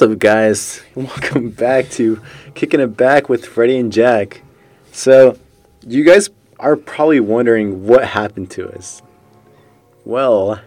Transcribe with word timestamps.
What's 0.00 0.12
up, 0.12 0.18
guys? 0.18 0.80
Welcome 0.94 1.50
back 1.50 1.90
to 1.90 2.22
Kicking 2.54 2.80
It 2.80 2.96
Back 2.96 3.28
with 3.28 3.44
Freddie 3.44 3.76
and 3.76 3.92
Jack. 3.92 4.40
So, 4.92 5.36
you 5.86 6.04
guys 6.04 6.30
are 6.58 6.74
probably 6.74 7.20
wondering 7.20 7.86
what 7.86 8.06
happened 8.06 8.50
to 8.52 8.70
us. 8.70 9.02
Well, 10.06 10.58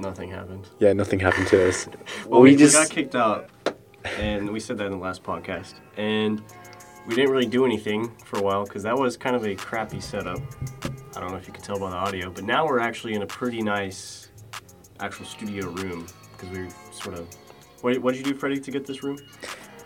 Nothing 0.00 0.30
happened. 0.30 0.66
yeah, 0.80 0.92
nothing 0.94 1.20
happened 1.20 1.46
to 1.46 1.68
us. 1.68 1.86
Well, 2.26 2.40
we 2.40 2.48
we, 2.48 2.56
we 2.56 2.58
just 2.58 2.74
got 2.74 2.90
kicked 2.90 3.14
out, 3.14 3.50
and 4.18 4.50
we 4.50 4.58
said 4.58 4.78
that 4.78 4.86
in 4.86 4.90
the 4.90 4.98
last 4.98 5.22
podcast. 5.22 5.74
And 5.96 6.42
we 7.06 7.14
didn't 7.14 7.30
really 7.30 7.46
do 7.46 7.64
anything 7.64 8.10
for 8.24 8.40
a 8.40 8.42
while 8.42 8.64
because 8.64 8.82
that 8.82 8.98
was 8.98 9.16
kind 9.16 9.36
of 9.36 9.46
a 9.46 9.54
crappy 9.54 10.00
setup. 10.00 10.40
I 11.14 11.20
don't 11.20 11.30
know 11.30 11.36
if 11.36 11.46
you 11.46 11.52
can 11.52 11.62
tell 11.62 11.78
by 11.78 11.90
the 11.90 11.96
audio, 11.96 12.32
but 12.32 12.42
now 12.42 12.66
we're 12.66 12.80
actually 12.80 13.14
in 13.14 13.22
a 13.22 13.26
pretty 13.28 13.62
nice 13.62 14.30
actual 14.98 15.24
studio 15.24 15.68
room 15.68 16.08
because 16.32 16.48
we 16.50 16.68
sort 16.90 17.16
of. 17.16 17.28
What, 17.82 17.98
what 17.98 18.14
did 18.14 18.26
you 18.26 18.32
do, 18.32 18.38
Freddie, 18.38 18.60
to 18.60 18.70
get 18.70 18.86
this 18.86 19.02
room? 19.02 19.18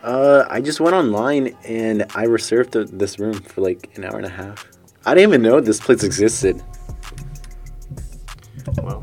uh, 0.04 0.44
I 0.48 0.60
just 0.60 0.78
went 0.80 0.94
online 0.94 1.56
and 1.64 2.06
I 2.14 2.24
reserved 2.24 2.72
the, 2.72 2.84
this 2.84 3.18
room 3.18 3.34
for 3.34 3.60
like 3.62 3.90
an 3.96 4.04
hour 4.04 4.16
and 4.18 4.26
a 4.26 4.30
half. 4.30 4.70
I 5.04 5.14
didn't 5.14 5.30
even 5.30 5.42
know 5.42 5.60
this 5.60 5.80
place 5.80 6.04
existed. 6.04 6.62
Well, 8.82 9.02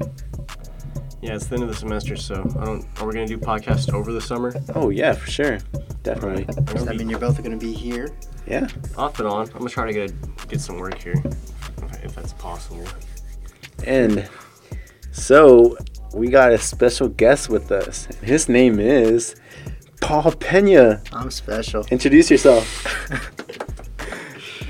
yeah, 1.21 1.35
it's 1.35 1.48
the 1.48 1.55
end 1.55 1.63
of 1.63 1.70
the 1.70 1.76
semester, 1.76 2.16
so 2.18 2.35
I 2.59 2.66
don't. 2.66 2.85
Are 2.99 3.08
we 3.08 3.13
gonna 3.13 3.26
do 3.27 3.38
podcast 3.38 3.94
over 3.94 4.12
the 4.12 4.20
summer? 4.21 4.54
Oh 4.76 4.90
yeah, 4.90 5.13
for 5.13 5.30
sure, 5.32 5.60
definitely. 6.04 6.46
I'm 6.57 6.63
Does 6.66 6.85
that 6.85 6.98
mean 6.98 7.10
you're 7.10 7.20
both 7.20 7.38
going 7.41 7.57
to 7.57 7.66
be 7.66 7.71
here? 7.73 8.10
Yeah. 8.46 8.68
off 8.98 9.20
and 9.20 9.27
on. 9.30 9.48
I'm 9.48 9.57
gonna 9.60 9.70
try 9.70 9.85
to 9.88 9.94
get 9.94 10.48
get 10.49 10.60
some 10.60 10.77
work 10.80 11.02
here, 11.02 11.16
if- 11.26 12.04
if 12.04 12.16
that's 12.16 12.34
possible. 12.34 12.85
And 13.85 14.27
so 15.12 15.77
we 16.13 16.27
got 16.27 16.52
a 16.52 16.58
special 16.58 17.09
guest 17.09 17.49
with 17.49 17.72
us. 17.72 18.05
His 18.21 18.48
name 18.48 18.80
is 18.80 19.35
Paul 20.02 20.31
Pena. 20.34 21.02
I'm 21.12 21.31
special. 21.31 21.85
Introduce 21.91 22.32
yourself. 22.32 23.10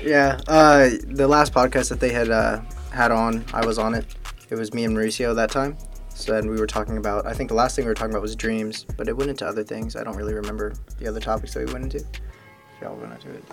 Yeah. 0.04 0.38
Uh, 0.46 0.90
the 1.06 1.26
last 1.26 1.54
podcast 1.54 1.88
that 1.88 1.98
they 1.98 2.12
had 2.12 2.28
uh, 2.30 2.60
had 2.92 3.10
on, 3.10 3.42
I 3.54 3.64
was 3.64 3.78
on 3.78 3.94
it. 3.94 4.04
It 4.50 4.56
was 4.56 4.74
me 4.74 4.84
and 4.84 4.94
Mauricio 4.94 5.34
that 5.34 5.50
time. 5.50 5.78
So 6.10 6.32
then 6.32 6.48
we 6.48 6.60
were 6.60 6.66
talking 6.66 6.98
about. 6.98 7.26
I 7.26 7.32
think 7.32 7.48
the 7.48 7.54
last 7.54 7.74
thing 7.74 7.86
we 7.86 7.88
were 7.88 7.94
talking 7.94 8.12
about 8.12 8.22
was 8.22 8.36
dreams, 8.36 8.84
but 8.98 9.08
it 9.08 9.16
went 9.16 9.30
into 9.30 9.46
other 9.46 9.64
things. 9.64 9.96
I 9.96 10.04
don't 10.04 10.16
really 10.16 10.34
remember 10.34 10.74
the 10.98 11.08
other 11.08 11.20
topics 11.20 11.54
that 11.54 11.66
we 11.66 11.72
went 11.72 11.84
into. 11.84 11.98
If 11.98 12.82
y'all 12.82 12.94
went 12.96 13.14
into 13.14 13.30
it. 13.30 13.44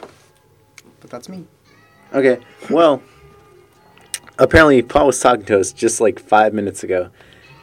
But 0.99 1.09
that's 1.09 1.29
me. 1.29 1.45
Okay. 2.13 2.39
Well, 2.69 3.01
apparently 4.37 4.81
Paul 4.81 5.07
was 5.07 5.19
talking 5.19 5.45
to 5.45 5.59
us 5.59 5.71
just 5.71 6.01
like 6.01 6.19
five 6.19 6.53
minutes 6.53 6.83
ago, 6.83 7.09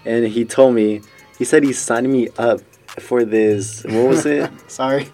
and 0.08 0.26
he 0.26 0.44
told 0.44 0.74
me 0.74 1.02
he 1.38 1.44
said 1.44 1.62
he 1.62 1.72
signed 1.72 2.10
me 2.10 2.28
up 2.38 2.60
for 2.98 3.24
this. 3.24 3.84
What 3.84 4.08
was 4.08 4.26
it? 4.26 4.50
Sorry. 4.70 5.08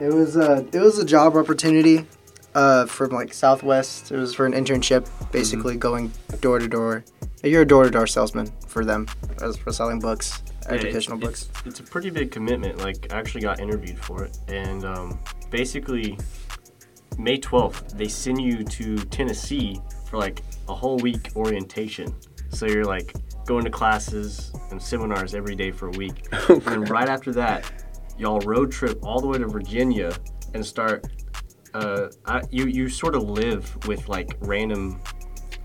It 0.00 0.12
was 0.12 0.36
uh, 0.36 0.64
it 0.72 0.78
was 0.78 0.98
a 0.98 1.04
job 1.04 1.36
opportunity, 1.36 2.06
uh, 2.54 2.86
from 2.86 3.10
like 3.10 3.32
Southwest. 3.32 4.10
It 4.10 4.16
was 4.16 4.34
for 4.34 4.46
an 4.46 4.52
internship, 4.52 5.08
basically 5.30 5.76
going 5.76 6.12
door 6.40 6.58
to 6.58 6.68
door. 6.68 7.04
You're 7.42 7.62
a 7.62 7.66
door 7.66 7.84
to 7.84 7.90
door 7.90 8.06
salesman 8.06 8.50
for 8.66 8.84
them, 8.84 9.06
as 9.42 9.56
for 9.56 9.72
selling 9.72 9.98
books, 9.98 10.42
Yeah, 10.62 10.74
educational 10.74 11.18
it's, 11.18 11.44
books. 11.44 11.66
It's, 11.66 11.80
a 11.80 11.82
pretty 11.82 12.10
big 12.10 12.30
commitment. 12.30 12.78
Like, 12.78 13.12
I 13.12 13.18
actually 13.18 13.40
got 13.40 13.60
interviewed 13.60 13.98
for 13.98 14.24
it, 14.24 14.38
and 14.48 14.84
um, 14.84 15.18
basically, 15.50 16.18
May 17.18 17.38
12th, 17.38 17.96
they 17.96 18.08
send 18.08 18.42
you 18.42 18.62
to 18.64 18.98
Tennessee 19.06 19.80
for 20.06 20.18
like 20.18 20.42
a 20.68 20.74
whole 20.74 20.98
week 20.98 21.30
orientation. 21.34 22.14
So 22.50 22.66
you're 22.66 22.84
like 22.84 23.14
going 23.50 23.64
to 23.64 23.70
classes 23.70 24.52
and 24.70 24.80
seminars 24.80 25.34
every 25.34 25.56
day 25.56 25.72
for 25.72 25.88
a 25.88 25.90
week, 25.90 26.28
and 26.48 26.62
then 26.62 26.84
right 26.84 27.08
after 27.08 27.32
that, 27.32 27.68
y'all 28.16 28.38
road 28.42 28.70
trip 28.70 28.96
all 29.02 29.20
the 29.20 29.26
way 29.26 29.38
to 29.38 29.46
Virginia 29.48 30.12
and 30.54 30.64
start. 30.64 31.04
Uh, 31.74 32.08
I, 32.26 32.42
you 32.52 32.66
you 32.66 32.88
sort 32.88 33.16
of 33.16 33.24
live 33.28 33.76
with 33.88 34.08
like 34.08 34.36
random 34.42 35.00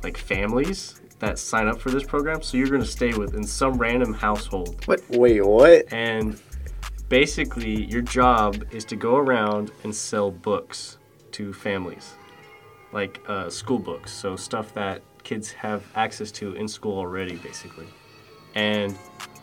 like 0.01 0.17
families 0.17 0.99
that 1.19 1.37
sign 1.37 1.67
up 1.67 1.79
for 1.79 1.91
this 1.91 2.03
program, 2.03 2.41
so 2.41 2.57
you're 2.57 2.69
gonna 2.69 2.83
stay 2.83 3.13
with 3.13 3.35
in 3.35 3.43
some 3.43 3.73
random 3.73 4.15
household 4.15 4.83
What? 4.85 5.01
Wait, 5.11 5.45
what? 5.45 5.85
and 5.93 6.41
basically 7.07 7.85
your 7.85 8.01
job 8.01 8.65
is 8.71 8.83
to 8.85 8.95
go 8.95 9.15
around 9.15 9.71
and 9.83 9.93
sell 9.93 10.31
books 10.31 10.97
to 11.33 11.53
families 11.53 12.15
like 12.91 13.21
uh, 13.27 13.47
school 13.47 13.77
books 13.77 14.11
so 14.11 14.35
stuff 14.35 14.73
that 14.73 15.03
kids 15.25 15.51
have 15.51 15.83
access 15.95 16.31
to 16.31 16.53
in 16.53 16.67
school 16.67 16.97
already 16.97 17.35
basically 17.37 17.87
and 18.55 18.95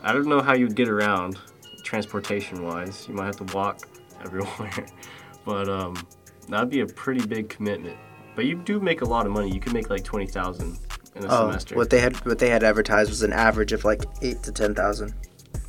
i 0.03 0.13
don't 0.13 0.27
know 0.27 0.41
how 0.41 0.55
you'd 0.55 0.75
get 0.75 0.89
around 0.89 1.37
transportation 1.85 2.63
wise 2.65 3.07
you 3.09 3.15
might 3.15 3.27
have 3.27 3.37
to 3.37 3.45
walk 3.55 3.81
everywhere 4.25 4.87
but 5.45 5.69
um, 5.69 5.95
that'd 6.49 6.71
be 6.71 6.81
a 6.81 6.87
pretty 6.87 7.27
big 7.27 7.49
commitment 7.49 7.97
but 8.35 8.47
you 8.47 8.55
do 8.55 8.81
make 8.81 9.03
a 9.03 9.05
lot 9.05 9.27
of 9.27 9.33
money 9.33 9.51
you 9.53 9.61
can 9.61 9.73
make 9.75 9.91
like 9.91 10.03
20000 10.05 10.79
in 11.17 11.25
a 11.25 11.27
Oh, 11.29 11.49
semester 11.51 11.75
what 11.75 11.91
they 11.91 12.01
had 12.01 12.15
what 12.25 12.39
they 12.39 12.49
had 12.49 12.63
advertised 12.65 13.11
was 13.11 13.23
an 13.23 13.33
average 13.33 13.73
of 13.73 13.85
like 13.85 14.03
eight 14.23 14.43
to 14.45 14.53
ten 14.53 14.75
thousand 14.75 15.13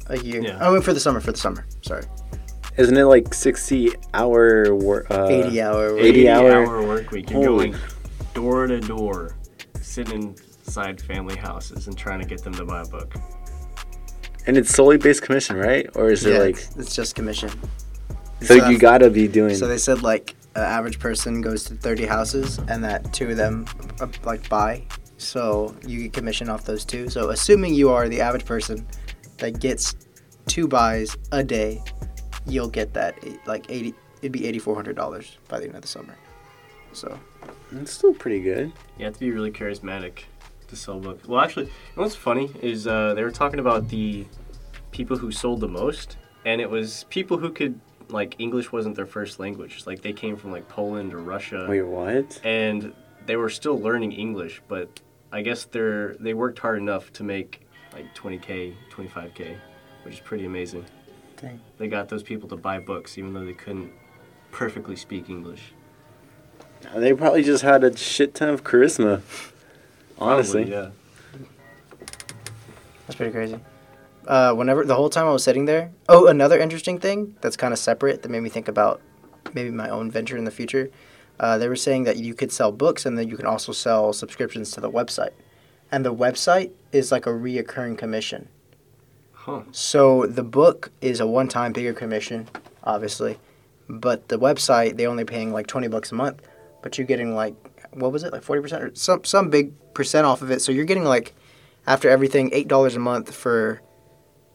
a 0.07 0.17
year. 0.19 0.41
Yeah. 0.41 0.57
Oh, 0.61 0.73
wait, 0.73 0.83
for 0.83 0.93
the 0.93 0.99
summer, 0.99 1.19
for 1.21 1.31
the 1.33 1.37
summer. 1.37 1.65
Sorry, 1.81 2.03
Isn't 2.77 2.95
it 2.97 3.05
like 3.05 3.33
sixty 3.33 3.89
hour 4.13 4.73
work? 4.75 5.07
Uh, 5.11 5.27
eighty 5.27 5.61
hour. 5.61 5.97
80 5.97 6.29
hour- 6.29 6.87
work 6.87 7.11
week. 7.11 7.29
You're 7.29 7.43
Holy. 7.45 7.69
going 7.71 7.81
door 8.33 8.67
to 8.67 8.79
door, 8.81 9.35
sitting 9.93 10.35
inside 10.65 10.99
family 10.99 11.35
houses 11.35 11.87
and 11.87 11.97
trying 11.97 12.19
to 12.19 12.25
get 12.25 12.43
them 12.43 12.53
to 12.55 12.65
buy 12.65 12.81
a 12.81 12.85
book. 12.85 13.13
And 14.47 14.57
it's 14.57 14.71
solely 14.71 14.97
based 14.97 15.21
commission, 15.21 15.55
right? 15.55 15.87
Or 15.95 16.09
is 16.09 16.23
Yeah, 16.23 16.35
it 16.35 16.39
like 16.39 16.55
it's, 16.55 16.75
it's 16.77 16.95
just 16.95 17.15
commission. 17.15 17.49
so 18.41 18.57
So 18.57 18.69
you 18.69 18.77
gotta 18.77 19.09
be 19.09 19.27
doing? 19.27 19.55
So 19.55 19.67
they 19.67 19.77
said 19.77 20.01
like 20.01 20.35
an 20.55 20.63
average 20.63 20.99
person 20.99 21.41
goes 21.41 21.63
to 21.65 21.75
thirty 21.75 22.05
houses, 22.05 22.57
and 22.67 22.83
that 22.83 23.13
two 23.13 23.29
of 23.29 23.37
them 23.37 23.65
uh, 24.01 24.07
like 24.23 24.47
buy. 24.49 24.83
So 25.17 25.75
you 25.85 26.03
get 26.03 26.13
commission 26.13 26.49
off 26.49 26.65
those 26.65 26.83
two. 26.83 27.09
So 27.09 27.29
assuming 27.29 27.73
you 27.73 27.89
are 27.89 28.09
the 28.09 28.19
average 28.19 28.45
person 28.45 28.85
that 29.37 29.59
gets 29.59 29.95
two 30.47 30.67
buys 30.67 31.15
a 31.31 31.43
day, 31.43 31.81
you'll 32.45 32.69
get 32.69 32.93
that 32.95 33.15
like 33.45 33.65
eighty. 33.69 33.93
It'd 34.21 34.31
be 34.31 34.45
eighty 34.45 34.59
four 34.59 34.75
hundred 34.75 34.95
dollars 34.95 35.37
by 35.47 35.59
the 35.59 35.67
end 35.67 35.75
of 35.75 35.81
the 35.81 35.87
summer. 35.87 36.15
So 36.93 37.19
it's 37.71 37.91
still 37.91 38.13
pretty 38.13 38.41
good. 38.41 38.71
You 38.97 39.05
have 39.05 39.13
to 39.15 39.19
be 39.19 39.31
really 39.31 39.51
charismatic 39.51 40.23
to 40.67 40.75
sell 40.75 40.99
books. 40.99 41.27
Well, 41.27 41.41
actually, 41.41 41.65
you 41.65 41.71
know 41.95 42.03
what's 42.03 42.15
funny 42.15 42.51
is 42.61 42.87
uh, 42.87 43.13
they 43.13 43.23
were 43.23 43.31
talking 43.31 43.59
about 43.59 43.89
the 43.89 44.25
people 44.91 45.17
who 45.17 45.31
sold 45.31 45.59
the 45.59 45.67
most, 45.67 46.17
and 46.45 46.61
it 46.61 46.69
was 46.69 47.05
people 47.09 47.37
who 47.37 47.51
could 47.51 47.79
like 48.09 48.35
English 48.39 48.71
wasn't 48.71 48.95
their 48.95 49.05
first 49.05 49.39
language. 49.39 49.83
Like 49.85 50.01
they 50.01 50.13
came 50.13 50.37
from 50.37 50.51
like 50.51 50.67
Poland 50.69 51.13
or 51.13 51.19
Russia. 51.19 51.65
Wait, 51.67 51.81
what? 51.81 52.39
and 52.43 52.93
they 53.25 53.35
were 53.35 53.49
still 53.49 53.79
learning 53.79 54.11
English, 54.11 54.61
but 54.67 55.01
I 55.31 55.41
guess 55.41 55.65
they're 55.65 56.15
they 56.15 56.33
worked 56.33 56.59
hard 56.59 56.77
enough 56.77 57.11
to 57.13 57.23
make 57.23 57.67
like 57.93 58.13
20k, 58.15 58.73
25k, 58.91 59.55
which 60.03 60.15
is 60.15 60.19
pretty 60.19 60.45
amazing. 60.45 60.85
Dang. 61.37 61.59
They 61.77 61.87
got 61.87 62.09
those 62.09 62.23
people 62.23 62.47
to 62.49 62.55
buy 62.55 62.79
books 62.79 63.17
even 63.17 63.33
though 63.33 63.45
they 63.45 63.53
couldn't 63.53 63.91
perfectly 64.51 64.95
speak 64.95 65.29
English. 65.29 65.73
They 66.95 67.13
probably 67.13 67.43
just 67.43 67.63
had 67.63 67.83
a 67.83 67.95
shit 67.97 68.35
ton 68.35 68.49
of 68.49 68.63
charisma. 68.63 69.21
Honestly. 70.19 70.65
Probably, 70.65 70.83
yeah. 70.83 70.89
That's 73.07 73.15
pretty 73.15 73.31
crazy. 73.31 73.59
Uh, 74.27 74.53
whenever 74.53 74.85
the 74.85 74.95
whole 74.95 75.09
time 75.09 75.27
I 75.27 75.31
was 75.31 75.43
sitting 75.43 75.65
there. 75.65 75.91
Oh, 76.07 76.27
another 76.27 76.57
interesting 76.57 76.99
thing 76.99 77.35
that's 77.41 77.57
kind 77.57 77.73
of 77.73 77.79
separate 77.79 78.21
that 78.21 78.29
made 78.29 78.41
me 78.41 78.49
think 78.49 78.67
about 78.67 79.01
maybe 79.53 79.69
my 79.69 79.89
own 79.89 80.09
venture 80.09 80.37
in 80.37 80.45
the 80.45 80.51
future. 80.51 80.89
Uh, 81.39 81.57
they 81.57 81.67
were 81.67 81.75
saying 81.75 82.03
that 82.03 82.17
you 82.17 82.33
could 82.33 82.51
sell 82.51 82.71
books 82.71 83.05
and 83.05 83.17
then 83.17 83.27
you 83.27 83.35
can 83.35 83.45
also 83.45 83.71
sell 83.71 84.13
subscriptions 84.13 84.71
to 84.71 84.79
the 84.79 84.89
website, 84.89 85.31
and 85.91 86.05
the 86.05 86.13
website 86.13 86.71
is 86.91 87.11
like 87.11 87.25
a 87.25 87.31
reoccurring 87.31 87.97
commission. 87.97 88.47
Huh. 89.33 89.63
So 89.71 90.25
the 90.25 90.43
book 90.43 90.91
is 91.01 91.19
a 91.19 91.27
one-time 91.27 91.73
bigger 91.73 91.91
commission, 91.91 92.47
obviously, 92.83 93.39
but 93.89 94.29
the 94.29 94.39
website 94.39 94.95
they 94.95 95.07
only 95.07 95.25
paying 95.25 95.51
like 95.51 95.67
twenty 95.67 95.89
bucks 95.89 96.11
a 96.11 96.15
month, 96.15 96.41
but 96.83 96.97
you're 96.97 97.07
getting 97.07 97.33
like 97.33 97.55
what 97.91 98.11
was 98.11 98.23
it 98.23 98.31
like 98.31 98.43
forty 98.43 98.61
percent 98.61 98.83
or 98.83 98.91
some 98.93 99.23
some 99.23 99.49
big 99.49 99.73
percent 99.95 100.27
off 100.27 100.43
of 100.43 100.51
it. 100.51 100.61
So 100.61 100.71
you're 100.71 100.85
getting 100.85 101.05
like 101.05 101.33
after 101.87 102.09
everything 102.09 102.51
eight 102.53 102.67
dollars 102.67 102.95
a 102.95 102.99
month 102.99 103.33
for 103.33 103.81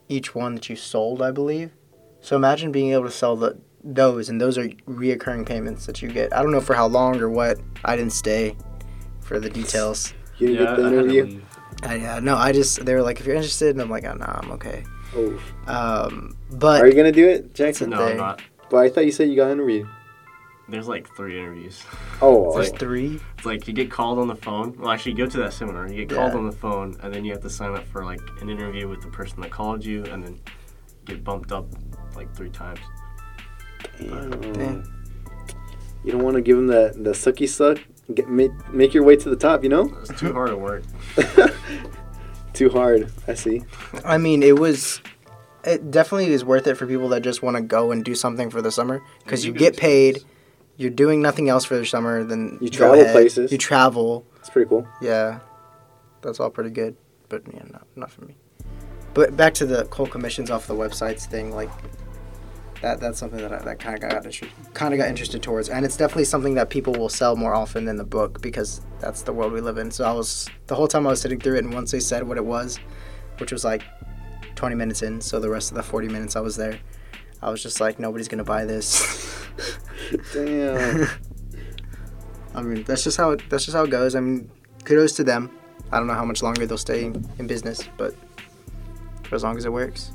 each 0.09 0.35
one 0.35 0.55
that 0.55 0.69
you 0.69 0.77
sold, 0.77 1.21
I 1.21 1.33
believe. 1.33 1.73
So 2.21 2.37
imagine 2.37 2.71
being 2.71 2.93
able 2.93 3.05
to 3.05 3.11
sell 3.11 3.35
the 3.35 3.59
those, 3.83 4.29
and 4.29 4.41
those 4.41 4.59
are 4.59 4.69
reoccurring 4.87 5.47
payments 5.47 5.87
that 5.87 6.03
you 6.03 6.09
get. 6.09 6.35
I 6.35 6.43
don't 6.43 6.53
know 6.53 6.61
for 6.61 6.75
how 6.75 6.87
long 6.87 7.21
or 7.21 7.29
what. 7.29 7.59
I 7.85 7.97
didn't 7.97 8.13
stay 8.13 8.57
for 9.21 9.39
the 9.39 9.51
details. 9.51 10.15
You 10.39 10.49
didn't 10.49 10.63
yeah, 10.63 10.71
get 10.71 10.77
the 10.77 10.83
I 10.83 10.85
had 10.85 10.93
to 10.93 10.99
interview? 10.99 11.41
I, 11.83 12.07
uh, 12.07 12.21
no, 12.21 12.37
I 12.37 12.53
just 12.53 12.85
they 12.85 12.95
were 12.95 13.03
like, 13.03 13.21
if 13.21 13.27
you're 13.27 13.37
interested, 13.37 13.71
and 13.71 13.81
I'm 13.81 13.91
like, 13.91 14.05
oh, 14.05 14.15
no, 14.15 14.27
I'm 14.27 14.51
okay. 14.53 14.85
Oh. 15.15 15.41
Um, 15.67 16.37
but 16.51 16.83
Are 16.83 16.89
you 16.89 16.95
gonna 16.95 17.13
do 17.13 17.29
it, 17.29 17.55
Jackson? 17.55 17.91
No, 17.91 18.05
I'm 18.05 18.17
not. 18.17 18.43
But 18.69 18.79
I 18.79 18.89
thought 18.89 19.07
you 19.07 19.13
said 19.13 19.29
you 19.29 19.37
got 19.37 19.51
interviewed. 19.51 19.89
There's 20.69 20.87
like 20.89 21.09
three 21.17 21.39
interviews. 21.39 21.83
Oh, 22.21 22.53
there's 22.55 22.71
like- 22.71 22.79
three. 22.79 23.19
It's 23.37 23.47
like 23.47 23.67
you 23.67 23.73
get 23.75 23.91
called 23.91 24.19
on 24.19 24.29
the 24.29 24.37
phone. 24.37 24.77
Well, 24.79 24.91
actually, 24.91 25.13
you 25.13 25.19
go 25.19 25.27
to 25.27 25.39
that 25.39 25.53
seminar. 25.55 25.89
You 25.89 26.05
get 26.05 26.15
called 26.17 26.33
Yeah. 26.33 26.39
on 26.39 26.47
the 26.47 26.53
phone, 26.57 26.97
and 27.03 27.13
then 27.15 27.25
you 27.25 27.33
have 27.33 27.41
to 27.43 27.51
sign 27.51 27.75
up 27.75 27.87
for 27.89 28.05
like 28.05 28.21
an 28.43 28.51
interview 28.51 28.87
with 28.89 29.01
the 29.01 29.09
person 29.09 29.41
that 29.41 29.51
called 29.51 29.85
you, 29.85 30.05
and 30.05 30.23
then 30.23 30.39
get 31.07 31.25
bumped 31.25 31.53
up 31.53 31.67
like 32.15 32.35
three 32.35 32.51
times. 32.51 32.81
Damn. 33.99 34.31
Damn. 34.53 34.83
You 36.05 36.13
don't 36.13 36.23
want 36.23 36.37
to 36.37 36.43
give 36.43 36.57
them 36.57 36.67
that 36.69 37.03
the 37.03 37.11
sucky 37.11 37.49
suck. 37.49 37.79
Get, 38.15 38.29
make, 38.29 38.51
make 38.73 38.95
your 38.95 39.03
way 39.05 39.17
to 39.17 39.29
the 39.31 39.37
top. 39.37 39.63
You 39.63 39.71
know. 39.71 39.97
It's 40.01 40.19
too 40.21 40.33
hard 40.33 40.51
to 40.51 40.57
work. 40.57 40.83
Too 42.55 42.71
hard. 42.71 43.13
I 43.29 43.35
see. 43.35 43.63
I 44.05 44.19
mean, 44.19 44.43
it 44.43 44.59
was. 44.59 45.01
It 45.65 45.91
definitely 45.91 46.33
is 46.33 46.45
worth 46.45 46.67
it 46.67 46.75
for 46.77 46.87
people 46.87 47.09
that 47.11 47.23
just 47.23 47.43
want 47.43 47.57
to 47.57 47.63
go 47.63 47.93
and 47.93 48.05
do 48.05 48.15
something 48.15 48.51
for 48.51 48.61
the 48.63 48.73
summer 48.73 49.01
because 49.25 49.45
you 49.45 49.53
You 49.53 49.59
get 49.59 49.75
can- 49.75 49.81
paid. 49.81 50.19
You're 50.79 50.91
doing 50.91 51.21
nothing 51.21 51.49
else 51.51 51.65
for 51.65 51.77
the 51.77 51.85
summer. 51.85 52.25
Then 52.25 52.57
You 52.63 52.71
travel 52.71 53.01
ahead. 53.01 53.13
places. 53.13 53.53
You 53.53 53.59
travel. 53.59 54.25
It's 54.39 54.49
pretty 54.49 54.69
cool. 54.69 54.87
Yeah, 55.03 55.41
that's 56.23 56.41
all 56.41 56.49
pretty 56.51 56.71
good. 56.71 56.97
But 57.29 57.43
yeah, 57.53 57.65
not 57.71 57.87
not 57.97 58.11
for 58.11 58.23
me. 58.25 58.37
But 59.13 59.37
back 59.37 59.53
to 59.55 59.67
the 59.67 59.85
coal 59.87 60.07
commissions 60.07 60.51
off 60.51 60.67
the 60.67 60.75
websites 60.75 61.27
thing, 61.27 61.53
like 61.55 61.69
that. 62.81 63.01
That's 63.01 63.19
something 63.19 63.41
that 63.41 63.53
I, 63.53 63.59
that 63.59 63.81
kind 63.81 63.97
of 64.03 64.09
got 64.09 64.41
kind 64.73 64.95
of 64.95 64.99
got 64.99 65.09
interested 65.09 65.43
towards, 65.43 65.69
and 65.69 65.85
it's 65.85 65.97
definitely 65.97 66.25
something 66.25 66.55
that 66.55 66.71
people 66.71 66.95
will 66.95 67.09
sell 67.09 67.35
more 67.35 67.55
often 67.55 67.85
than 67.85 67.97
the 67.97 68.05
book 68.05 68.41
because 68.41 68.81
that's 69.01 69.23
the 69.23 69.33
world 69.33 69.53
we 69.53 69.61
live 69.61 69.79
in. 69.79 69.91
So 69.91 70.05
I 70.05 70.13
was 70.13 70.49
the 70.69 70.77
whole 70.77 70.87
time 70.89 71.07
I 71.07 71.11
was 71.11 71.21
sitting 71.21 71.41
through 71.41 71.57
it, 71.57 71.65
and 71.65 71.75
once 71.75 71.91
they 71.91 72.01
said 72.01 72.23
what 72.23 72.37
it 72.39 72.45
was, 72.45 72.79
which 73.39 73.51
was 73.51 73.65
like 73.65 73.83
20 74.55 74.77
minutes 74.77 75.03
in, 75.03 75.21
so 75.21 75.41
the 75.41 75.51
rest 75.51 75.73
of 75.73 75.77
the 75.77 75.83
40 75.83 76.07
minutes 76.09 76.37
I 76.37 76.41
was 76.41 76.55
there, 76.57 76.79
I 77.43 77.51
was 77.51 77.63
just 77.63 77.81
like, 77.81 77.99
nobody's 77.99 78.29
gonna 78.29 78.45
buy 78.45 78.65
this. 78.65 79.39
Damn. 80.33 81.07
I 82.55 82.63
mean, 82.63 82.83
that's 82.85 83.05
just 83.05 83.17
how 83.17 83.31
it, 83.33 83.43
that's 83.51 83.65
just 83.65 83.77
how 83.77 83.85
it 83.85 83.91
goes. 83.91 84.15
I 84.15 84.21
mean, 84.21 84.51
kudos 84.85 85.13
to 85.17 85.25
them. 85.25 85.51
I 85.93 85.99
don't 85.99 86.07
know 86.07 86.15
how 86.15 86.25
much 86.25 86.43
longer 86.43 86.67
they'll 86.67 86.77
stay 86.79 87.05
in, 87.05 87.29
in 87.39 87.47
business, 87.47 87.83
but 87.97 88.15
for 89.25 89.35
as 89.37 89.43
long 89.45 89.57
as 89.57 89.65
it 89.65 89.73
works. 89.73 90.11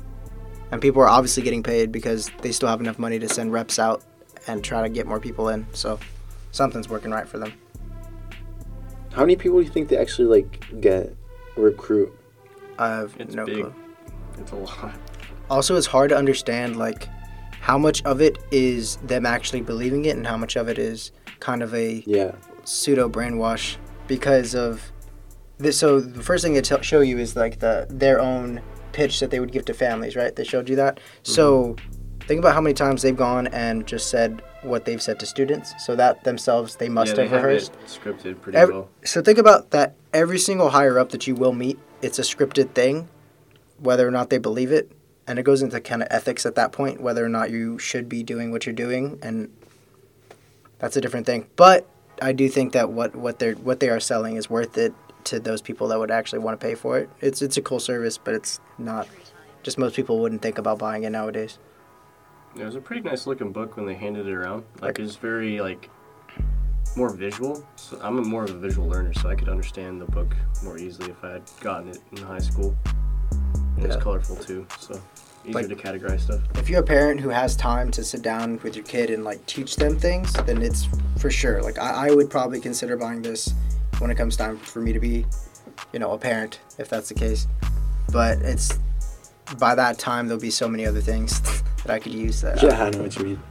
And 0.70 0.80
people 0.82 1.02
are 1.02 1.08
obviously 1.08 1.42
getting 1.42 1.62
paid 1.62 1.92
because 1.92 2.30
they 2.42 2.52
still 2.52 2.68
have 2.68 2.80
enough 2.80 2.98
money 2.98 3.18
to 3.18 3.28
send 3.28 3.52
reps 3.52 3.78
out 3.78 4.02
and 4.46 4.62
try 4.62 4.82
to 4.82 4.88
get 4.88 5.06
more 5.06 5.20
people 5.20 5.48
in. 5.48 5.66
So 5.72 5.98
something's 6.52 6.88
working 6.88 7.10
right 7.10 7.28
for 7.28 7.38
them. 7.38 7.52
How 9.12 9.20
many 9.22 9.36
people 9.36 9.58
do 9.60 9.64
you 9.64 9.70
think 9.70 9.88
they 9.88 9.96
actually 9.96 10.26
like 10.26 10.80
get 10.80 11.14
recruit? 11.56 12.12
I 12.78 12.88
have 12.88 13.14
It's 13.18 13.34
no 13.34 13.46
big. 13.46 13.60
clue. 13.62 13.74
It's 14.38 14.50
a 14.52 14.56
lot. 14.56 14.94
Also, 15.48 15.76
it's 15.76 15.86
hard 15.86 16.10
to 16.10 16.16
understand 16.16 16.76
like 16.76 17.08
how 17.64 17.78
much 17.78 18.02
of 18.04 18.20
it 18.20 18.36
is 18.50 18.96
them 18.96 19.24
actually 19.24 19.62
believing 19.62 20.04
it 20.04 20.14
and 20.14 20.26
how 20.26 20.36
much 20.36 20.54
of 20.54 20.68
it 20.68 20.78
is 20.78 21.12
kind 21.40 21.62
of 21.62 21.74
a 21.74 22.04
Yeah. 22.06 22.32
pseudo 22.64 23.08
brainwash 23.08 23.76
because 24.06 24.54
of 24.54 24.92
this. 25.56 25.78
So 25.78 25.98
the 25.98 26.22
first 26.22 26.44
thing 26.44 26.52
they 26.52 26.60
tell 26.60 26.82
show 26.82 27.00
you 27.00 27.16
is 27.16 27.36
like 27.36 27.60
the 27.60 27.86
their 27.88 28.20
own 28.20 28.60
pitch 28.92 29.18
that 29.20 29.30
they 29.30 29.40
would 29.40 29.50
give 29.50 29.64
to 29.64 29.72
families, 29.72 30.14
right? 30.14 30.36
They 30.36 30.44
showed 30.44 30.68
you 30.68 30.76
that. 30.76 31.00
So 31.22 31.46
mm-hmm. 31.78 32.20
think 32.26 32.38
about 32.38 32.52
how 32.52 32.60
many 32.60 32.74
times 32.74 33.00
they've 33.00 33.16
gone 33.16 33.46
and 33.46 33.86
just 33.86 34.10
said 34.10 34.42
what 34.60 34.84
they've 34.84 35.00
said 35.00 35.18
to 35.20 35.26
students. 35.26 35.72
So 35.78 35.96
that 35.96 36.22
themselves 36.22 36.76
they 36.76 36.90
must 36.90 37.16
yeah, 37.16 37.22
have 37.22 37.30
they 37.30 37.36
rehearsed. 37.38 37.72
scripted 37.86 38.42
pretty 38.42 38.58
Every- 38.58 38.74
well. 38.74 38.90
So 39.06 39.22
think 39.22 39.38
about 39.38 39.70
that. 39.70 39.94
Every 40.12 40.38
single 40.38 40.68
higher 40.68 40.98
up 40.98 41.08
that 41.12 41.26
you 41.26 41.34
will 41.34 41.54
meet, 41.54 41.78
it's 42.02 42.18
a 42.18 42.22
scripted 42.22 42.74
thing, 42.74 43.08
whether 43.78 44.06
or 44.06 44.10
not 44.10 44.28
they 44.28 44.38
believe 44.38 44.70
it, 44.70 44.92
and 45.26 45.38
it 45.38 45.42
goes 45.44 45.62
into 45.62 45.80
kind 45.80 46.02
of 46.02 46.08
ethics 46.10 46.44
at 46.46 46.54
that 46.56 46.72
point, 46.72 47.00
whether 47.00 47.24
or 47.24 47.28
not 47.28 47.50
you 47.50 47.78
should 47.78 48.08
be 48.08 48.22
doing 48.22 48.50
what 48.50 48.66
you're 48.66 48.74
doing, 48.74 49.18
and 49.22 49.50
that's 50.78 50.96
a 50.96 51.00
different 51.00 51.26
thing. 51.26 51.46
But 51.56 51.88
I 52.20 52.32
do 52.32 52.48
think 52.48 52.72
that 52.72 52.90
what 52.90 53.14
what 53.16 53.38
they're 53.38 53.54
what 53.54 53.80
they 53.80 53.88
are 53.88 54.00
selling 54.00 54.36
is 54.36 54.48
worth 54.50 54.76
it 54.78 54.92
to 55.24 55.40
those 55.40 55.62
people 55.62 55.88
that 55.88 55.98
would 55.98 56.10
actually 56.10 56.40
want 56.40 56.58
to 56.60 56.64
pay 56.66 56.74
for 56.74 56.98
it. 56.98 57.08
It's 57.20 57.42
it's 57.42 57.56
a 57.56 57.62
cool 57.62 57.80
service, 57.80 58.18
but 58.18 58.34
it's 58.34 58.60
not. 58.78 59.08
Just 59.62 59.78
most 59.78 59.96
people 59.96 60.20
wouldn't 60.20 60.42
think 60.42 60.58
about 60.58 60.78
buying 60.78 61.04
it 61.04 61.10
nowadays. 61.10 61.58
It 62.54 62.64
was 62.64 62.76
a 62.76 62.80
pretty 62.80 63.02
nice 63.02 63.26
looking 63.26 63.50
book 63.50 63.76
when 63.76 63.86
they 63.86 63.94
handed 63.94 64.26
it 64.26 64.32
around. 64.32 64.64
Like 64.74 64.82
Like- 64.82 64.98
it's 65.00 65.16
very 65.16 65.60
like 65.60 65.88
more 66.96 67.08
visual. 67.10 67.66
So 67.76 67.98
I'm 68.02 68.18
a 68.18 68.22
more 68.22 68.44
of 68.44 68.50
a 68.50 68.58
visual 68.58 68.86
learner, 68.86 69.14
so 69.14 69.28
I 69.28 69.34
could 69.34 69.48
understand 69.48 70.00
the 70.00 70.04
book 70.04 70.36
more 70.62 70.78
easily 70.78 71.10
if 71.10 71.24
I 71.24 71.32
had 71.32 71.42
gotten 71.60 71.88
it 71.88 71.98
in 72.12 72.18
high 72.18 72.38
school. 72.38 72.76
And 73.76 73.86
Yeah. 73.86 73.94
It's 73.94 74.02
colorful 74.02 74.36
too, 74.36 74.66
so 74.78 75.00
easier 75.44 75.54
Like- 75.54 75.68
to 75.68 75.74
categorize 75.76 76.20
stuff. 76.20 76.40
if 76.56 76.68
you're 76.70 76.80
a 76.80 76.84
parent 76.84 77.20
who 77.20 77.28
has 77.28 77.56
time 77.56 77.90
to 77.92 78.04
sit 78.04 78.22
down 78.22 78.58
with 78.62 78.76
your 78.76 78.84
kid 78.84 79.10
and 79.10 79.24
like 79.24 79.44
teach 79.46 79.76
them 79.76 79.98
things, 79.98 80.32
then 80.46 80.62
it's 80.62 80.88
for 81.18 81.30
sure. 81.30 81.62
Like 81.62 81.78
I, 81.78 82.08
I 82.08 82.10
would 82.14 82.30
probably 82.30 82.60
consider 82.60 82.96
buying 82.96 83.22
this 83.22 83.52
when 83.98 84.10
it 84.10 84.14
comes 84.16 84.36
time 84.36 84.58
for 84.58 84.80
me 84.80 84.92
to 84.92 85.00
be, 85.00 85.26
you 85.92 85.98
know, 85.98 86.12
a 86.12 86.18
parent 86.18 86.60
if 86.78 86.88
that's 86.88 87.08
the 87.08 87.14
case. 87.14 87.46
But 88.12 88.38
it's 88.42 88.78
by 89.58 89.74
that 89.74 89.98
time 89.98 90.26
there'll 90.28 90.40
be 90.40 90.50
so 90.50 90.68
many 90.68 90.86
other 90.86 91.00
things 91.00 91.40
that 91.84 91.90
I 91.90 91.98
could 91.98 92.14
use 92.14 92.40
that. 92.40 92.62
Yeah, 92.62 92.82
I 92.84 92.90
know 92.90 93.02
what 93.02 93.16
you 93.16 93.24
mean. 93.24 93.42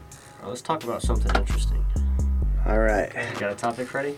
Now, 0.42 0.50
let's 0.50 0.62
talk 0.62 0.84
about 0.84 1.02
something 1.02 1.34
interesting. 1.36 1.84
All 2.66 2.80
right. 2.80 3.12
You 3.34 3.40
got 3.40 3.52
a 3.52 3.56
topic 3.56 3.94
ready? 3.94 4.18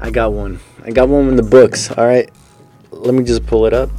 I 0.00 0.10
got 0.10 0.32
one. 0.32 0.60
I 0.84 0.90
got 0.90 1.08
one 1.08 1.28
in 1.28 1.36
the 1.36 1.42
books. 1.42 1.90
All 1.90 2.06
right. 2.06 2.30
Let 2.90 3.14
me 3.14 3.24
just 3.24 3.46
pull 3.46 3.66
it 3.66 3.72
up. 3.74 3.90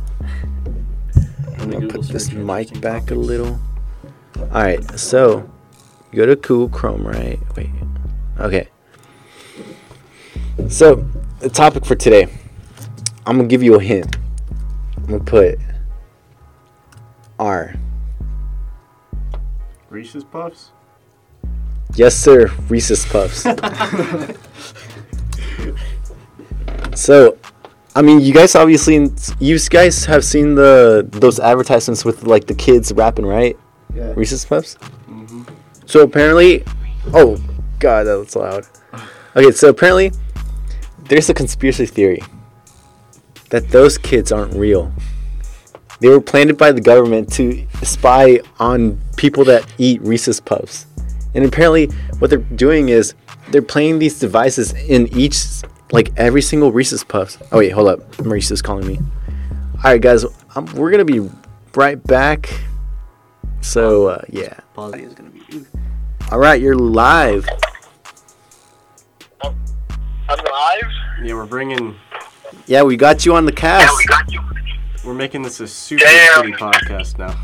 Let 1.69 1.75
I'm 1.75 1.81
gonna 1.81 1.93
Google 1.93 2.01
put 2.01 2.13
this 2.13 2.31
mic 2.31 2.67
interesting 2.69 2.81
back 2.81 3.11
a 3.11 3.15
little. 3.15 3.59
All 4.39 4.47
right. 4.49 4.99
So, 4.99 5.47
go 6.11 6.25
to 6.25 6.35
Google 6.35 6.69
Chrome, 6.69 7.05
right? 7.05 7.39
Wait. 7.55 7.69
Okay. 8.39 8.67
So, 10.67 11.07
the 11.41 11.49
topic 11.49 11.85
for 11.85 11.93
today. 11.93 12.27
I'm 13.27 13.37
gonna 13.37 13.47
give 13.47 13.61
you 13.61 13.75
a 13.75 13.79
hint. 13.79 14.17
I'm 14.97 15.05
gonna 15.05 15.23
put 15.23 15.59
R. 17.37 17.75
Reese's 19.89 20.23
Puffs. 20.23 20.71
Yes, 21.93 22.15
sir. 22.15 22.47
Reese's 22.67 23.05
Puffs. 23.05 23.43
so, 26.99 27.37
I 27.95 28.01
mean, 28.01 28.19
you 28.21 28.33
guys 28.33 28.55
obviously, 28.55 29.09
you 29.39 29.59
guys 29.69 30.05
have 30.05 30.23
seen 30.23 30.55
the 30.55 31.07
those 31.09 31.39
advertisements 31.39 32.05
with 32.05 32.23
like 32.23 32.45
the 32.45 32.53
kids 32.53 32.91
rapping, 32.91 33.25
right? 33.25 33.57
Yeah. 33.93 34.13
Reese's 34.15 34.45
Puffs. 34.45 34.75
Mm-hmm. 35.07 35.43
So 35.85 36.01
apparently, 36.01 36.63
oh 37.13 37.37
god, 37.79 38.03
that 38.03 38.17
was 38.17 38.35
loud. 38.35 38.67
Okay, 39.35 39.51
so 39.51 39.69
apparently, 39.69 40.11
there's 41.05 41.29
a 41.29 41.33
conspiracy 41.33 41.85
theory 41.85 42.21
that 43.49 43.69
those 43.69 43.97
kids 43.97 44.31
aren't 44.31 44.53
real. 44.53 44.91
They 45.99 46.09
were 46.09 46.21
planted 46.21 46.57
by 46.57 46.71
the 46.71 46.81
government 46.81 47.31
to 47.33 47.67
spy 47.83 48.39
on 48.59 49.01
people 49.17 49.43
that 49.45 49.65
eat 49.77 50.01
Reese's 50.01 50.39
Puffs. 50.39 50.85
And 51.35 51.45
apparently, 51.45 51.87
what 52.19 52.29
they're 52.29 52.39
doing 52.39 52.89
is 52.89 53.15
they're 53.49 53.61
playing 53.61 53.99
these 53.99 54.19
devices 54.19 54.73
in 54.73 55.07
each, 55.17 55.43
like 55.91 56.11
every 56.17 56.41
single 56.41 56.71
Reese's 56.71 57.03
Puffs. 57.03 57.37
Oh 57.51 57.57
wait, 57.59 57.69
hold 57.69 57.87
up, 57.87 58.19
Maurice 58.23 58.61
calling 58.61 58.87
me. 58.87 58.97
All 59.77 59.91
right, 59.91 60.01
guys, 60.01 60.25
um, 60.55 60.65
we're 60.75 60.91
gonna 60.91 61.05
be 61.05 61.29
right 61.75 62.01
back. 62.03 62.49
So 63.61 64.07
uh, 64.07 64.21
yeah. 64.29 64.59
Pause 64.73 64.95
is 64.95 65.13
gonna 65.13 65.29
be. 65.29 65.65
All 66.31 66.39
right, 66.39 66.61
you're 66.61 66.75
live. 66.75 67.47
I'm 69.41 69.55
live. 70.29 70.91
Yeah, 71.23 71.33
we're 71.33 71.45
bringing. 71.45 71.95
Yeah, 72.67 72.83
we 72.83 72.97
got 72.97 73.25
you 73.25 73.33
on 73.35 73.45
the 73.45 73.51
Yeah, 73.51 73.57
cast. 73.59 73.97
we 73.97 74.05
got 74.05 74.31
you. 74.31 74.41
We're 75.05 75.13
making 75.13 75.41
this 75.41 75.59
a 75.59 75.67
super 75.67 76.03
Damn. 76.03 76.43
shitty 76.43 76.57
podcast 76.57 77.17
now. 77.17 77.35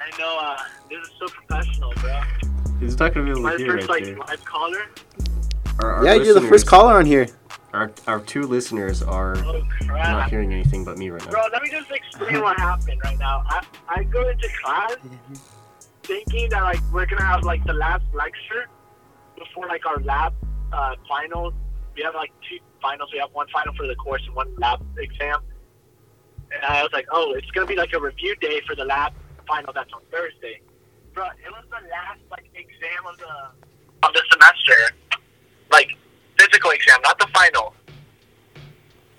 I 0.00 0.18
know. 0.18 0.38
Uh, 0.40 0.56
this 0.88 1.06
is 1.06 1.12
so 1.18 1.26
professional, 1.28 1.92
bro. 1.96 2.20
He's 2.80 2.98
not 2.98 3.12
gonna 3.12 3.26
be 3.26 3.32
able 3.32 3.42
My 3.42 3.52
to 3.52 3.58
hear 3.58 3.72
first 3.72 3.88
right 3.88 3.96
like 3.96 4.04
there. 4.04 4.16
live 4.16 4.44
caller. 4.44 4.82
Our, 5.80 5.94
our 5.94 6.04
Yeah, 6.04 6.14
you're 6.14 6.34
the 6.34 6.40
first 6.42 6.66
caller 6.66 6.94
on 6.94 7.06
here. 7.06 7.28
Our, 7.72 7.92
our 8.06 8.20
two 8.20 8.42
listeners 8.42 9.02
are 9.02 9.36
Oh 9.36 9.62
not 9.86 10.30
hearing 10.30 10.52
anything 10.52 10.84
but 10.84 10.96
me 10.96 11.10
right 11.10 11.24
now. 11.24 11.30
Bro, 11.30 11.42
let 11.52 11.62
me 11.62 11.70
just 11.70 11.90
explain 11.90 12.40
what 12.40 12.58
happened 12.58 13.00
right 13.04 13.18
now. 13.18 13.44
I, 13.46 13.64
I 13.88 14.04
go 14.04 14.26
into 14.28 14.48
class 14.62 14.96
thinking 16.02 16.48
that 16.48 16.62
like 16.62 16.80
we're 16.92 17.06
gonna 17.06 17.24
have 17.24 17.44
like 17.44 17.62
the 17.64 17.74
last 17.74 18.04
lecture 18.14 18.68
before 19.38 19.66
like 19.68 19.84
our 19.86 20.00
lab 20.00 20.32
uh, 20.72 20.94
finals. 21.06 21.52
We 21.94 22.02
have 22.02 22.14
like 22.14 22.32
two 22.48 22.58
finals. 22.80 23.10
We 23.12 23.18
have 23.18 23.30
one 23.32 23.46
final 23.52 23.74
for 23.74 23.86
the 23.86 23.94
course 23.96 24.22
and 24.26 24.34
one 24.34 24.54
lab 24.56 24.80
exam. 24.98 25.40
And 26.50 26.64
I 26.64 26.82
was 26.82 26.92
like, 26.92 27.06
oh, 27.12 27.34
it's 27.34 27.50
gonna 27.50 27.66
be 27.66 27.76
like 27.76 27.92
a 27.92 28.00
review 28.00 28.34
day 28.36 28.62
for 28.66 28.74
the 28.74 28.84
lab 28.84 29.12
final. 29.46 29.72
That's 29.72 29.92
on 29.92 30.00
Thursday. 30.10 30.62
Bro, 31.12 31.26
it 31.26 31.50
was 31.50 31.64
the 31.68 31.86
last 31.88 32.20
like 32.30 32.46
exam 32.54 33.06
of 33.06 33.18
the 33.18 34.06
of 34.06 34.14
the 34.14 34.22
semester, 34.32 34.96
like 35.70 35.90
physical 36.38 36.70
exam, 36.70 36.98
not 37.02 37.18
the 37.18 37.26
final. 37.34 37.74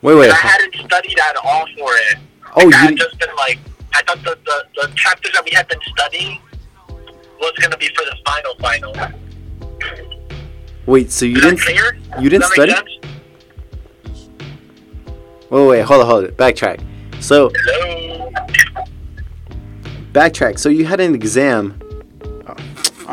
Wait, 0.01 0.15
wait. 0.15 0.23
And 0.25 0.33
I 0.33 0.35
hadn't 0.37 0.75
studied 0.75 1.19
at 1.19 1.35
all 1.43 1.65
for 1.77 1.91
it. 1.93 2.17
Oh, 2.55 2.65
Like, 2.65 2.73
I 2.75 2.77
had 2.77 2.89
you 2.91 2.95
just 2.97 3.19
been 3.19 3.35
like, 3.35 3.59
I 3.93 4.01
thought 4.03 4.23
the, 4.23 4.37
the, 4.45 4.65
the 4.87 4.93
chapters 4.95 5.33
that 5.33 5.43
we 5.43 5.51
had 5.51 5.67
been 5.67 5.79
studying 5.87 6.39
was 7.39 7.51
going 7.59 7.71
to 7.71 7.77
be 7.77 7.87
for 7.89 8.05
the 8.05 8.15
final 8.25 8.55
final. 8.59 8.95
wait. 10.85 11.11
So 11.11 11.25
you 11.25 11.35
Is 11.37 11.41
didn't 11.43 11.59
clear? 11.59 11.97
you 12.19 12.29
didn't 12.29 12.45
study? 12.45 12.71
make 12.73 12.77
sense? 12.77 12.89
wait, 15.49 15.67
wait. 15.67 15.81
Hold 15.81 16.01
on, 16.01 16.07
hold 16.07 16.25
on. 16.25 16.31
Backtrack. 16.31 16.81
So 17.21 17.51
Hello. 17.53 18.31
backtrack. 20.13 20.57
So 20.59 20.69
you 20.69 20.85
had 20.85 20.99
an 20.99 21.13
exam. 21.15 21.77
All 22.47 22.55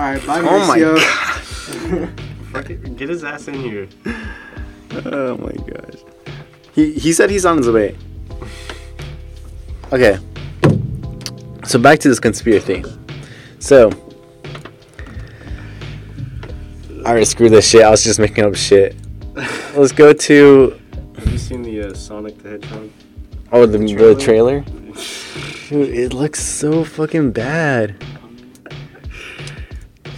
right, 0.02 0.24
bye, 0.26 0.40
Oh 0.40 0.66
my 0.66 0.78
Mauricio. 0.78 2.22
Get 2.62 3.08
his 3.08 3.24
ass 3.24 3.48
in 3.48 3.54
here. 3.54 3.88
Oh 5.04 5.36
my 5.38 5.52
gosh. 5.52 6.00
He 6.72 6.92
he 6.92 7.12
said 7.12 7.30
he's 7.30 7.44
on 7.44 7.58
his 7.58 7.70
way. 7.70 7.96
Okay. 9.92 10.18
So 11.64 11.78
back 11.78 11.98
to 12.00 12.08
this 12.08 12.20
conspiracy. 12.20 12.84
So 13.58 13.90
Alright, 17.04 17.26
screw 17.26 17.48
this 17.48 17.68
shit. 17.68 17.82
I 17.82 17.90
was 17.90 18.02
just 18.02 18.18
making 18.18 18.44
up 18.44 18.54
shit. 18.56 18.96
Let's 19.76 19.92
go 19.92 20.12
to 20.12 20.80
Have 21.18 21.28
you 21.32 21.38
seen 21.38 21.62
the 21.62 21.82
uh, 21.82 21.94
Sonic 21.94 22.38
the 22.42 22.50
Hedgehog? 22.50 22.90
oh 23.52 23.66
the, 23.66 23.78
the 23.78 23.86
trailer? 23.94 24.14
trailer. 24.14 24.60
Dude, 25.68 25.94
it 25.94 26.12
looks 26.12 26.42
so 26.42 26.84
fucking 26.84 27.32
bad. 27.32 27.96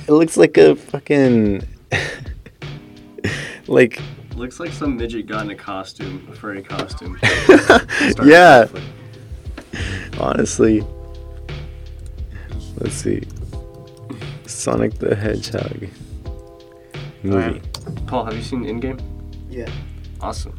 It 0.07 0.12
looks 0.12 0.37
like 0.37 0.57
a 0.57 0.76
fucking 0.76 1.62
like 3.68 4.00
Looks 4.35 4.61
like 4.61 4.73
some 4.73 4.97
midget 4.97 5.26
got 5.26 5.45
in 5.45 5.50
a 5.50 5.54
costume, 5.57 6.26
a 6.30 6.35
furry 6.35 6.62
costume. 6.62 7.18
Yeah. 8.25 8.68
honestly. 10.21 10.85
Let's 12.78 12.95
see. 12.95 13.23
Sonic 14.47 14.95
the 14.95 15.14
Hedgehog 15.16 15.88
movie. 17.23 17.35
Alright. 17.47 18.07
Paul, 18.07 18.25
have 18.26 18.35
you 18.35 18.42
seen 18.42 18.64
Endgame? 18.64 19.00
Yeah. 19.50 19.68
Awesome. 20.21 20.59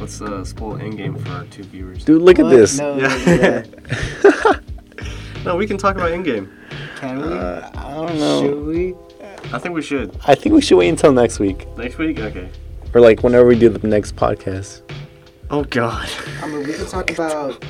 Let's 0.00 0.20
uh, 0.20 0.44
spoil 0.44 0.74
Endgame 0.74 1.18
for 1.20 1.30
our 1.32 1.44
two 1.44 1.62
viewers. 1.64 2.04
Dude, 2.04 2.20
look 2.20 2.38
at 2.38 2.50
this. 2.50 2.78
No, 2.78 2.96
Yeah. 2.98 3.24
yeah. 3.26 4.52
No, 5.44 5.56
we 5.56 5.66
can 5.66 5.76
talk 5.78 5.96
about 5.96 6.10
Endgame. 6.10 6.50
Can 6.96 7.18
we? 7.20 7.24
Uh, 7.32 7.70
I 7.74 7.94
don't 7.94 8.18
know. 8.18 8.42
Should 8.42 8.64
we? 8.66 8.94
I 9.52 9.58
think 9.58 9.74
we 9.74 9.82
should. 9.82 10.16
I 10.26 10.34
think 10.34 10.54
we 10.54 10.60
should 10.60 10.76
wait 10.78 10.88
until 10.88 11.12
next 11.12 11.38
week, 11.38 11.66
Next 11.76 11.98
week? 11.98 12.18
Okay. 12.18 12.48
or 12.94 13.00
like 13.00 13.22
whenever 13.22 13.46
we 13.46 13.58
do 13.58 13.68
the 13.68 13.86
next 13.86 14.16
podcast. 14.16 14.80
Oh, 15.50 15.62
God. 15.64 16.08
I 16.42 16.48
mean, 16.48 16.66
we 16.66 16.72
can 16.72 16.86
talk 16.86 17.10
about. 17.10 17.62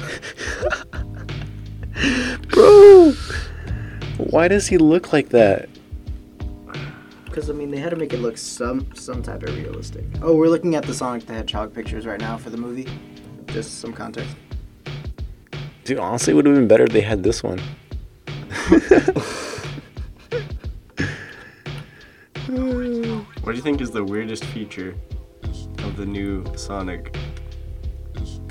Bro, 2.51 3.13
why 4.19 4.49
does 4.49 4.67
he 4.67 4.79
look 4.79 5.13
like 5.13 5.29
that? 5.31 5.69
Because 7.25 7.51
I 7.51 7.53
mean, 7.53 7.71
they 7.71 7.79
had 7.79 7.91
to 7.91 7.97
make 7.97 8.13
it 8.13 8.21
look 8.21 8.39
some 8.39 8.87
some 8.95 9.23
type 9.23 9.43
of 9.43 9.57
realistic. 9.57 10.05
Oh, 10.23 10.37
we're 10.37 10.49
looking 10.49 10.77
at 10.77 10.85
the 10.85 10.95
Sonic 10.95 11.27
the 11.27 11.35
Hedgehog 11.35 11.75
pictures 11.75 12.07
right 12.07 12.21
now 12.21 12.37
for 12.39 12.51
the 12.51 12.57
movie. 12.57 12.87
Just 13.47 13.81
some 13.81 13.93
context. 13.93 14.37
Dude, 15.85 15.99
honestly, 15.99 16.33
it 16.33 16.37
would 16.37 16.47
have 16.47 16.55
been 16.55 16.69
better 16.69 16.85
if 16.85 16.91
they 16.91 17.01
had 17.01 17.23
this 17.25 17.43
one. 17.43 17.61
What 22.55 23.53
do 23.53 23.57
you 23.57 23.63
think 23.63 23.81
is 23.81 23.91
the 23.91 24.05
weirdest 24.05 24.45
feature 24.45 24.95
of 25.79 25.97
the 25.97 26.07
new 26.07 26.45
Sonic? 26.57 27.17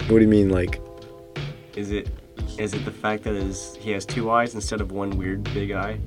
What 0.08 0.20
do 0.20 0.20
you 0.20 0.28
mean, 0.28 0.50
like? 0.50 0.82
Is 1.76 1.92
it 1.92 2.10
is 2.58 2.74
it 2.74 2.84
the 2.86 2.92
fact 2.92 3.24
that 3.24 3.34
his, 3.34 3.76
he 3.78 3.92
has 3.92 4.06
two 4.06 4.30
eyes 4.30 4.54
instead 4.56 4.82
of 4.82 4.92
one 4.92 5.12
weird 5.18 5.44
big 5.56 5.72
eye? 5.72 6.00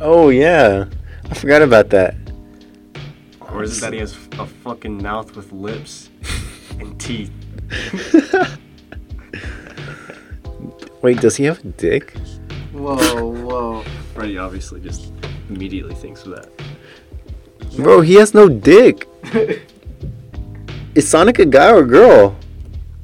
Oh 0.00 0.30
yeah, 0.30 0.86
I 1.30 1.34
forgot 1.34 1.62
about 1.62 1.90
that. 1.90 2.16
Or 3.52 3.62
is 3.62 3.78
it 3.78 3.80
that 3.82 3.92
he 3.92 3.98
has 4.00 4.14
a 4.38 4.46
fucking 4.46 5.02
mouth 5.02 5.36
with 5.36 5.52
lips 5.52 6.08
and 6.80 6.98
teeth? 6.98 7.30
Wait, 11.02 11.20
does 11.20 11.36
he 11.36 11.44
have 11.44 11.62
a 11.64 11.68
dick? 11.68 12.16
Whoa, 12.72 13.26
whoa. 13.26 13.84
Freddie 14.14 14.38
obviously 14.38 14.80
just 14.80 15.12
immediately 15.48 15.94
thinks 15.94 16.24
of 16.24 16.32
that. 16.32 16.63
Bro, 17.76 18.02
he 18.02 18.14
has 18.14 18.34
no 18.34 18.48
dick. 18.48 19.08
Is 20.94 21.08
Sonic 21.08 21.40
a 21.40 21.46
guy 21.46 21.70
or 21.72 21.78
a 21.80 21.86
girl? 21.86 22.36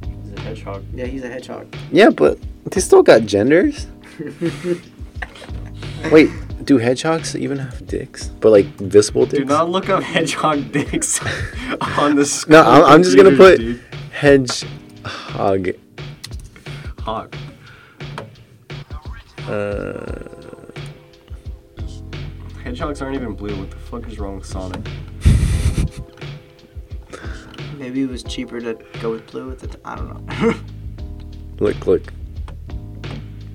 He's 0.03 0.33
a 0.37 0.41
hedgehog. 0.41 0.85
Yeah, 0.95 1.07
he's 1.07 1.25
a 1.25 1.29
hedgehog. 1.29 1.75
Yeah, 1.91 2.11
but 2.11 2.39
they 2.67 2.81
still 2.81 3.03
got 3.03 3.23
genders. 3.23 3.89
Wait, 6.12 6.31
do 6.65 6.79
hedgehogs 6.79 7.35
even 7.35 7.59
have 7.59 7.85
dicks? 7.87 8.29
But 8.41 8.50
like 8.50 8.67
visible 8.77 9.27
dicks? 9.27 9.39
Do 9.39 9.45
not 9.45 9.71
look 9.71 9.89
up 9.89 10.05
hedgehog 10.05 10.71
dicks 10.71 11.21
on 11.99 12.15
the 12.15 12.25
screen. 12.25 12.53
No, 12.53 12.62
I'm, 12.62 12.85
I'm 12.85 13.03
just 13.03 13.17
gonna 13.17 13.37
put 13.37 13.59
Dude. 13.59 13.81
hedgehog. 14.12 15.75
hog. 17.00 17.35
Uh, 19.49 20.39
Hedgehogs 22.71 23.03
aren't 23.03 23.17
even 23.17 23.35
blue. 23.35 23.59
What 23.59 23.69
the 23.73 23.77
fuck 23.77 24.07
is 24.07 24.21
wrong 24.21 24.37
with 24.37 24.47
Sonic? 24.47 24.81
Maybe 27.77 28.03
it 28.03 28.09
was 28.09 28.23
cheaper 28.23 28.61
to 28.61 28.79
go 29.00 29.11
with 29.11 29.27
blue 29.27 29.49
with 29.49 29.65
it. 29.65 29.75
I 29.85 29.97
don't 29.97 30.25
know. 30.25 30.55
look, 31.59 31.85
look. 31.89 32.12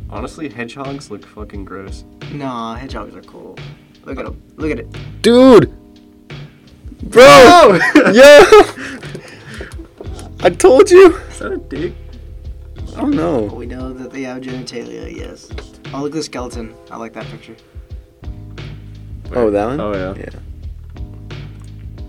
Honestly, 0.09 0.49
hedgehogs 0.49 1.09
look 1.09 1.25
fucking 1.25 1.63
gross. 1.63 2.03
nah, 2.33 2.75
hedgehogs 2.75 3.15
are 3.15 3.21
cool. 3.21 3.57
Look 4.03 4.19
at 4.19 4.25
them. 4.25 4.43
Look 4.57 4.71
at 4.71 4.79
it. 4.79 5.21
Dude! 5.21 5.73
Bro! 7.03 7.23
Yo! 8.11 8.41
I 10.41 10.49
told 10.49 10.91
you! 10.91 11.15
Is 11.15 11.39
that 11.39 11.53
a 11.53 11.57
dick? 11.57 11.93
I 12.97 12.99
don't 12.99 13.15
know. 13.15 13.43
We 13.43 13.65
know 13.65 13.93
that 13.93 14.11
they 14.11 14.23
have 14.23 14.41
genitalia. 14.41 15.09
Yes. 15.15 15.49
Oh, 15.93 16.01
look 16.01 16.11
at 16.11 16.15
the 16.15 16.23
skeleton. 16.23 16.75
I 16.91 16.97
like 16.97 17.13
that 17.13 17.27
picture. 17.27 17.55
Oh, 19.33 19.49
that 19.49 19.65
one? 19.65 19.79
Oh 19.79 19.93
yeah. 19.93 20.13
Yeah. 20.15 20.29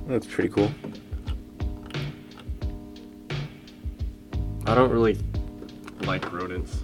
That's 0.06 0.26
pretty 0.26 0.48
cool. 0.48 0.70
I 4.66 4.74
don't 4.74 4.90
really 4.90 5.18
like 6.00 6.32
rodents. 6.32 6.82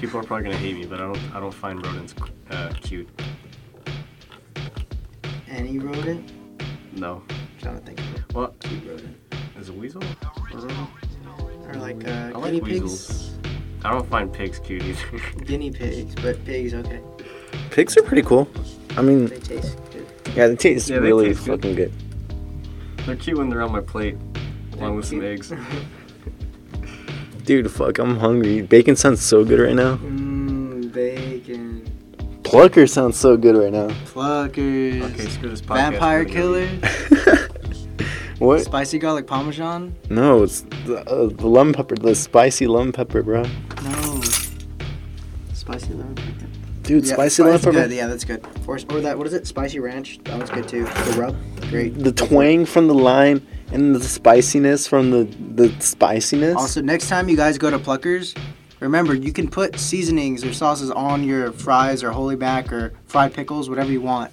People 0.00 0.20
are 0.20 0.24
probably 0.24 0.44
gonna 0.44 0.56
hate 0.56 0.74
me, 0.74 0.84
but 0.86 1.00
I 1.00 1.04
don't. 1.04 1.34
I 1.34 1.40
don't 1.40 1.54
find 1.54 1.84
rodents 1.84 2.14
uh, 2.50 2.72
cute. 2.80 3.08
Any 5.48 5.78
rodent? 5.78 6.32
No. 6.96 7.22
I'm 7.28 7.36
trying 7.60 7.78
to 7.78 7.84
think 7.84 8.00
of 8.00 8.06
a 8.06 8.38
What 8.38 8.58
cute 8.60 8.84
rodent. 8.86 9.16
is 9.58 9.68
a 9.68 9.72
weasel? 9.72 10.02
A 10.02 10.56
rodent? 10.56 10.88
Or 11.66 11.74
like 11.74 12.06
uh, 12.06 12.10
I 12.34 12.38
like 12.38 12.52
guinea 12.54 12.80
weasels. 12.80 13.38
I 13.84 13.90
don't 13.90 14.08
find 14.08 14.32
pigs 14.32 14.58
cute 14.58 14.82
either. 14.82 15.18
Guinea 15.44 15.70
pigs, 15.70 16.14
but 16.16 16.44
pigs 16.44 16.74
okay. 16.74 17.00
Pigs 17.70 17.96
are 17.96 18.02
pretty 18.02 18.22
cool. 18.22 18.48
I 18.96 19.02
mean, 19.02 19.26
They 19.26 19.38
taste 19.38 19.76
good. 19.92 20.06
yeah, 20.36 20.46
they 20.48 20.56
taste 20.56 20.88
Yeah, 20.90 20.96
they 21.00 21.06
really 21.06 21.28
taste 21.28 21.44
good. 21.46 21.60
fucking 21.62 21.76
good. 21.76 21.92
They're 23.06 23.16
cute 23.16 23.38
when 23.38 23.48
they're 23.48 23.62
on 23.62 23.72
my 23.72 23.80
plate, 23.80 24.16
along 24.74 24.96
with 24.96 25.06
some 25.06 25.22
eggs. 25.24 25.52
Dude, 27.44 27.70
fuck, 27.70 27.98
I'm 27.98 28.16
hungry. 28.18 28.62
Bacon 28.62 28.94
sounds 28.94 29.20
so 29.20 29.44
good 29.44 29.58
right 29.58 29.74
now. 29.74 29.96
Mmm, 29.96 30.92
bacon. 30.92 31.88
Plucker 32.44 32.86
sounds 32.86 33.16
so 33.16 33.36
good 33.36 33.56
right 33.56 33.72
now. 33.72 33.88
Pluckers. 34.06 35.02
Okay, 35.02 35.26
screw 35.28 35.48
this 35.48 35.60
podcast. 35.60 35.90
Vampire 35.92 36.24
killer. 36.24 36.66
what? 38.38 38.60
Spicy 38.60 38.98
garlic 38.98 39.26
parmesan. 39.26 39.94
No, 40.10 40.42
it's 40.44 40.60
the, 40.86 40.98
uh, 41.08 41.26
the 41.28 41.46
lemon 41.48 41.72
pepper, 41.74 41.96
the 41.96 42.14
spicy 42.14 42.66
lemon 42.68 42.92
pepper, 42.92 43.22
bro. 43.22 43.42
No. 43.82 44.20
Spicy 45.54 45.94
lemon 45.94 46.14
pepper. 46.14 46.46
Dude, 46.82 47.06
Yeah, 47.06 47.14
spicy 47.14 47.42
spice- 47.42 47.60
pepper. 47.60 47.72
Good. 47.72 47.92
Yeah, 47.92 48.06
that's 48.08 48.24
good. 48.24 48.44
Or, 48.66 48.74
or 48.90 49.00
that. 49.00 49.16
What 49.16 49.26
is 49.26 49.32
it? 49.34 49.46
Spicy 49.46 49.78
ranch. 49.78 50.18
That 50.24 50.36
one's 50.38 50.50
good 50.50 50.68
too. 50.68 50.84
The 50.84 51.14
rub. 51.18 51.36
Great. 51.70 51.94
The 51.98 52.12
twang 52.12 52.66
from 52.66 52.88
the 52.88 52.94
lime 52.94 53.46
and 53.72 53.94
the 53.94 54.00
spiciness 54.02 54.86
from 54.86 55.10
the 55.10 55.24
the 55.54 55.68
spiciness. 55.80 56.56
Also, 56.56 56.82
next 56.82 57.08
time 57.08 57.28
you 57.28 57.36
guys 57.36 57.56
go 57.56 57.70
to 57.70 57.78
Pluckers, 57.78 58.36
remember 58.80 59.14
you 59.14 59.32
can 59.32 59.48
put 59.48 59.78
seasonings 59.78 60.44
or 60.44 60.52
sauces 60.52 60.90
on 60.90 61.22
your 61.24 61.52
fries 61.52 62.02
or 62.02 62.10
holy 62.10 62.36
mac 62.36 62.72
or 62.72 62.92
fried 63.06 63.32
pickles, 63.32 63.70
whatever 63.70 63.92
you 63.92 64.00
want. 64.00 64.32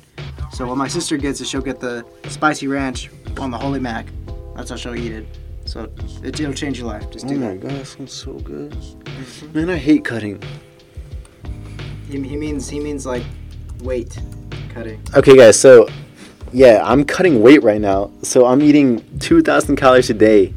So 0.51 0.65
what 0.67 0.77
my 0.77 0.87
sister 0.87 1.15
gets 1.17 1.39
is 1.41 1.47
she'll 1.49 1.61
get 1.61 1.79
the 1.79 2.03
spicy 2.27 2.67
ranch 2.67 3.11
on 3.37 3.51
the 3.51 3.57
holy 3.57 3.79
mac. 3.79 4.07
That's 4.55 4.71
how 4.71 4.75
she'll 4.75 4.95
eat 4.95 5.11
it. 5.11 5.27
So 5.65 5.83
it, 6.23 6.39
it'll 6.39 6.51
change 6.53 6.79
your 6.79 6.87
life. 6.87 7.09
Just 7.11 7.25
oh 7.25 7.29
do 7.29 7.35
my 7.39 7.49
that. 7.49 7.61
god, 7.61 7.71
that 7.71 7.85
sounds 7.85 8.11
so 8.11 8.33
good. 8.33 8.71
Mm-hmm. 8.71 9.53
Man, 9.53 9.69
I 9.69 9.77
hate 9.77 10.03
cutting. 10.03 10.41
He, 12.09 12.21
he 12.21 12.35
means 12.35 12.67
he 12.67 12.79
means 12.79 13.05
like 13.05 13.23
weight 13.83 14.17
cutting. 14.73 15.01
Okay, 15.15 15.37
guys, 15.37 15.59
so 15.59 15.87
yeah, 16.51 16.81
I'm 16.83 17.03
cutting 17.05 17.41
weight 17.41 17.63
right 17.63 17.81
now. 17.81 18.11
So 18.23 18.45
I'm 18.45 18.61
eating 18.61 19.03
2,000 19.19 19.75
calories 19.75 20.09
a 20.09 20.13
day. 20.13 20.53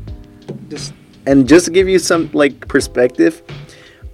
Just 0.69 0.95
And 1.27 1.47
just 1.47 1.67
to 1.67 1.71
give 1.71 1.89
you 1.89 1.99
some 1.99 2.31
like 2.33 2.67
perspective, 2.69 3.43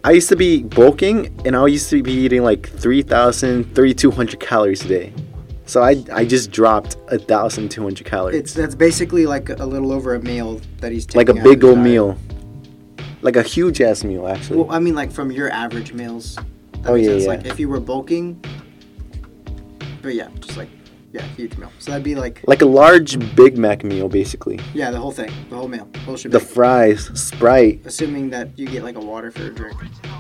I 0.05 0.13
used 0.13 0.29
to 0.31 0.37
be 0.37 0.63
bulking 0.63 1.41
and 1.45 1.57
I 1.57 1.67
used 1.67 1.91
to 1.91 2.03
be 2.03 2.13
eating 2.13 2.43
like 2.43 2.69
3,000, 2.69 3.75
3,200 3.75 4.41
calories 4.41 4.85
a 4.85 4.89
day. 4.89 5.13
So 5.67 5.83
I, 5.83 6.03
I 6.13 6.25
just 6.25 6.51
dropped 6.51 6.97
1,200 7.11 8.05
calories. 8.05 8.37
it's 8.37 8.55
that's 8.55 8.75
basically 8.75 9.27
like 9.27 9.51
a 9.51 9.67
little 9.67 9.93
over 9.93 10.15
a 10.15 10.21
meal 10.21 10.61
that 10.79 10.93
he's 10.93 11.05
taking. 11.05 11.19
like 11.19 11.29
a 11.29 11.43
big 11.43 11.63
old 11.63 11.77
diet. 11.77 11.85
meal. 11.85 12.19
Like 13.21 13.37
a 13.37 13.43
huge 13.43 13.81
ass 13.81 14.03
meal, 14.03 14.27
actually. 14.27 14.59
Well, 14.59 14.71
I 14.71 14.79
mean 14.79 14.95
like 14.95 15.13
from 15.13 15.31
your 15.31 15.51
average 15.51 15.93
meals. 15.93 16.39
That 16.83 16.91
Oh, 16.91 16.95
makes 16.95 17.07
yeah, 17.07 17.13
sense. 17.13 17.23
yeah. 17.25 17.29
Like 17.31 17.47
if 17.47 17.59
you 17.61 17.69
were 17.69 17.81
bulking, 17.81 18.43
but 20.03 20.15
yeah, 20.15 20.29
just 20.41 20.57
like 20.57 20.69
yeah, 21.13 21.23
huge 21.23 21.57
meal. 21.57 21.73
So 21.79 21.91
that'd 21.91 22.05
be 22.05 22.15
like 22.15 22.43
Like 22.47 22.63
a 22.63 22.67
large 22.67 23.19
Big 23.35 23.57
Mac 23.59 23.83
meal, 23.85 24.09
basically. 24.09 24.61
yeah, 24.75 24.91
the 24.91 24.99
whole 24.99 25.11
thing, 25.13 25.31
the 25.51 25.57
whole 25.57 25.69
meal, 25.69 25.89
whole 26.05 26.17
should 26.17 26.33
The 26.33 26.41
fries, 26.41 27.11
Sprite. 27.19 27.81
assuming 27.85 28.31
that 28.31 28.57
you 28.59 28.67
get 28.67 28.83
like 28.85 28.97
a 28.97 29.01
water 29.01 29.31
for 29.31 29.43
a 29.47 29.51
drink, 29.51 29.77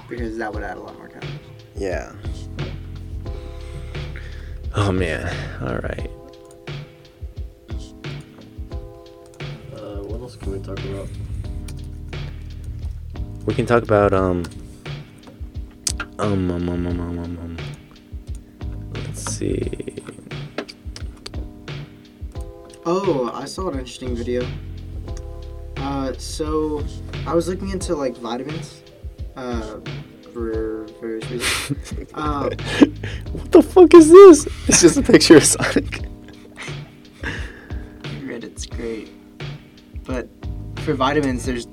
because 0.09 0.37
that 0.39 0.53
would 0.53 0.63
add 0.63 0.77
a 0.77 0.81
lot 0.81 0.97
more 0.97 1.09
calories. 1.09 1.31
Yeah. 1.77 2.13
Oh 4.75 4.93
man. 4.93 5.27
All 5.63 5.79
right. 5.79 6.11
Uh, 9.75 10.03
what 10.09 10.21
else 10.21 10.37
can 10.37 10.53
we 10.53 10.59
talk 10.61 10.79
about? 10.85 11.09
We 13.47 13.55
can 13.55 13.67
talk 13.67 13.83
about 13.83 14.13
um. 14.13 14.45
Um, 16.21 16.51
um, 16.51 16.69
um, 16.69 16.85
um, 16.85 17.01
um, 17.01 17.19
um, 17.21 17.39
um. 17.39 17.57
Let's 18.93 19.37
see. 19.37 19.95
Oh, 22.85 23.31
I 23.33 23.45
saw 23.45 23.69
an 23.69 23.75
interesting 23.75 24.17
video. 24.17 24.45
Uh, 25.77 26.13
so 26.15 26.85
I 27.25 27.35
was 27.35 27.47
looking 27.47 27.71
into 27.71 27.95
like 27.95 28.17
vitamins, 28.17 28.83
uh, 29.37 29.79
for 30.33 30.87
various 31.01 31.31
reasons. 31.31 32.09
Uh, 32.15 32.51
what 33.33 33.53
the 33.53 33.63
fuck 33.63 33.95
is 33.95 34.11
this? 34.11 34.49
It's 34.67 34.81
just 34.81 34.97
a 34.97 35.03
picture 35.03 35.37
of 35.37 35.45
Sonic. 35.45 36.03
Reddit's 38.25 38.67
great. 38.67 39.09
But 40.03 40.29
for 40.79 40.95
vitamins, 40.95 41.47
there's 41.47 41.69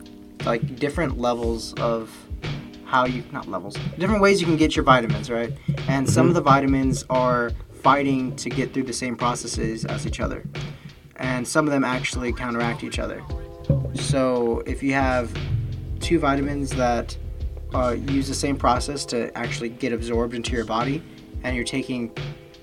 like 0.45 0.75
different 0.75 1.17
levels 1.17 1.73
of 1.75 2.15
how 2.95 3.05
you 3.05 3.21
not 3.33 3.45
levels, 3.49 3.75
different 3.99 4.21
ways 4.21 4.39
you 4.39 4.47
can 4.47 4.55
get 4.55 4.73
your 4.73 4.85
vitamins, 4.85 5.29
right? 5.29 5.51
And 5.89 6.09
some 6.09 6.29
of 6.29 6.33
the 6.33 6.39
vitamins 6.39 7.03
are 7.09 7.51
fighting 7.83 8.33
to 8.37 8.49
get 8.49 8.73
through 8.73 8.83
the 8.83 8.93
same 8.93 9.17
processes 9.17 9.83
as 9.83 10.07
each 10.07 10.21
other, 10.21 10.45
and 11.17 11.45
some 11.45 11.67
of 11.67 11.73
them 11.73 11.83
actually 11.83 12.31
counteract 12.31 12.85
each 12.85 12.97
other. 12.97 13.21
So 13.95 14.63
if 14.65 14.81
you 14.81 14.93
have 14.93 15.37
two 15.99 16.19
vitamins 16.19 16.69
that 16.71 17.17
uh, 17.73 17.97
use 18.17 18.29
the 18.29 18.33
same 18.33 18.55
process 18.55 19.03
to 19.07 19.37
actually 19.37 19.69
get 19.69 19.91
absorbed 19.91 20.33
into 20.33 20.53
your 20.53 20.63
body, 20.63 21.03
and 21.43 21.53
you're 21.53 21.65
taking 21.65 22.15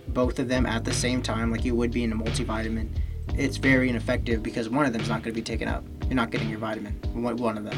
both 0.09 0.39
of 0.39 0.49
them 0.49 0.65
at 0.65 0.83
the 0.83 0.95
same 0.95 1.21
time, 1.21 1.53
like 1.53 1.63
you 1.63 1.75
would 1.75 1.91
be 1.91 2.05
in 2.05 2.13
a 2.13 2.17
multivitamin, 2.17 2.89
it's 3.37 3.59
very 3.59 3.91
ineffective 3.91 4.43
because 4.43 4.71
one 4.71 4.87
of 4.87 4.95
them 4.95 5.03
is 5.03 5.11
not 5.11 5.23
going 5.23 5.35
to 5.35 5.41
be 5.43 5.43
taken 5.43 5.69
up. 5.69 5.85
You're 6.05 6.15
not 6.15 6.31
getting 6.31 6.49
your 6.49 6.59
vitamin, 6.59 6.95
one, 7.13 7.37
one 7.37 7.59
of 7.59 7.65
them, 7.65 7.77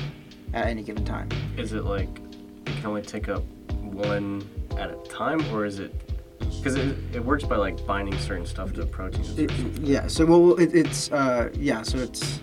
at 0.53 0.67
any 0.67 0.85
given 0.85 1.05
time. 1.05 1.29
Is 1.57 1.73
it 1.73 1.85
like 1.85 2.24
you 2.67 2.75
can 2.75 2.87
only 2.87 3.03
take 3.03 3.29
up 3.29 3.43
one 3.83 4.47
at 4.79 4.91
a 4.91 4.97
time, 5.09 5.41
or 5.55 5.65
is 5.65 5.79
it? 5.79 5.93
Because 6.39 6.77
it, 6.77 6.97
it 7.13 7.25
works 7.25 7.45
by 7.45 7.57
like 7.57 7.85
binding 7.87 8.19
certain 8.19 8.47
stuff 8.47 8.73
to 8.75 8.87
proteins. 8.87 9.39
It, 9.39 9.51
yeah. 9.79 10.07
So 10.07 10.27
well, 10.27 10.59
it, 10.59 10.75
it's 10.75 11.11
uh, 11.13 11.51
yeah. 11.55 11.83
So 11.83 11.99
it's 11.99 12.41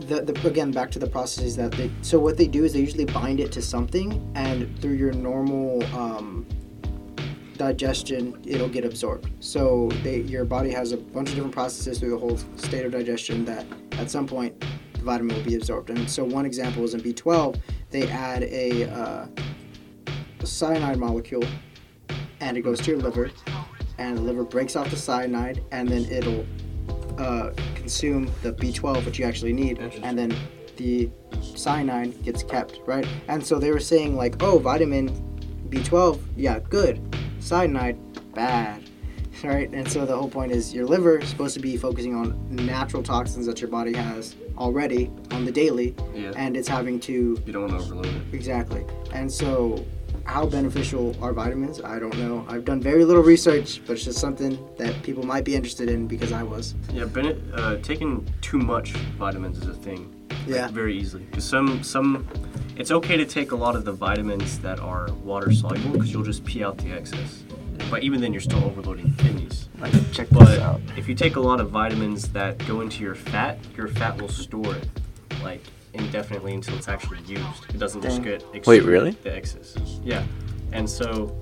the, 0.00 0.22
the 0.22 0.48
again 0.48 0.70
back 0.70 0.90
to 0.92 0.98
the 0.98 1.06
processes 1.06 1.56
that 1.56 1.72
they. 1.72 1.90
So 2.02 2.18
what 2.18 2.36
they 2.36 2.46
do 2.46 2.64
is 2.64 2.72
they 2.72 2.80
usually 2.80 3.04
bind 3.04 3.40
it 3.40 3.52
to 3.52 3.62
something, 3.62 4.30
and 4.34 4.78
through 4.80 4.94
your 4.94 5.12
normal 5.12 5.82
um, 5.94 6.46
digestion, 7.56 8.40
it'll 8.44 8.68
get 8.68 8.84
absorbed. 8.84 9.30
So 9.40 9.88
they, 10.02 10.20
your 10.20 10.44
body 10.44 10.70
has 10.70 10.92
a 10.92 10.96
bunch 10.96 11.28
of 11.30 11.34
different 11.34 11.54
processes 11.54 11.98
through 11.98 12.10
the 12.10 12.18
whole 12.18 12.38
state 12.56 12.84
of 12.84 12.92
digestion 12.92 13.44
that 13.44 13.66
at 13.92 14.10
some 14.10 14.26
point 14.26 14.58
the 14.94 15.02
vitamin 15.02 15.36
will 15.36 15.44
be 15.44 15.54
absorbed. 15.54 15.90
And 15.90 16.08
so 16.10 16.24
one 16.24 16.46
example 16.46 16.84
is 16.84 16.94
in 16.94 17.00
B12, 17.00 17.60
they 17.92 18.08
add 18.08 18.42
a, 18.44 18.90
uh, 18.90 19.26
a 20.40 20.46
cyanide 20.46 20.98
molecule, 20.98 21.44
and 22.40 22.56
it 22.56 22.62
goes 22.62 22.80
to 22.80 22.90
your 22.90 23.00
liver, 23.00 23.30
and 23.98 24.16
the 24.16 24.22
liver 24.22 24.44
breaks 24.44 24.74
off 24.74 24.90
the 24.90 24.96
cyanide, 24.96 25.62
and 25.70 25.88
then 25.88 26.06
it'll 26.06 26.46
uh, 27.18 27.50
consume 27.74 28.30
the 28.42 28.52
B12, 28.54 29.04
which 29.04 29.18
you 29.18 29.26
actually 29.26 29.52
need, 29.52 29.78
and 29.78 30.18
then 30.18 30.34
the 30.76 31.10
cyanide 31.54 32.20
gets 32.22 32.42
kept, 32.42 32.80
right? 32.86 33.06
And 33.28 33.44
so 33.44 33.58
they 33.58 33.70
were 33.70 33.80
saying 33.80 34.16
like, 34.16 34.42
oh, 34.42 34.58
vitamin 34.58 35.10
B12, 35.68 36.20
yeah, 36.36 36.58
good. 36.58 37.00
Cyanide, 37.40 37.98
bad. 38.34 38.88
Right? 39.44 39.70
And 39.72 39.90
so 39.90 40.06
the 40.06 40.16
whole 40.16 40.28
point 40.28 40.52
is 40.52 40.72
your 40.72 40.86
liver 40.86 41.18
is 41.18 41.28
supposed 41.28 41.54
to 41.54 41.60
be 41.60 41.76
focusing 41.76 42.14
on 42.14 42.38
natural 42.54 43.02
toxins 43.02 43.46
that 43.46 43.60
your 43.60 43.70
body 43.70 43.92
has 43.94 44.34
already 44.56 45.10
on 45.32 45.44
the 45.44 45.52
daily, 45.52 45.94
Yeah. 46.14 46.32
and 46.36 46.56
it's 46.56 46.68
having 46.68 47.00
to 47.00 47.12
You 47.44 47.52
don't 47.52 47.62
want 47.68 47.78
to 47.80 47.84
overload 47.86 48.06
it. 48.06 48.22
Exactly. 48.32 48.84
And 49.12 49.30
so, 49.30 49.84
how 50.24 50.46
beneficial 50.46 51.16
are 51.20 51.32
vitamins? 51.32 51.80
I 51.80 51.98
don't 51.98 52.16
know. 52.16 52.44
I've 52.48 52.64
done 52.64 52.80
very 52.80 53.04
little 53.04 53.22
research, 53.24 53.80
but 53.86 53.94
it's 53.94 54.04
just 54.04 54.18
something 54.18 54.56
that 54.78 55.02
people 55.02 55.24
might 55.24 55.44
be 55.44 55.56
interested 55.56 55.88
in 55.88 56.06
because 56.06 56.30
I 56.32 56.44
was. 56.44 56.74
Yeah, 56.92 57.06
Bennett, 57.06 57.42
uh, 57.54 57.76
taking 57.82 58.24
too 58.40 58.58
much 58.58 58.92
vitamins 59.18 59.58
is 59.58 59.66
a 59.66 59.74
thing. 59.74 60.14
like, 60.46 60.56
Yeah. 60.56 60.68
very 60.68 60.96
easily. 60.98 61.22
Because 61.30 61.44
some 61.44 61.82
some, 61.84 62.26
it's 62.76 62.90
okay 62.90 63.16
to 63.16 63.24
take 63.24 63.52
a 63.52 63.56
lot 63.56 63.76
of 63.76 63.84
the 63.84 63.92
vitamins 63.92 64.58
that 64.60 64.80
are 64.80 65.08
water 65.24 65.52
soluble 65.52 65.90
because 65.90 66.12
you'll 66.12 66.24
just 66.24 66.44
pee 66.44 66.64
out 66.64 66.78
the 66.78 66.90
excess. 66.90 67.44
But 67.90 68.02
even 68.02 68.20
then, 68.20 68.32
you're 68.32 68.40
still 68.40 68.64
overloading 68.64 69.06
your 69.08 69.16
kidneys. 69.16 69.68
Like, 69.78 69.92
check 70.12 70.28
But 70.30 70.46
this 70.46 70.60
out. 70.60 70.80
if 70.96 71.08
you 71.08 71.14
take 71.14 71.36
a 71.36 71.40
lot 71.40 71.60
of 71.60 71.70
vitamins 71.70 72.28
that 72.28 72.58
go 72.66 72.80
into 72.80 73.02
your 73.02 73.14
fat, 73.14 73.58
your 73.76 73.88
fat 73.88 74.20
will 74.20 74.28
store 74.28 74.74
it 74.76 74.88
like 75.42 75.62
indefinitely 75.94 76.54
until 76.54 76.76
it's 76.76 76.88
actually 76.88 77.20
used. 77.26 77.64
It 77.68 77.78
doesn't 77.78 78.02
just 78.02 78.22
Dang. 78.22 78.38
get 78.52 78.66
Wait, 78.66 78.84
really? 78.84 79.10
The 79.10 79.34
excess. 79.34 79.76
Yeah, 80.04 80.24
and 80.72 80.88
so 80.88 81.36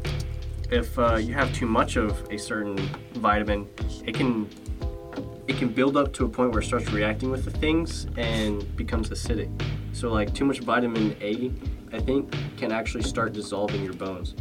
if 0.70 0.98
uh, 0.98 1.16
you 1.16 1.34
have 1.34 1.52
too 1.54 1.66
much 1.66 1.96
of 1.96 2.26
a 2.30 2.38
certain 2.38 2.76
vitamin, 3.14 3.68
it 4.06 4.14
can 4.14 4.48
it 5.48 5.56
can 5.56 5.68
build 5.68 5.96
up 5.96 6.12
to 6.14 6.24
a 6.24 6.28
point 6.28 6.52
where 6.52 6.60
it 6.60 6.64
starts 6.64 6.90
reacting 6.92 7.30
with 7.30 7.44
the 7.44 7.50
things 7.50 8.06
and 8.16 8.74
becomes 8.76 9.10
acidic. 9.10 9.50
So 9.92 10.10
like 10.10 10.32
too 10.32 10.44
much 10.44 10.60
vitamin 10.60 11.16
A, 11.20 11.50
I 11.92 11.98
think, 12.00 12.32
can 12.56 12.70
actually 12.70 13.02
start 13.02 13.32
dissolving 13.32 13.82
your 13.82 13.94
bones. 13.94 14.34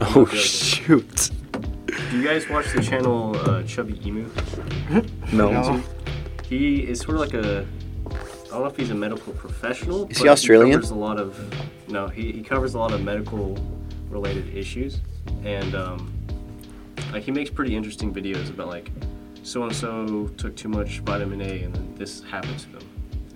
Oh 0.00 0.24
joking. 0.24 0.38
shoot. 0.40 1.30
Do 2.10 2.18
you 2.18 2.24
guys 2.24 2.48
watch 2.48 2.72
the 2.72 2.82
channel 2.82 3.36
uh, 3.48 3.62
Chubby 3.64 4.00
Emu? 4.06 4.28
No. 5.32 5.50
No. 5.52 5.82
He 6.44 6.80
is 6.88 6.98
sort 7.00 7.14
of 7.16 7.20
like 7.20 7.34
a. 7.34 7.64
I 8.08 8.54
don't 8.54 8.62
know 8.62 8.66
if 8.66 8.76
he's 8.76 8.90
a 8.90 8.94
medical 8.94 9.32
professional. 9.34 10.08
Is 10.08 10.18
he 10.18 10.24
but 10.24 10.32
Australian? 10.32 10.72
covers 10.72 10.90
a 10.90 10.94
lot 10.96 11.20
of. 11.20 11.38
No, 11.88 12.08
he, 12.08 12.32
he 12.32 12.42
covers 12.42 12.74
a 12.74 12.78
lot 12.78 12.92
of 12.92 13.02
medical 13.02 13.56
related 14.08 14.52
issues, 14.56 15.00
and 15.44 15.76
um, 15.76 16.12
like 17.12 17.22
he 17.22 17.30
makes 17.30 17.50
pretty 17.50 17.76
interesting 17.76 18.12
videos 18.12 18.50
about 18.50 18.66
like 18.66 18.90
so 19.44 19.62
and 19.62 19.74
so 19.74 20.26
took 20.36 20.56
too 20.56 20.68
much 20.68 20.98
vitamin 21.00 21.40
A 21.42 21.62
and 21.62 21.74
then 21.74 21.94
this 21.94 22.22
happened 22.24 22.58
to 22.58 22.68
them, 22.72 22.82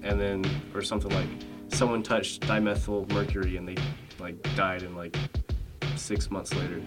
and 0.03 0.21
then 0.21 0.45
or 0.75 0.83
something 0.83 1.13
like 1.15 1.29
someone 1.69 2.03
touched 2.03 2.43
dimethyl 2.43 3.09
mercury 3.13 3.57
and 3.57 3.69
they 3.69 3.77
like 4.19 4.41
died 4.57 4.83
in 4.83 4.97
like 4.97 5.17
six 5.97 6.31
months 6.31 6.55
later. 6.55 6.81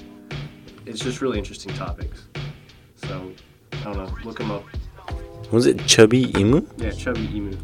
It's 0.86 1.00
just 1.00 1.22
really 1.22 1.38
interesting 1.38 1.74
topics. 1.74 2.24
So 2.96 3.32
I 3.74 3.84
don't 3.84 3.98
know. 3.98 4.16
Look 4.24 4.40
him 4.40 4.52
up. 4.52 4.64
Was 5.52 5.66
it 5.66 5.86
Chubby 5.86 6.38
Emu? 6.40 6.66
Yeah, 6.78 6.92
Chubby 6.92 7.30
Emu. 7.36 7.58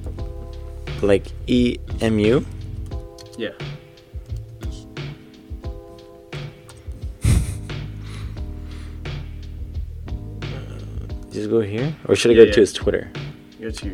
Like 1.02 1.28
E 1.48 1.78
M 2.02 2.20
U? 2.20 2.46
Yeah. 3.38 3.50
Just 11.32 11.50
go 11.50 11.62
here? 11.62 11.96
Or 12.08 12.16
should 12.16 12.32
I 12.32 12.34
Yeah, 12.36 12.42
go 12.42 12.46
yeah. 12.48 12.54
to 12.54 12.60
his 12.60 12.74
Twitter? 12.74 13.12
Go 13.60 13.72
to 13.72 13.90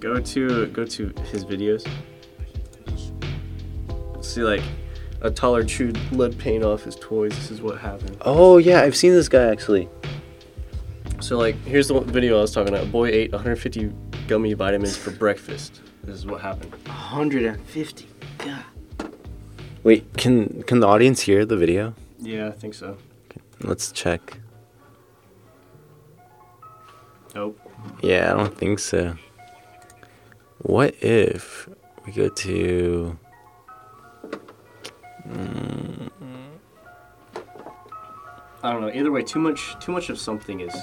go 0.00 0.18
to 0.20 0.66
go 0.66 0.84
to 0.84 1.12
his 1.30 1.44
videos. 1.44 1.86
See 4.32 4.42
like 4.42 4.62
a 5.20 5.30
taller 5.30 5.62
chewed 5.62 5.98
lead 6.10 6.38
paint 6.38 6.64
off 6.64 6.84
his 6.84 6.96
toys. 6.96 7.32
This 7.32 7.50
is 7.50 7.60
what 7.60 7.78
happened. 7.78 8.16
Oh 8.22 8.56
yeah, 8.56 8.80
I've 8.80 8.96
seen 8.96 9.12
this 9.12 9.28
guy 9.28 9.44
actually. 9.44 9.90
So 11.20 11.36
like 11.36 11.54
here's 11.66 11.88
the 11.88 12.00
video 12.00 12.38
I 12.38 12.40
was 12.40 12.50
talking 12.50 12.72
about. 12.72 12.86
A 12.86 12.88
boy 12.88 13.08
ate 13.08 13.30
150 13.30 13.92
gummy 14.28 14.54
vitamins 14.54 14.96
for 14.96 15.10
breakfast. 15.10 15.82
This 16.02 16.16
is 16.16 16.24
what 16.24 16.40
happened. 16.40 16.72
150. 16.86 18.08
God. 18.38 18.64
Wait, 19.82 20.10
can 20.16 20.62
can 20.62 20.80
the 20.80 20.86
audience 20.86 21.20
hear 21.20 21.44
the 21.44 21.58
video? 21.58 21.94
Yeah, 22.18 22.48
I 22.48 22.52
think 22.52 22.72
so. 22.72 22.96
Let's 23.60 23.92
check. 23.92 24.38
Nope. 27.34 27.60
Yeah, 28.00 28.32
I 28.32 28.36
don't 28.38 28.56
think 28.56 28.78
so. 28.78 29.16
What 30.62 30.94
if 31.02 31.68
we 32.06 32.12
go 32.12 32.30
to 32.30 33.18
I 38.64 38.72
don't 38.72 38.80
know. 38.80 38.90
Either 38.92 39.10
way, 39.10 39.22
too 39.22 39.40
much 39.40 39.76
too 39.80 39.92
much 39.92 40.08
of 40.08 40.18
something 40.18 40.60
is 40.60 40.74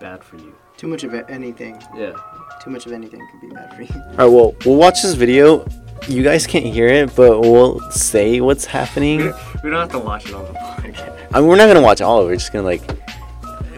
bad 0.00 0.24
for 0.24 0.36
you. 0.36 0.54
Too 0.76 0.88
much 0.88 1.04
of 1.04 1.14
anything. 1.28 1.80
Yeah. 1.94 2.14
Too 2.62 2.70
much 2.70 2.86
of 2.86 2.92
anything 2.92 3.20
could 3.30 3.40
be 3.40 3.54
bad 3.54 3.74
for 3.74 3.82
you. 3.82 4.00
Alright, 4.12 4.30
well, 4.30 4.54
we'll 4.64 4.76
watch 4.76 5.02
this 5.02 5.14
video 5.14 5.66
you 6.08 6.22
guys 6.22 6.46
can't 6.46 6.64
hear 6.64 6.86
it, 6.86 7.14
but 7.14 7.40
we'll 7.40 7.80
say 7.90 8.40
what's 8.40 8.64
happening. 8.64 9.32
We 9.62 9.68
don't 9.68 9.80
have 9.80 9.90
to 9.90 9.98
watch 9.98 10.26
it 10.26 10.34
on 10.34 10.42
the 10.46 10.58
podcast. 10.58 11.28
I 11.34 11.40
mean, 11.40 11.48
we're 11.50 11.56
not 11.56 11.66
gonna 11.66 11.82
watch 11.82 12.00
all 12.00 12.20
of 12.20 12.24
it. 12.24 12.28
We're 12.30 12.36
just 12.36 12.50
gonna 12.50 12.64
like 12.64 12.80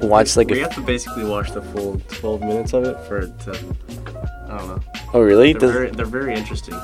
watch 0.00 0.36
like 0.36 0.48
we 0.48 0.60
a. 0.60 0.62
have 0.62 0.74
to 0.76 0.80
basically 0.80 1.24
watch 1.24 1.50
the 1.50 1.60
full 1.60 2.00
12 2.06 2.40
minutes 2.40 2.72
of 2.72 2.84
it 2.84 2.96
for 3.00 3.18
it 3.18 3.36
to. 3.40 3.50
I 4.48 4.58
don't 4.58 4.68
know. 4.68 4.80
Oh 5.12 5.20
really? 5.20 5.54
They're 5.54 5.60
Does, 5.60 5.72
very, 5.72 5.90
they're 5.90 6.06
very 6.06 6.34
interesting, 6.34 6.78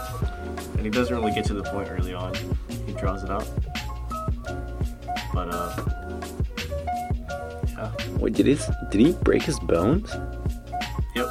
and 0.72 0.80
he 0.80 0.90
doesn't 0.90 1.14
really 1.14 1.30
get 1.30 1.44
to 1.44 1.54
the 1.54 1.62
point 1.62 1.88
early 1.92 2.12
on. 2.12 2.34
He 2.98 3.00
draws 3.00 3.22
it 3.22 3.30
out, 3.30 3.46
but 5.32 5.54
uh, 5.54 5.84
yeah, 7.68 7.92
wait, 8.18 8.34
did 8.34 8.46
he 8.46 8.58
did 8.90 9.00
he 9.00 9.12
break 9.22 9.42
his 9.42 9.60
bones? 9.60 10.10
yep. 11.14 11.28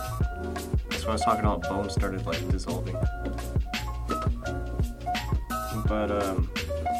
That's 0.89 1.03
what 1.03 1.09
I 1.09 1.11
was 1.11 1.21
talking 1.23 1.41
about. 1.41 1.63
Bones 1.63 1.93
started 1.93 2.25
like 2.25 2.47
dissolving, 2.47 2.95
but 5.87 6.09
um, 6.23 6.49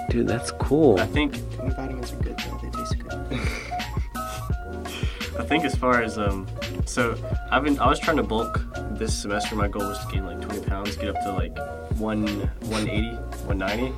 Dude, 0.10 0.28
that's 0.28 0.52
cool. 0.52 1.00
I 1.00 1.06
think 1.06 1.34
Gummy 1.58 1.70
vitamins 1.70 2.14
are 2.14 2.18
good 2.18 2.38
though. 2.38 2.60
They 2.62 2.70
taste 2.70 3.00
good. 3.00 3.14
I 5.40 5.44
think 5.44 5.64
as 5.64 5.76
far 5.76 6.02
as 6.02 6.18
um, 6.18 6.48
so 6.86 7.16
I've 7.52 7.64
been 7.64 7.80
I 7.80 7.88
was 7.88 8.00
trying 8.00 8.18
to 8.18 8.24
bulk 8.24 8.62
this 8.98 9.18
semester. 9.18 9.56
My 9.56 9.68
goal 9.68 9.88
was 9.88 10.00
to 10.06 10.12
gain 10.12 10.26
like 10.26 10.42
20 10.42 10.66
pounds, 10.66 10.96
get 10.98 11.10
up 11.10 11.22
to 11.24 11.32
like 11.32 11.56
one 12.00 12.26
180, 12.68 13.16
190, 13.48 13.94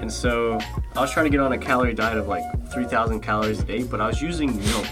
and 0.00 0.12
so 0.12 0.58
I 0.96 1.00
was 1.00 1.10
trying 1.10 1.24
to 1.24 1.30
get 1.30 1.40
on 1.40 1.52
a 1.52 1.58
calorie 1.58 1.94
diet 1.94 2.18
of 2.18 2.28
like 2.28 2.44
3,000 2.70 3.20
calories 3.20 3.60
a 3.60 3.64
day. 3.64 3.82
But 3.82 4.00
I 4.00 4.06
was 4.06 4.20
using 4.22 4.56
milk 4.56 4.86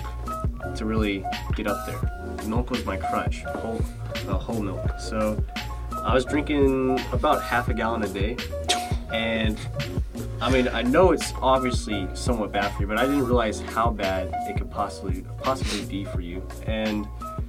to 0.77 0.85
really 0.85 1.25
get 1.55 1.67
up 1.67 1.87
there. 1.87 2.47
Milk 2.47 2.71
was 2.71 2.85
my 2.85 2.97
crutch, 2.97 3.43
whole 3.45 3.81
uh, 4.29 4.39
whole 4.39 4.61
milk. 4.61 5.01
So 5.01 5.43
I 5.93 6.15
was 6.15 6.25
drinking 6.25 7.01
about 7.13 7.43
half 7.43 7.69
a 7.69 7.75
gallon 7.75 8.03
a 8.03 8.09
day, 8.09 8.37
and 9.13 9.59
I 10.41 10.51
mean, 10.51 10.69
I 10.69 10.83
know 10.83 11.13
it's 11.13 11.33
obviously 11.41 12.09
somewhat 12.15 12.53
bad 12.53 12.73
for 12.75 12.83
you, 12.83 12.87
but 12.87 12.99
I 12.99 13.07
didn't 13.07 13.25
realize 13.25 13.61
how 13.61 13.91
bad 13.91 14.31
it 14.49 14.59
could 14.59 14.71
possibly 14.71 15.25
possibly 15.43 15.85
be 15.87 16.05
for 16.05 16.21
you. 16.21 16.47
And 16.67 17.07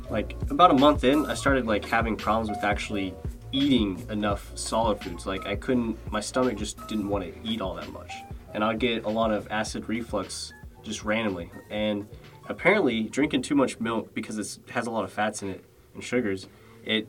like 0.09 0.35
about 0.49 0.71
a 0.71 0.75
month 0.75 1.03
in, 1.03 1.25
I 1.25 1.33
started 1.33 1.65
like 1.65 1.85
having 1.85 2.15
problems 2.15 2.49
with 2.49 2.63
actually 2.63 3.13
eating 3.51 4.05
enough 4.09 4.51
solid 4.55 5.01
foods. 5.01 5.25
Like 5.25 5.45
I 5.45 5.55
couldn't, 5.55 5.97
my 6.11 6.19
stomach 6.19 6.57
just 6.57 6.87
didn't 6.87 7.07
want 7.07 7.23
to 7.23 7.33
eat 7.47 7.61
all 7.61 7.75
that 7.75 7.91
much, 7.91 8.11
and 8.53 8.63
I'd 8.63 8.79
get 8.79 9.05
a 9.05 9.09
lot 9.09 9.31
of 9.31 9.47
acid 9.51 9.87
reflux 9.87 10.53
just 10.83 11.03
randomly. 11.03 11.51
And 11.69 12.07
apparently, 12.49 13.03
drinking 13.03 13.41
too 13.43 13.55
much 13.55 13.79
milk 13.79 14.13
because 14.13 14.37
it 14.37 14.59
has 14.71 14.87
a 14.87 14.91
lot 14.91 15.03
of 15.03 15.11
fats 15.11 15.41
in 15.41 15.49
it 15.49 15.63
and 15.93 16.03
sugars, 16.03 16.47
it 16.85 17.07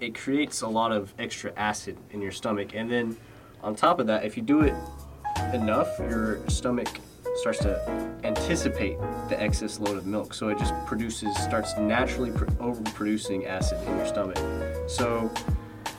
it 0.00 0.14
creates 0.14 0.62
a 0.62 0.68
lot 0.68 0.92
of 0.92 1.12
extra 1.18 1.52
acid 1.56 1.96
in 2.10 2.22
your 2.22 2.32
stomach, 2.32 2.74
and 2.74 2.90
then 2.90 3.16
on 3.62 3.74
top 3.74 4.00
of 4.00 4.06
that, 4.06 4.24
if 4.24 4.36
you 4.36 4.42
do 4.42 4.62
it 4.62 4.74
enough, 5.52 5.98
your 5.98 6.40
stomach 6.48 6.88
starts 7.36 7.58
to 7.60 7.78
anticipate 8.24 8.98
the 9.28 9.40
excess 9.40 9.78
load 9.78 9.96
of 9.96 10.06
milk. 10.06 10.34
So 10.34 10.48
it 10.48 10.58
just 10.58 10.74
produces, 10.86 11.34
starts 11.36 11.76
naturally 11.78 12.30
pr- 12.30 12.44
overproducing 12.44 13.46
acid 13.46 13.78
in 13.86 13.96
your 13.96 14.06
stomach. 14.06 14.38
So 14.88 15.30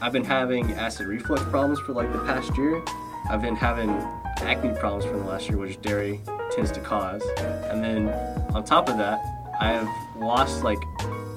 I've 0.01 0.11
been 0.11 0.23
having 0.23 0.73
acid 0.73 1.05
reflux 1.05 1.43
problems 1.43 1.79
for 1.79 1.93
like 1.93 2.11
the 2.11 2.17
past 2.19 2.57
year. 2.57 2.83
I've 3.29 3.41
been 3.41 3.55
having 3.55 3.91
acne 4.37 4.73
problems 4.79 5.05
for 5.05 5.11
the 5.11 5.23
last 5.23 5.47
year, 5.47 5.59
which 5.59 5.79
dairy 5.81 6.21
tends 6.51 6.71
to 6.71 6.79
cause. 6.79 7.23
And 7.69 7.83
then 7.83 8.09
on 8.55 8.63
top 8.63 8.89
of 8.89 8.97
that, 8.97 9.21
I 9.59 9.67
have 9.73 9.87
lost 10.17 10.63
like 10.63 10.79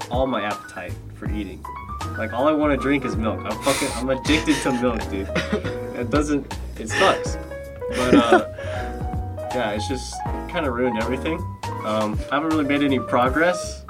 all 0.09 0.25
my 0.25 0.41
appetite 0.41 0.93
for 1.13 1.29
eating. 1.29 1.63
Like 2.17 2.33
all 2.33 2.47
I 2.47 2.53
want 2.53 2.71
to 2.71 2.77
drink 2.77 3.05
is 3.05 3.15
milk. 3.15 3.39
I'm 3.45 3.61
fucking, 3.61 3.89
I'm 3.93 4.09
addicted 4.09 4.55
to 4.63 4.71
milk, 4.81 5.09
dude. 5.09 5.29
It 5.95 6.09
doesn't, 6.09 6.53
it 6.77 6.89
sucks. 6.89 7.37
But 7.91 8.15
uh, 8.15 8.47
yeah, 9.55 9.71
it's 9.71 9.87
just 9.87 10.13
kind 10.49 10.65
of 10.65 10.73
ruined 10.73 11.01
everything. 11.01 11.37
Um, 11.85 12.19
I 12.29 12.35
haven't 12.35 12.49
really 12.49 12.65
made 12.65 12.83
any 12.83 12.99
progress, 12.99 13.85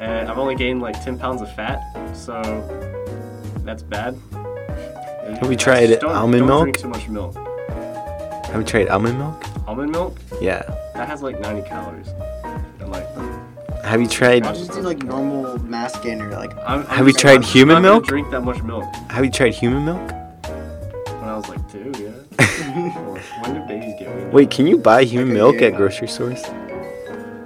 and 0.00 0.28
I've 0.28 0.38
only 0.38 0.56
gained 0.56 0.82
like 0.82 1.00
10 1.04 1.16
pounds 1.16 1.40
of 1.40 1.54
fat, 1.54 1.80
so 2.16 2.42
that's 3.68 3.82
bad. 3.82 4.16
Have 5.40 5.50
you 5.50 5.56
tried 5.56 6.00
don't, 6.00 6.04
almond 6.10 6.38
don't 6.40 6.48
milk? 6.48 6.62
Drink 6.64 6.78
too 6.78 6.88
much 6.88 7.06
milk. 7.08 7.36
Have 8.46 8.56
you 8.56 8.64
tried 8.64 8.88
almond 8.88 9.18
milk? 9.18 9.44
Almond 9.68 9.92
milk 9.92 10.16
Yeah. 10.40 10.62
that 10.94 11.06
has 11.06 11.20
like 11.22 11.38
90 11.38 11.68
calories. 11.68 12.08
And 12.80 12.90
like, 12.90 13.06
Have 13.84 14.00
you 14.00 14.08
tried? 14.08 14.46
I'll 14.46 14.54
just 14.54 14.72
do 14.72 14.80
like 14.80 15.02
normal 15.02 15.58
mass 15.64 15.98
gainer. 16.00 16.30
Like 16.30 16.56
I'm, 16.66 16.80
I'm 16.80 16.86
Have 16.86 17.06
you 17.06 17.12
just- 17.12 17.20
tried 17.20 17.36
I'm 17.36 17.42
human 17.42 17.74
not 17.82 17.82
gonna 17.82 17.92
milk? 17.96 18.06
Drink 18.06 18.30
that 18.30 18.40
much 18.42 18.62
milk 18.62 18.84
Have 19.10 19.22
you 19.26 19.30
tried 19.30 19.52
human 19.52 19.84
milk? 19.84 20.00
when 21.20 21.28
I 21.28 21.36
was 21.36 21.46
like 21.50 21.60
two, 21.70 21.92
yeah. 22.02 22.14
When 23.42 23.52
did 23.54 23.68
babies 23.68 23.94
get 23.98 24.14
weaned? 24.16 24.32
Wait, 24.32 24.50
can 24.50 24.66
you 24.66 24.78
buy 24.78 25.04
human 25.04 25.28
Like 25.28 25.34
milk 25.36 25.56
at 25.56 25.68
ago. 25.68 25.76
grocery 25.76 26.08
stores? 26.08 26.42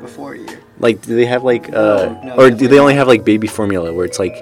before 0.00 0.34
a 0.34 0.38
year. 0.38 0.60
Like, 0.78 1.00
do 1.02 1.14
they 1.16 1.26
have 1.26 1.42
like, 1.42 1.68
uh, 1.72 1.72
No, 1.72 2.20
no, 2.24 2.34
or 2.36 2.50
do 2.50 2.66
they 2.68 2.78
only 2.78 2.94
have 2.94 3.08
like 3.08 3.24
baby 3.24 3.46
formula 3.48 3.92
where 3.92 4.04
it's 4.04 4.18
like, 4.20 4.36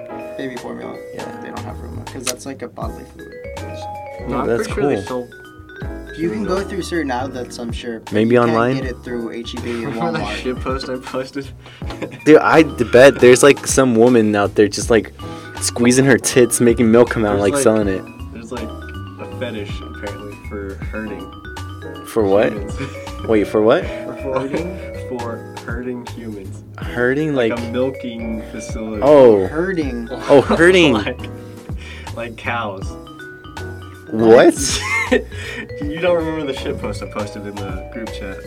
room 2.45 2.55
because 2.57 2.61
that's 2.61 2.61
like 2.61 2.61
a 2.61 2.67
bodily 2.67 3.05
food. 3.05 4.29
No, 4.29 4.37
I'm 4.41 4.47
that's 4.47 4.67
pretty 4.67 4.81
sure 4.81 4.89
they 5.01 5.07
cool. 5.07 5.27
sold 5.27 6.17
You 6.17 6.29
can 6.29 6.43
go 6.43 6.63
through 6.63 6.83
certain 6.83 7.09
outlets, 7.11 7.57
I'm 7.57 7.71
sure. 7.71 7.99
but 8.01 8.13
Maybe 8.13 8.35
you 8.35 8.39
can't 8.39 8.51
online? 8.51 8.75
Get 8.75 8.85
it 8.85 8.97
through 9.03 9.29
HEB 9.29 9.65
or 9.65 9.69
Remember 9.89 10.11
that 10.19 10.21
Walmart. 10.27 10.35
shit 10.35 10.55
post 10.57 10.89
I 10.89 10.97
posted? 10.97 11.49
dude, 12.25 12.37
I 12.37 12.63
bet 12.91 13.19
there's 13.19 13.41
like 13.43 13.65
some 13.65 13.95
woman 13.95 14.35
out 14.35 14.53
there 14.55 14.67
just 14.67 14.89
like 14.89 15.13
squeezing 15.61 16.05
her 16.05 16.17
tits, 16.17 16.61
making 16.61 16.91
milk 16.91 17.09
come 17.09 17.25
out, 17.25 17.31
There's, 17.37 17.41
like, 17.41 17.53
like- 17.53 17.63
selling 17.63 17.87
it. 17.87 18.03
There's 18.33 18.51
like 18.51 18.63
a 18.67 19.37
fetish 19.39 19.79
apparently 19.81 20.35
for 20.49 20.75
hurting. 20.85 21.27
For 22.05 22.23
what? 22.25 22.51
humans. 22.51 22.77
Wait, 23.27 23.47
for 23.47 23.61
what? 23.61 23.83
for, 24.21 24.39
hurting? 24.39 25.07
for 25.17 25.55
hurting 25.65 26.05
humans. 26.07 26.63
Hurting 26.77 27.35
Like, 27.35 27.51
like, 27.51 27.59
a 27.59 27.71
milking 27.71 28.41
facility. 28.51 29.01
oh, 29.03 29.47
Hurting. 29.47 30.07
oh, 30.11 30.41
hurting. 30.41 30.93
like, 30.93 31.19
like 32.15 32.37
cows. 32.37 32.89
what? 34.09 34.55
you 35.81 35.99
don't 35.99 36.15
remember 36.17 36.45
the 36.51 36.57
shit 36.57 36.79
post 36.79 37.03
I 37.03 37.11
posted 37.11 37.45
in 37.45 37.55
the 37.55 37.89
group 37.93 38.11
chat? 38.13 38.37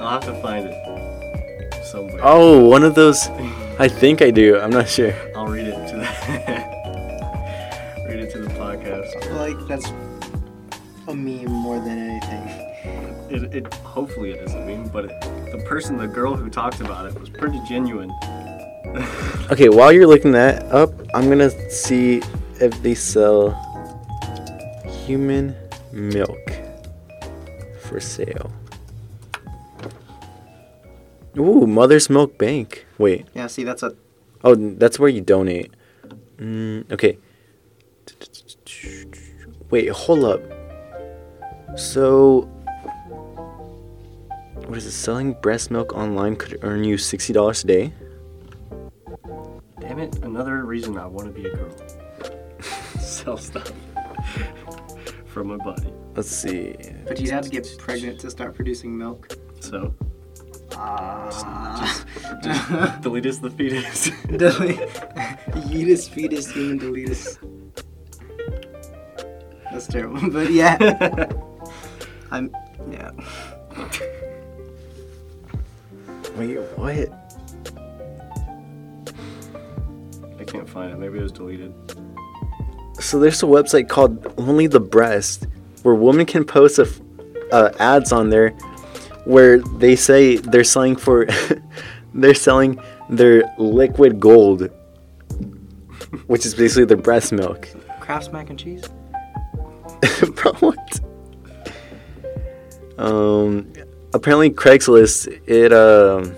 I'll 0.00 0.20
have 0.20 0.24
to 0.24 0.34
find 0.42 0.66
it 0.68 1.84
somewhere. 1.86 2.20
Oh, 2.22 2.68
one 2.68 2.82
of 2.82 2.94
those. 2.94 3.28
I 3.78 3.88
think 3.88 4.20
I 4.22 4.30
do. 4.30 4.58
I'm 4.58 4.70
not 4.70 4.88
sure. 4.88 5.12
I'll 5.34 5.46
read 5.46 5.66
it 5.66 5.88
to 5.88 5.96
the 5.96 6.02
read 8.08 8.20
it 8.20 8.30
to 8.32 8.38
the 8.40 8.48
podcast. 8.50 9.16
I 9.16 9.20
feel 9.20 9.36
like 9.36 9.56
that's 9.68 9.86
a 11.08 11.14
meme 11.14 11.50
more 11.50 11.78
than 11.78 11.98
anything. 11.98 12.48
It, 13.28 13.54
it 13.54 13.74
hopefully 13.74 14.30
it 14.32 14.40
is 14.42 14.54
a 14.54 14.60
meme, 14.64 14.88
but 14.88 15.06
it, 15.06 15.20
the 15.52 15.58
person, 15.66 15.96
the 15.96 16.06
girl 16.06 16.36
who 16.36 16.48
talked 16.50 16.80
about 16.80 17.06
it, 17.06 17.18
was 17.18 17.30
pretty 17.30 17.60
genuine. 17.68 18.12
Okay, 19.48 19.68
while 19.68 19.92
you're 19.92 20.08
looking 20.08 20.32
that 20.32 20.64
up, 20.72 20.90
I'm 21.14 21.28
gonna 21.28 21.50
see 21.70 22.20
if 22.60 22.82
they 22.82 22.94
sell 22.94 23.52
human 25.06 25.54
milk 25.92 26.50
for 27.80 28.00
sale. 28.00 28.50
Ooh, 31.38 31.66
Mother's 31.66 32.08
Milk 32.08 32.38
Bank. 32.38 32.86
Wait. 32.98 33.26
Yeah, 33.34 33.46
see, 33.46 33.62
that's 33.62 33.82
a 33.82 33.94
Oh, 34.44 34.54
that's 34.54 34.98
where 34.98 35.08
you 35.08 35.20
donate. 35.20 35.72
Mm, 36.38 36.90
okay. 36.92 37.18
Wait, 39.70 39.88
hold 39.88 40.24
up. 40.24 40.40
So, 41.76 42.42
what 44.66 44.78
is 44.78 44.86
it? 44.86 44.92
Selling 44.92 45.32
breast 45.34 45.70
milk 45.70 45.94
online 45.94 46.36
could 46.36 46.58
earn 46.62 46.84
you 46.84 46.96
sixty 46.96 47.32
dollars 47.32 47.64
a 47.64 47.66
day. 47.66 47.92
Damn 49.80 49.98
it! 49.98 50.16
Another 50.22 50.64
reason 50.64 50.96
I 50.96 51.06
want 51.06 51.34
to 51.34 51.40
be 51.40 51.48
a 51.48 51.54
girl. 51.54 51.70
Sell 52.98 53.36
stuff 53.36 53.70
from 55.26 55.48
my 55.48 55.56
body. 55.56 55.92
Let's 56.14 56.30
see. 56.30 56.74
But 57.06 57.20
you'd 57.20 57.30
have 57.30 57.44
to 57.44 57.50
get 57.50 57.68
pregnant 57.78 58.20
to 58.20 58.30
start 58.30 58.54
producing 58.54 58.96
milk. 58.96 59.36
So 59.60 59.94
Ah. 60.78 62.04
deletus 63.02 63.40
the 63.40 63.50
fetus. 63.50 64.10
Delete. 64.26 64.78
Yeetus, 65.70 66.08
fetus, 66.08 66.50
human 66.50 66.78
deletus. 66.78 67.38
That's 69.72 69.86
terrible. 69.86 70.30
But 70.30 70.50
yeah. 70.50 70.76
I'm. 72.30 72.54
Yeah. 72.90 73.10
Wait, 76.36 76.58
what? 76.76 77.08
I 80.38 80.44
can't 80.44 80.68
find 80.68 80.92
it. 80.92 80.98
Maybe 80.98 81.18
it 81.18 81.22
was 81.22 81.32
deleted. 81.32 81.72
So 83.00 83.18
there's 83.18 83.42
a 83.42 83.46
website 83.46 83.88
called 83.88 84.34
Only 84.38 84.66
the 84.66 84.80
Breast, 84.80 85.46
where 85.82 85.94
women 85.94 86.26
can 86.26 86.44
post 86.44 86.78
a 86.78 86.82
f 86.82 87.00
uh, 87.52 87.70
ads 87.78 88.12
on 88.12 88.30
there, 88.30 88.50
where 89.24 89.58
they 89.58 89.94
say 89.96 90.36
they're 90.36 90.64
selling 90.64 90.96
for, 90.96 91.26
they're 92.14 92.34
selling 92.34 92.80
their 93.08 93.44
liquid 93.58 94.18
gold, 94.18 94.70
which 96.26 96.44
is 96.46 96.54
basically 96.54 96.86
their 96.86 96.96
breast 96.96 97.32
milk. 97.32 97.68
Kraft's 98.00 98.32
mac 98.32 98.50
and 98.50 98.58
cheese? 98.58 98.82
Bro, 100.34 100.52
what? 100.54 101.00
Um, 102.98 103.72
apparently 104.16 104.50
Craigslist 104.50 105.28
it 105.46 105.72
um 105.72 106.34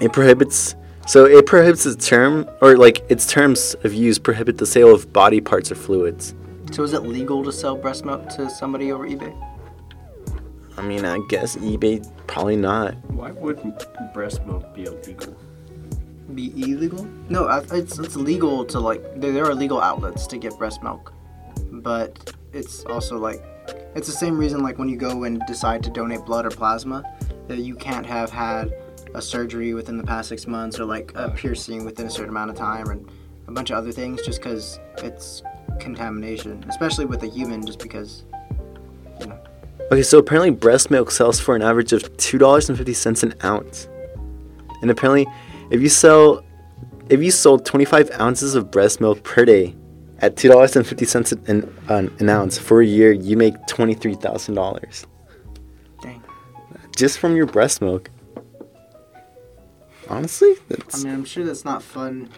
it 0.00 0.12
prohibits 0.12 0.76
so 1.06 1.26
it 1.26 1.46
prohibits 1.46 1.84
the 1.84 1.94
term 1.94 2.48
or 2.60 2.76
like 2.76 3.04
its 3.10 3.26
terms 3.26 3.74
of 3.84 3.92
use 3.92 4.18
prohibit 4.18 4.58
the 4.58 4.66
sale 4.66 4.94
of 4.94 5.12
body 5.12 5.40
parts 5.40 5.70
or 5.70 5.74
fluids. 5.74 6.34
So 6.72 6.82
is 6.82 6.92
it 6.92 7.02
legal 7.02 7.44
to 7.44 7.52
sell 7.52 7.76
breast 7.76 8.04
milk 8.04 8.28
to 8.30 8.48
somebody 8.50 8.90
over 8.90 9.06
eBay? 9.06 9.32
I 10.76 10.82
mean, 10.82 11.04
I 11.04 11.20
guess 11.28 11.56
eBay 11.56 12.04
probably 12.26 12.56
not. 12.56 12.94
Why 13.10 13.30
would 13.30 13.60
breast 14.12 14.44
milk 14.44 14.74
be 14.74 14.84
illegal? 14.84 15.36
Be 16.34 16.52
illegal? 16.56 17.06
No, 17.28 17.48
it's 17.48 17.98
it's 17.98 18.16
legal 18.16 18.64
to 18.64 18.80
like 18.80 19.20
there, 19.20 19.32
there 19.32 19.44
are 19.44 19.54
legal 19.54 19.80
outlets 19.80 20.26
to 20.28 20.38
get 20.38 20.58
breast 20.58 20.82
milk, 20.82 21.12
but 21.70 22.34
it's 22.52 22.84
also 22.86 23.18
like 23.18 23.42
it's 23.94 24.06
the 24.08 24.12
same 24.12 24.36
reason 24.36 24.62
like 24.62 24.78
when 24.78 24.88
you 24.88 24.96
go 24.96 25.24
and 25.24 25.40
decide 25.46 25.82
to 25.84 25.90
donate 25.90 26.24
blood 26.24 26.46
or 26.46 26.50
plasma 26.50 27.04
that 27.46 27.58
you 27.58 27.76
can't 27.76 28.06
have 28.06 28.30
had 28.30 28.72
a 29.14 29.22
surgery 29.22 29.74
within 29.74 29.96
the 29.96 30.04
past 30.04 30.28
six 30.28 30.46
months 30.46 30.78
or 30.78 30.84
like 30.84 31.12
a 31.14 31.30
piercing 31.30 31.84
within 31.84 32.06
a 32.06 32.10
certain 32.10 32.30
amount 32.30 32.50
of 32.50 32.56
time 32.56 32.88
and 32.88 33.08
a 33.46 33.52
bunch 33.52 33.70
of 33.70 33.76
other 33.76 33.92
things 33.92 34.22
just 34.22 34.40
because 34.42 34.78
it's 34.98 35.42
contamination, 35.80 36.64
especially 36.68 37.04
with 37.04 37.22
a 37.22 37.26
human, 37.26 37.64
just 37.64 37.78
because 37.78 38.24
Okay, 39.92 40.02
so 40.02 40.18
apparently 40.18 40.50
breast 40.50 40.90
milk 40.90 41.10
sells 41.10 41.38
for 41.38 41.54
an 41.54 41.62
average 41.62 41.92
of 41.92 42.16
two 42.16 42.38
dollars 42.38 42.68
and 42.68 42.78
fifty 42.78 42.94
cents 42.94 43.22
an 43.22 43.34
ounce, 43.44 43.86
and 44.80 44.90
apparently, 44.90 45.26
if 45.70 45.82
you 45.82 45.88
sell, 45.90 46.42
if 47.10 47.22
you 47.22 47.30
sold 47.30 47.66
twenty 47.66 47.84
five 47.84 48.10
ounces 48.18 48.54
of 48.54 48.70
breast 48.70 49.00
milk 49.00 49.22
per 49.22 49.44
day, 49.44 49.74
at 50.20 50.36
two 50.36 50.48
dollars 50.48 50.74
and 50.74 50.86
fifty 50.86 51.04
cents 51.04 51.32
an, 51.32 51.72
an 51.88 52.10
an 52.18 52.28
ounce 52.30 52.56
for 52.58 52.80
a 52.80 52.86
year, 52.86 53.12
you 53.12 53.36
make 53.36 53.54
twenty 53.66 53.94
three 53.94 54.14
thousand 54.14 54.54
dollars 54.54 55.06
dang. 56.02 56.22
just 56.96 57.18
from 57.18 57.36
your 57.36 57.46
breast 57.46 57.82
milk. 57.82 58.10
Honestly, 60.08 60.54
that's 60.68 61.00
I 61.04 61.08
mean, 61.08 61.14
I'm 61.14 61.24
sure 61.24 61.44
that's 61.44 61.64
not 61.64 61.82
fun. 61.82 62.28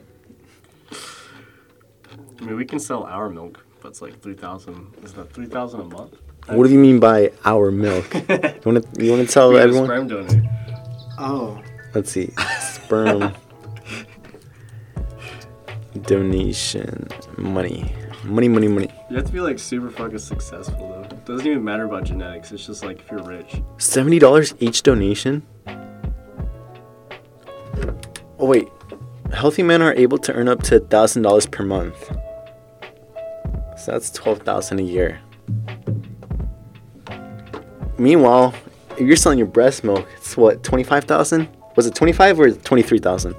I 2.40 2.44
mean, 2.44 2.56
we 2.56 2.64
can 2.64 2.78
sell 2.78 3.04
our 3.04 3.28
milk, 3.28 3.64
but 3.80 3.88
it's 3.88 4.02
like 4.02 4.20
three 4.20 4.34
thousand. 4.34 4.94
Is 5.02 5.12
that 5.14 5.32
three 5.32 5.46
thousand 5.46 5.80
a 5.80 5.84
month? 5.84 6.14
what 6.48 6.64
do 6.66 6.72
you 6.72 6.78
mean 6.78 7.00
by 7.00 7.32
our 7.44 7.70
milk? 7.72 8.14
You 8.28 8.72
want 8.72 8.94
to 8.94 9.04
you 9.04 9.10
want 9.12 9.26
to 9.26 9.32
tell 9.32 9.50
Being 9.50 9.60
a 9.60 9.64
everyone? 9.64 9.86
sperm 9.86 10.06
donor. 10.08 10.42
Oh, 11.18 11.60
Let's 11.94 12.10
see, 12.12 12.30
sperm 12.60 13.32
donation 16.02 17.08
money, 17.38 17.90
money, 18.24 18.48
money, 18.48 18.68
money. 18.68 18.88
You 19.10 19.16
have 19.16 19.26
to 19.26 19.32
be 19.32 19.40
like 19.40 19.58
super 19.58 19.90
fucking 19.90 20.18
successful 20.18 20.88
though. 20.90 21.16
It 21.16 21.24
doesn't 21.24 21.46
even 21.46 21.64
matter 21.64 21.84
about 21.84 22.04
genetics. 22.04 22.52
It's 22.52 22.66
just 22.66 22.84
like 22.84 23.00
if 23.00 23.10
you're 23.10 23.22
rich. 23.22 23.62
Seventy 23.78 24.18
dollars 24.18 24.54
each 24.60 24.82
donation. 24.82 25.42
Oh, 28.46 28.48
wait. 28.48 28.68
Healthy 29.32 29.64
men 29.64 29.82
are 29.82 29.92
able 29.94 30.18
to 30.18 30.32
earn 30.32 30.46
up 30.46 30.62
to 30.62 30.78
$1,000 30.78 31.50
per 31.50 31.64
month. 31.64 32.00
So 33.76 33.90
that's 33.90 34.08
12000 34.10 34.78
a 34.78 34.82
year. 34.84 35.18
Meanwhile, 37.98 38.54
if 38.92 39.00
you're 39.00 39.16
selling 39.16 39.38
your 39.38 39.48
breast 39.48 39.82
milk, 39.82 40.06
it's 40.16 40.36
what, 40.36 40.62
25000 40.62 41.48
Was 41.74 41.88
it 41.88 41.96
25 41.96 42.38
or 42.38 42.50
23000 42.52 43.34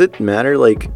Does 0.00 0.08
it 0.08 0.18
matter 0.18 0.56
like 0.56 0.90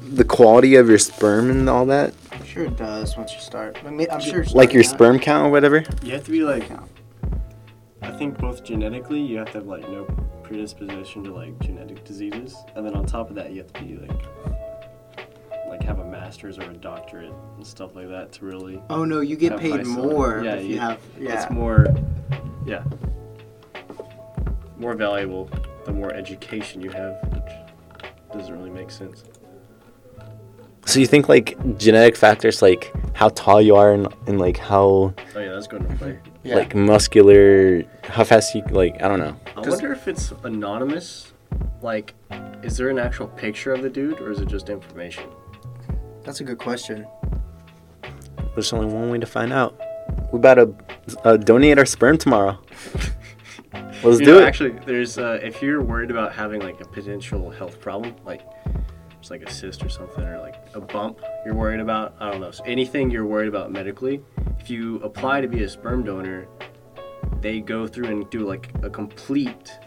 the 0.00 0.22
quality 0.22 0.76
of 0.76 0.88
your 0.88 0.96
sperm 0.96 1.50
and 1.50 1.68
all 1.68 1.86
that? 1.86 2.14
I'm 2.30 2.44
sure 2.44 2.66
it 2.66 2.76
does 2.76 3.16
once 3.16 3.32
you 3.34 3.40
start. 3.40 3.78
I 3.84 3.90
mean, 3.90 4.06
I'm 4.12 4.20
sure. 4.20 4.44
Like 4.52 4.72
your 4.72 4.84
starting 4.84 5.18
sperm 5.18 5.18
count 5.18 5.48
or 5.48 5.50
whatever? 5.50 5.82
You 6.00 6.12
have 6.12 6.22
to 6.22 6.30
be 6.30 6.44
like. 6.44 6.70
I 8.00 8.12
think 8.12 8.38
both 8.38 8.62
genetically, 8.62 9.20
you 9.20 9.38
have 9.38 9.48
to 9.48 9.54
have 9.54 9.66
like 9.66 9.82
no 9.88 10.04
predisposition 10.44 11.24
to 11.24 11.34
like 11.34 11.58
genetic 11.58 12.04
diseases, 12.04 12.54
and 12.76 12.86
then 12.86 12.94
on 12.94 13.06
top 13.06 13.28
of 13.28 13.34
that, 13.34 13.50
you 13.50 13.58
have 13.58 13.72
to 13.72 13.82
be 13.82 13.96
like 13.96 14.22
like 15.68 15.82
have 15.82 15.98
a 15.98 16.04
master's 16.04 16.60
or 16.60 16.70
a 16.70 16.74
doctorate 16.74 17.32
and 17.56 17.66
stuff 17.66 17.96
like 17.96 18.08
that 18.08 18.30
to 18.34 18.44
really. 18.44 18.80
Oh 18.88 19.04
no, 19.04 19.20
you 19.20 19.34
get 19.34 19.58
paid 19.58 19.84
more 19.84 20.42
Yeah, 20.44 20.54
if 20.54 20.62
you 20.62 20.74
you- 20.74 20.78
have. 20.80 21.00
Yeah. 21.18 21.42
It's 21.42 21.50
more, 21.50 21.86
yeah, 22.64 22.84
more 24.78 24.94
valuable 24.94 25.50
the 25.84 25.92
more 25.92 26.12
education 26.12 26.80
you 26.80 26.90
have, 26.90 27.18
which 27.29 27.29
doesn't 28.50 28.64
really 28.64 28.78
make 28.78 28.90
sense. 28.90 29.24
So 30.86 30.98
you 30.98 31.06
think 31.06 31.28
like 31.28 31.56
genetic 31.78 32.16
factors 32.16 32.62
like 32.62 32.92
how 33.14 33.28
tall 33.28 33.60
you 33.60 33.76
are 33.76 33.92
and, 33.92 34.08
and 34.26 34.40
like 34.40 34.56
how 34.56 35.14
Oh 35.34 35.40
yeah, 35.40 35.52
that's 35.52 35.66
going 35.66 35.86
to 35.86 35.94
play. 35.96 36.18
Yeah. 36.42 36.56
like 36.56 36.74
muscular 36.74 37.84
how 38.04 38.24
fast 38.24 38.54
you 38.54 38.62
like 38.70 39.00
I 39.02 39.08
don't 39.08 39.20
know. 39.20 39.36
I 39.56 39.60
wonder 39.60 39.92
if 39.92 40.08
it's 40.08 40.32
anonymous. 40.42 41.32
Like, 41.82 42.14
is 42.62 42.76
there 42.76 42.90
an 42.90 42.98
actual 42.98 43.26
picture 43.26 43.72
of 43.72 43.82
the 43.82 43.90
dude, 43.90 44.20
or 44.20 44.30
is 44.30 44.40
it 44.40 44.48
just 44.48 44.68
information? 44.68 45.24
That's 46.22 46.40
a 46.40 46.44
good 46.44 46.58
question. 46.58 47.06
There's 48.54 48.72
only 48.72 48.86
one 48.86 49.10
way 49.10 49.18
to 49.18 49.26
find 49.26 49.52
out. 49.52 49.80
We 50.32 50.38
about 50.38 50.54
to 50.54 50.74
uh, 51.24 51.36
donate 51.38 51.78
our 51.78 51.86
sperm 51.86 52.18
tomorrow. 52.18 52.58
Let's 54.02 54.20
You 54.20 54.26
do 54.26 54.34
know, 54.34 54.40
it. 54.40 54.44
Actually, 54.44 54.70
there's 54.86 55.18
uh, 55.18 55.38
if 55.42 55.60
you're 55.62 55.82
worried 55.82 56.10
about 56.10 56.32
having 56.32 56.60
like 56.62 56.80
a 56.80 56.84
potential 56.86 57.50
health 57.50 57.80
problem, 57.80 58.14
like 58.24 58.42
it's 59.20 59.30
like 59.30 59.42
a 59.42 59.50
cyst 59.50 59.84
or 59.84 59.88
something, 59.88 60.24
or 60.24 60.40
like 60.40 60.56
a 60.74 60.80
bump 60.80 61.20
you're 61.44 61.54
worried 61.54 61.80
about. 61.80 62.14
I 62.20 62.30
don't 62.30 62.40
know. 62.40 62.50
So 62.50 62.64
anything 62.64 63.10
you're 63.10 63.26
worried 63.26 63.48
about 63.48 63.70
medically, 63.70 64.22
if 64.58 64.70
you 64.70 64.96
apply 64.96 65.40
to 65.42 65.48
be 65.48 65.62
a 65.64 65.68
sperm 65.68 66.02
donor, 66.02 66.46
they 67.40 67.60
go 67.60 67.86
through 67.86 68.06
and 68.06 68.28
do 68.30 68.46
like 68.46 68.70
a 68.82 68.90
complete 68.90 69.78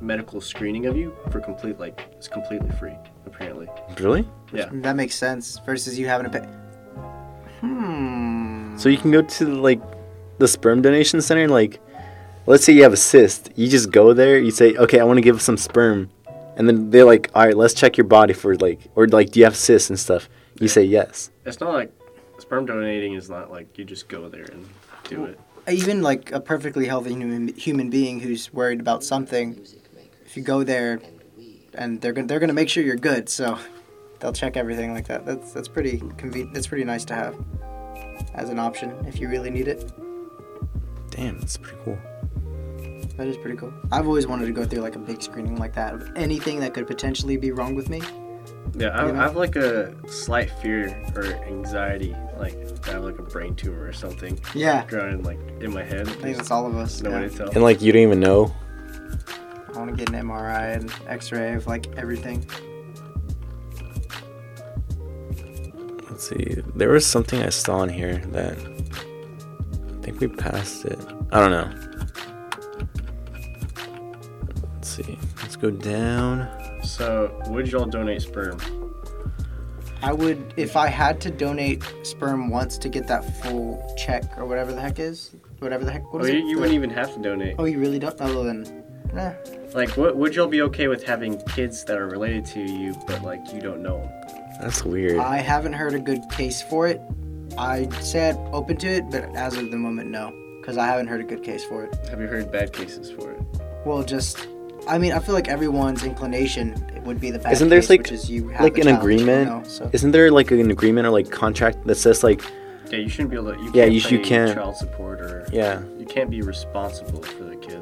medical 0.00 0.40
screening 0.40 0.86
of 0.86 0.96
you 0.96 1.16
for 1.30 1.40
complete 1.40 1.78
like 1.78 2.06
it's 2.12 2.28
completely 2.28 2.70
free 2.78 2.94
apparently. 3.26 3.68
really? 4.00 4.28
Yeah. 4.52 4.68
That 4.72 4.96
makes 4.96 5.14
sense. 5.14 5.58
Versus 5.66 5.98
you 5.98 6.06
having 6.06 6.30
to 6.30 6.40
pay. 6.40 6.46
Hmm. 7.60 8.76
So 8.76 8.88
you 8.88 8.98
can 8.98 9.10
go 9.10 9.22
to 9.22 9.46
like 9.46 9.80
the 10.38 10.46
sperm 10.46 10.82
donation 10.82 11.20
center 11.20 11.42
and 11.42 11.50
like 11.52 11.80
let's 12.46 12.64
say 12.64 12.72
you 12.72 12.82
have 12.82 12.92
a 12.92 12.96
cyst. 12.96 13.50
You 13.56 13.68
just 13.68 13.90
go 13.90 14.12
there, 14.12 14.38
you 14.38 14.50
say, 14.50 14.74
"Okay, 14.76 15.00
I 15.00 15.04
want 15.04 15.18
to 15.18 15.22
give 15.22 15.42
some 15.42 15.56
sperm." 15.56 16.10
And 16.56 16.68
then 16.68 16.90
they're 16.90 17.04
like, 17.04 17.30
"All 17.34 17.44
right, 17.44 17.56
let's 17.56 17.74
check 17.74 17.96
your 17.96 18.06
body 18.06 18.32
for 18.32 18.56
like 18.56 18.80
or 18.94 19.06
like 19.06 19.30
do 19.30 19.40
you 19.40 19.44
have 19.44 19.56
cysts 19.56 19.90
and 19.90 19.98
stuff?" 19.98 20.28
You 20.60 20.68
say 20.68 20.84
yes. 20.84 21.30
It's 21.44 21.60
not 21.60 21.72
like 21.72 21.92
sperm 22.38 22.66
donating 22.66 23.14
is 23.14 23.28
not 23.28 23.50
like 23.50 23.76
you 23.76 23.84
just 23.84 24.08
go 24.08 24.28
there 24.28 24.46
and 24.52 24.66
do 25.04 25.24
it. 25.24 25.38
Even 25.68 26.00
like 26.00 26.30
a 26.32 26.40
perfectly 26.40 26.86
healthy 26.86 27.10
human, 27.14 27.48
human 27.56 27.90
being 27.90 28.20
who's 28.20 28.52
worried 28.52 28.80
about 28.80 29.02
something, 29.02 29.60
if 30.24 30.36
you 30.36 30.42
go 30.42 30.62
there, 30.62 31.00
and 31.74 32.00
they're 32.00 32.12
gonna 32.12 32.26
they're 32.26 32.38
gonna 32.38 32.52
make 32.52 32.68
sure 32.68 32.84
you're 32.84 32.96
good, 32.96 33.28
so 33.28 33.58
they'll 34.20 34.32
check 34.32 34.56
everything 34.56 34.92
like 34.92 35.08
that. 35.08 35.26
That's 35.26 35.52
that's 35.52 35.68
pretty 35.68 36.02
convenient. 36.16 36.54
That's 36.54 36.68
pretty 36.68 36.84
nice 36.84 37.04
to 37.06 37.14
have 37.14 37.36
as 38.34 38.48
an 38.48 38.58
option 38.58 38.92
if 39.06 39.18
you 39.18 39.28
really 39.28 39.50
need 39.50 39.68
it. 39.68 39.92
Damn, 41.10 41.38
that's 41.38 41.56
pretty 41.56 41.78
cool. 41.84 41.98
That 43.16 43.26
is 43.26 43.36
pretty 43.38 43.56
cool. 43.56 43.72
I've 43.90 44.06
always 44.06 44.26
wanted 44.26 44.46
to 44.46 44.52
go 44.52 44.64
through 44.64 44.82
like 44.82 44.94
a 44.96 44.98
big 44.98 45.22
screening 45.22 45.56
like 45.56 45.72
that 45.74 45.94
of 45.94 46.10
anything 46.16 46.60
that 46.60 46.74
could 46.74 46.86
potentially 46.86 47.36
be 47.36 47.50
wrong 47.50 47.74
with 47.74 47.88
me. 47.88 48.02
Yeah, 48.74 48.88
I, 48.88 49.06
You 49.06 49.12
know? 49.12 49.20
I 49.20 49.22
have 49.22 49.36
like 49.36 49.56
a 49.56 49.94
slight 50.08 50.50
fear 50.50 51.02
or 51.14 51.24
anxiety, 51.44 52.14
like 52.38 52.56
I 52.86 52.90
have 52.92 53.04
like 53.04 53.18
a 53.18 53.22
brain 53.22 53.54
tumor 53.54 53.86
or 53.86 53.92
something 53.92 54.38
Yeah, 54.54 54.84
growing 54.86 55.22
like 55.22 55.38
in 55.60 55.72
my 55.72 55.82
head. 55.82 56.08
I 56.08 56.12
think 56.12 56.36
that's 56.36 56.50
all 56.50 56.66
of 56.66 56.76
us. 56.76 57.00
No 57.00 57.10
yeah. 57.10 57.20
way 57.20 57.28
to 57.28 57.36
tell. 57.36 57.50
And 57.50 57.62
like 57.62 57.80
you 57.80 57.92
don't 57.92 58.02
even 58.02 58.20
know. 58.20 58.54
I 59.74 59.78
want 59.78 59.90
to 59.90 59.96
get 59.96 60.08
an 60.14 60.26
MRI 60.26 60.76
and 60.76 60.92
X-ray 61.06 61.54
of 61.54 61.66
like 61.66 61.86
everything. 61.96 62.46
Let's 66.10 66.28
see. 66.28 66.62
There 66.74 66.88
was 66.90 67.06
something 67.06 67.42
I 67.42 67.50
saw 67.50 67.82
in 67.82 67.90
here 67.90 68.18
that 68.32 68.56
I 68.58 70.02
think 70.02 70.20
we 70.20 70.28
passed 70.28 70.84
it. 70.86 70.98
I 71.32 71.40
don't 71.40 71.50
know. 71.50 71.70
Let's 74.96 75.08
see. 75.08 75.18
Let's 75.42 75.56
go 75.56 75.70
down. 75.70 76.48
So, 76.82 77.38
would 77.48 77.70
y'all 77.70 77.84
donate 77.86 78.22
sperm? 78.22 78.58
I 80.02 80.12
would, 80.12 80.54
if 80.56 80.76
I 80.76 80.88
had 80.88 81.20
to 81.22 81.30
donate 81.30 81.82
sperm 82.02 82.50
once 82.50 82.78
to 82.78 82.88
get 82.88 83.06
that 83.08 83.42
full 83.42 83.94
check 83.98 84.24
or 84.38 84.44
whatever 84.46 84.72
the 84.72 84.80
heck 84.80 84.98
is, 84.98 85.32
whatever 85.58 85.84
the 85.84 85.90
heck. 85.92 86.12
What 86.12 86.22
Oh, 86.22 86.24
is 86.26 86.32
you, 86.32 86.38
it? 86.38 86.44
you 86.44 86.54
The- 86.54 86.60
wouldn't 86.60 86.74
even 86.74 86.90
have 86.90 87.12
to 87.14 87.20
donate. 87.20 87.56
Oh, 87.58 87.64
you 87.64 87.78
really 87.78 87.98
don't? 87.98 88.14
Oh, 88.20 88.26
well 88.34 88.44
then. 88.44 88.82
Nah. 89.12 89.32
Like, 89.74 89.90
what 89.96 90.16
would 90.16 90.34
y'all 90.34 90.46
be 90.46 90.62
okay 90.62 90.88
with 90.88 91.02
having 91.04 91.38
kids 91.48 91.84
that 91.84 91.98
are 91.98 92.06
related 92.08 92.44
to 92.46 92.60
you, 92.60 92.94
but 93.06 93.22
like 93.22 93.52
you 93.52 93.60
don't 93.60 93.82
know 93.82 93.98
them? 94.00 94.10
That's 94.60 94.84
weird. 94.84 95.18
I 95.18 95.38
haven't 95.38 95.72
heard 95.74 95.94
a 95.94 95.98
good 95.98 96.22
case 96.30 96.62
for 96.62 96.86
it. 96.86 97.00
I 97.58 97.88
said 98.00 98.36
open 98.52 98.76
to 98.78 98.86
it, 98.88 99.10
but 99.10 99.24
as 99.36 99.56
of 99.56 99.70
the 99.70 99.76
moment, 99.78 100.10
no, 100.10 100.32
because 100.60 100.76
I 100.76 100.86
haven't 100.86 101.06
heard 101.06 101.20
a 101.20 101.24
good 101.24 101.42
case 101.42 101.64
for 101.64 101.84
it. 101.84 101.94
Have 102.10 102.20
you 102.20 102.26
heard 102.26 102.50
bad 102.52 102.72
cases 102.72 103.10
for 103.10 103.32
it? 103.32 103.40
Well, 103.86 104.02
just, 104.02 104.48
I 104.88 104.98
mean, 104.98 105.12
I 105.12 105.18
feel 105.18 105.34
like 105.34 105.48
everyone's 105.48 106.04
inclination 106.04 106.74
would 107.04 107.20
be 107.20 107.30
the 107.30 107.38
bad 107.38 107.52
Isn't 107.52 107.68
there, 107.68 107.80
case, 107.80 107.90
like- 107.90 108.00
which 108.02 108.12
is 108.12 108.30
you 108.30 108.48
have 108.50 108.60
like 108.62 108.78
an 108.78 108.84
child 108.84 108.94
you 108.96 109.00
agreement? 109.00 109.50
know, 109.50 109.62
so. 109.68 109.90
Isn't 109.92 110.12
there 110.12 110.30
like 110.30 110.50
an 110.50 110.70
agreement 110.70 111.06
or 111.06 111.10
like 111.10 111.30
contract 111.30 111.84
that 111.86 111.96
says 111.96 112.22
like 112.22 112.42
Yeah, 112.90 112.98
you 112.98 113.08
shouldn't 113.08 113.30
be 113.30 113.36
able 113.36 113.52
to. 113.54 113.58
You 113.60 113.70
Yeah, 113.74 113.84
can't 113.84 113.92
you- 113.92 114.18
you 114.18 114.24
can't- 114.24 114.54
child 114.54 114.76
support 114.76 115.20
or 115.20 115.46
yeah, 115.52 115.80
you 115.98 116.06
can't 116.06 116.30
be 116.30 116.40
responsible 116.42 117.22
for 117.22 117.44
the 117.44 117.56
kid. 117.56 117.80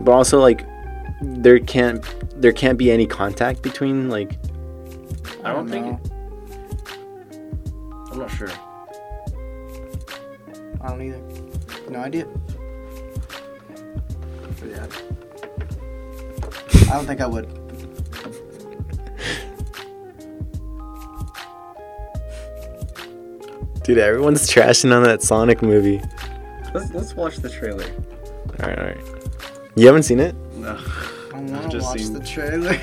but 0.00 0.12
also 0.12 0.38
like 0.40 0.66
there 1.22 1.58
can't 1.60 2.04
there 2.40 2.52
can't 2.52 2.76
be 2.76 2.90
any 2.90 3.06
contact 3.06 3.62
between 3.62 4.10
like 4.10 4.32
I 5.44 5.52
don't 5.52 5.68
think. 5.68 5.86
know. 5.86 6.00
I'm 8.12 8.18
not 8.18 8.30
sure. 8.30 8.50
I 10.82 10.88
don't 10.88 11.00
either. 11.02 11.20
No 11.90 12.00
idea. 12.00 12.26
But 14.60 14.68
yeah. 14.70 14.86
I 16.90 16.94
don't 16.94 17.06
think 17.06 17.20
I 17.20 17.26
would. 17.26 17.48
dude 23.82 23.98
everyone's 23.98 24.48
trashing 24.48 24.94
on 24.94 25.02
that 25.02 25.22
Sonic 25.22 25.62
movie. 25.62 26.00
Let's 26.72 26.92
let's 26.92 27.14
watch 27.14 27.36
the 27.36 27.50
trailer. 27.50 27.84
All 28.62 28.68
right, 28.68 28.78
all 28.78 28.84
right. 28.86 28.98
You 29.76 29.86
haven't 29.86 30.04
seen 30.04 30.20
it? 30.20 30.34
No. 30.56 30.78
I 31.32 31.40
want 31.40 31.62
to 31.62 31.68
just 31.68 31.86
watch 31.86 32.00
seen- 32.00 32.12
the 32.14 32.20
trailer. 32.24 32.78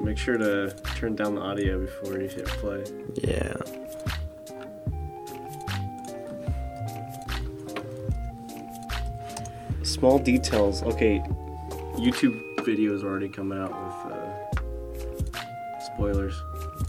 Make 0.00 0.18
sure 0.18 0.36
to 0.36 0.70
turn 0.96 1.16
down 1.16 1.34
the 1.36 1.40
audio 1.40 1.78
before 1.80 2.18
you 2.20 2.28
hit 2.28 2.44
play. 2.46 2.84
Yeah. 3.22 3.54
Small 9.94 10.18
details. 10.18 10.82
Okay, 10.82 11.22
YouTube 11.94 12.42
videos 12.56 13.04
already 13.04 13.28
coming 13.28 13.58
out 13.60 13.70
with 13.70 14.12
uh, 14.12 15.40
spoilers. 15.94 16.34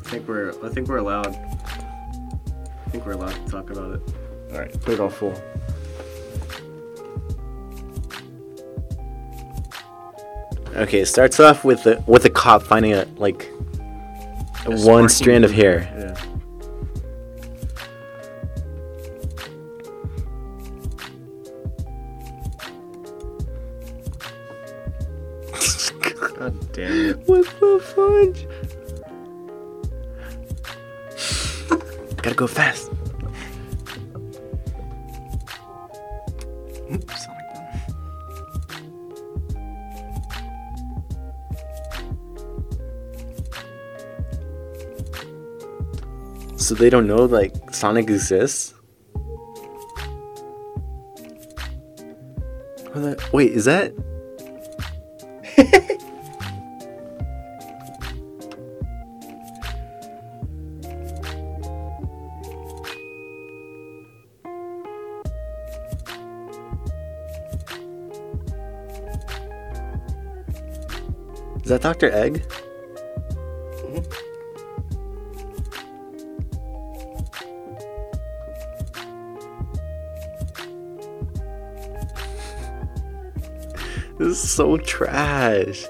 I 0.08 0.10
think 0.10 0.28
we're 0.28 0.50
I 0.66 0.70
think 0.70 0.88
we're 0.88 0.98
allowed. 0.98 1.28
I 1.28 2.90
think 2.90 3.06
we're 3.06 3.12
allowed 3.12 3.36
to 3.36 3.46
talk 3.52 3.70
about 3.70 3.94
it. 3.94 4.02
All 4.52 4.58
right, 4.58 4.82
put 4.82 4.96
it 4.96 5.00
on 5.00 5.12
full. 5.12 5.40
Okay, 10.76 11.02
it 11.02 11.06
starts 11.06 11.40
off 11.40 11.64
with 11.64 11.84
the 11.84 12.04
with 12.08 12.26
a 12.26 12.30
cop 12.32 12.64
finding 12.64 12.94
a 12.94 13.06
like 13.18 13.48
A 14.66 14.72
one 14.84 15.10
strand 15.10 15.46
of 15.46 15.52
hair. 15.52 15.88
Yeah. 15.96 16.35
Damn 26.76 27.10
it. 27.10 27.18
What 27.26 27.46
the 27.60 27.80
fudge? 27.80 28.48
Gotta 32.22 32.36
go 32.36 32.48
fast. 32.48 32.92
Boom. 36.90 37.02
So 46.58 46.74
they 46.74 46.90
don't 46.90 47.08
know 47.08 47.26
like 47.26 47.54
Sonic 47.74 48.10
exists. 48.10 48.74
Wait, 53.32 53.52
is 53.52 53.66
that? 53.66 53.94
Dr. 71.86 72.12
Egg? 72.12 72.42
This 84.18 84.30
is 84.30 84.50
so 84.50 84.78
trash. 84.78 85.86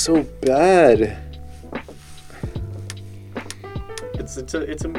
So 0.00 0.22
bad. 0.40 1.18
It's 4.14 4.38
it's 4.38 4.54
a 4.54 4.60
it's 4.62 4.84
a 4.86 4.94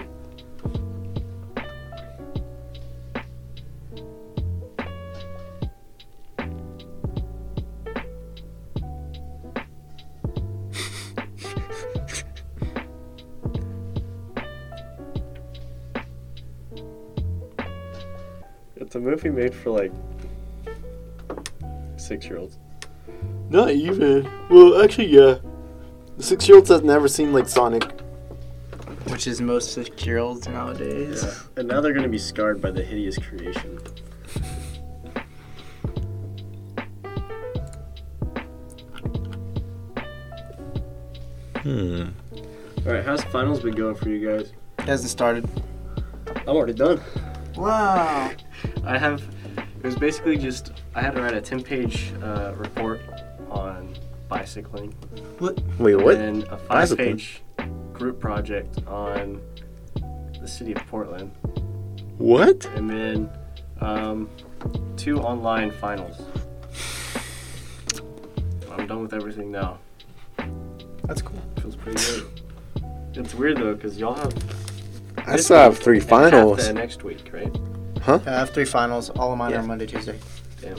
It's 18.75 18.95
a 18.95 18.99
movie 18.99 19.29
made 19.29 19.55
for 19.55 19.71
like 19.71 19.91
six 21.97 22.27
year 22.27 22.37
olds. 22.37 22.59
Not 23.51 23.71
even. 23.71 24.31
Well, 24.49 24.81
actually, 24.81 25.07
yeah. 25.07 25.35
The 26.15 26.23
six 26.23 26.47
year 26.47 26.55
olds 26.55 26.69
have 26.69 26.85
never 26.85 27.09
seen 27.09 27.33
like 27.33 27.49
Sonic. 27.49 27.83
Which 29.09 29.27
is 29.27 29.41
most 29.41 29.73
six 29.73 30.05
year 30.05 30.19
olds 30.19 30.47
nowadays. 30.47 31.21
Yeah. 31.21 31.33
And 31.57 31.67
now 31.67 31.81
they're 31.81 31.91
gonna 31.91 32.07
be 32.07 32.17
scarred 32.17 32.61
by 32.61 32.71
the 32.71 32.81
hideous 32.81 33.17
creation. 33.17 33.77
Hmm. 41.61 42.05
Alright, 42.87 43.05
how's 43.05 43.21
finals 43.25 43.59
been 43.59 43.75
going 43.75 43.95
for 43.95 44.07
you 44.07 44.25
guys? 44.25 44.53
Hasn't 44.79 45.09
started. 45.09 45.47
I'm 46.47 46.55
already 46.55 46.73
done. 46.73 47.01
Wow. 47.57 48.31
I 48.85 48.97
have. 48.97 49.21
It 49.57 49.83
was 49.83 49.97
basically 49.97 50.37
just 50.37 50.71
I 50.95 51.01
had 51.01 51.15
to 51.15 51.21
write 51.21 51.33
a 51.33 51.41
ten 51.41 51.61
page 51.61 52.13
uh, 52.23 52.53
report 52.55 53.01
on 54.31 54.93
What? 55.39 55.59
Wait, 55.77 55.95
what? 55.95 56.15
And 56.15 56.43
a 56.43 56.57
five-page 56.57 57.41
group 57.93 58.19
project 58.19 58.79
on 58.87 59.41
the 60.39 60.47
city 60.47 60.73
of 60.73 60.85
Portland. 60.87 61.31
What? 62.17 62.65
And 62.75 62.89
then 62.89 63.29
um, 63.79 64.29
two 64.95 65.19
online 65.19 65.71
finals. 65.71 66.21
I'm 68.71 68.87
done 68.87 69.01
with 69.01 69.13
everything 69.13 69.51
now. 69.51 69.79
That's 71.03 71.21
cool. 71.21 71.39
Feels 71.61 71.75
pretty 71.75 72.01
good. 72.03 72.41
It's 73.13 73.33
weird 73.33 73.57
though, 73.57 73.75
because 73.75 73.97
y'all 73.97 74.15
have. 74.15 74.33
I 75.17 75.35
still 75.35 75.57
have 75.57 75.77
three 75.77 75.97
and 75.99 76.09
half 76.09 76.09
finals. 76.09 76.69
next 76.73 77.03
week, 77.03 77.29
right? 77.33 77.55
Huh? 78.01 78.19
I 78.25 78.31
have 78.31 78.49
three 78.51 78.65
finals. 78.65 79.09
All 79.11 79.31
of 79.31 79.37
mine 79.37 79.51
Yeah. 79.51 79.59
are 79.59 79.63
Monday, 79.63 79.85
Tuesday. 79.85 80.17
Yeah, 80.63 80.75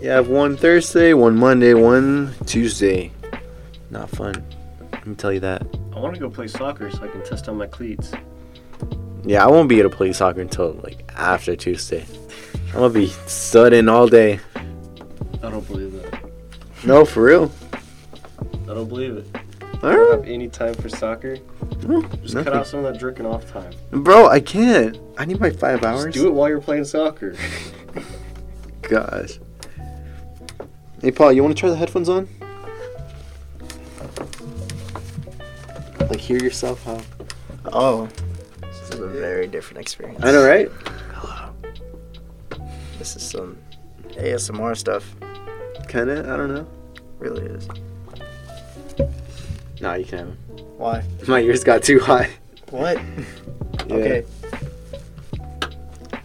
I 0.00 0.04
have 0.06 0.28
one 0.28 0.56
Thursday, 0.56 1.12
one 1.12 1.36
Monday, 1.36 1.74
one 1.74 2.34
Tuesday. 2.46 3.10
Not 3.90 4.08
fun. 4.10 4.44
Let 4.92 5.06
me 5.06 5.14
tell 5.16 5.32
you 5.32 5.40
that. 5.40 5.62
I 5.94 5.98
want 5.98 6.14
to 6.14 6.20
go 6.20 6.30
play 6.30 6.46
soccer 6.46 6.90
so 6.90 7.02
I 7.02 7.08
can 7.08 7.24
test 7.24 7.48
out 7.48 7.56
my 7.56 7.66
cleats. 7.66 8.12
Yeah, 9.24 9.44
I 9.44 9.48
won't 9.48 9.68
be 9.68 9.80
able 9.80 9.90
to 9.90 9.96
play 9.96 10.12
soccer 10.12 10.40
until 10.40 10.72
like 10.84 11.10
after 11.16 11.56
Tuesday. 11.56 12.06
I'm 12.68 12.74
gonna 12.74 12.90
be 12.90 13.08
studying 13.26 13.88
all 13.88 14.06
day. 14.06 14.38
I 15.42 15.50
don't 15.50 15.66
believe 15.66 15.92
that. 16.02 16.20
No, 16.84 17.04
for 17.04 17.24
real. 17.24 17.50
I 18.42 18.74
don't 18.74 18.88
believe 18.88 19.16
it. 19.16 19.26
I 19.82 19.92
don't 19.92 20.10
have 20.20 20.28
any 20.28 20.48
time 20.48 20.74
for 20.74 20.88
soccer. 20.88 21.36
No, 21.86 22.02
Just 22.02 22.34
nothing. 22.34 22.44
cut 22.44 22.52
out 22.52 22.66
some 22.66 22.84
of 22.84 22.92
that 22.92 23.00
jerking 23.00 23.26
off 23.26 23.50
time. 23.50 23.72
Bro, 23.90 24.28
I 24.28 24.40
can't. 24.40 24.98
I 25.16 25.24
need 25.24 25.40
my 25.40 25.50
five 25.50 25.80
Just 25.80 25.84
hours. 26.04 26.14
do 26.14 26.28
it 26.28 26.32
while 26.34 26.48
you're 26.48 26.60
playing 26.60 26.84
soccer. 26.84 27.34
Gosh. 28.82 29.38
Hey, 31.00 31.12
Paul, 31.12 31.32
you 31.32 31.42
want 31.42 31.56
to 31.56 31.60
try 31.60 31.70
the 31.70 31.76
headphones 31.76 32.08
on? 32.08 32.28
Like, 36.00 36.18
hear 36.18 36.38
yourself 36.42 36.82
how. 36.84 37.00
Oh, 37.72 38.08
this 38.62 38.80
is 38.90 38.98
a 39.00 39.06
very 39.06 39.46
different 39.46 39.80
experience. 39.80 40.20
I 40.24 40.32
know, 40.32 40.44
right? 40.44 40.68
Hello. 41.14 41.50
This 42.98 43.14
is 43.14 43.22
some 43.22 43.56
ASMR 44.16 44.76
stuff. 44.76 45.14
Kinda. 45.88 46.20
I 46.32 46.36
don't 46.36 46.52
know. 46.52 46.66
Really 47.18 47.44
is. 47.46 47.68
Nah, 49.80 49.94
you 49.94 50.04
can 50.04 50.18
have 50.18 50.28
'em. 50.28 50.38
Why? 50.76 51.04
My 51.28 51.40
ears 51.40 51.62
got 51.62 51.82
too 51.82 52.00
high. 52.00 52.30
What? 52.70 52.98
Yeah. 53.86 53.94
Okay. 53.94 54.24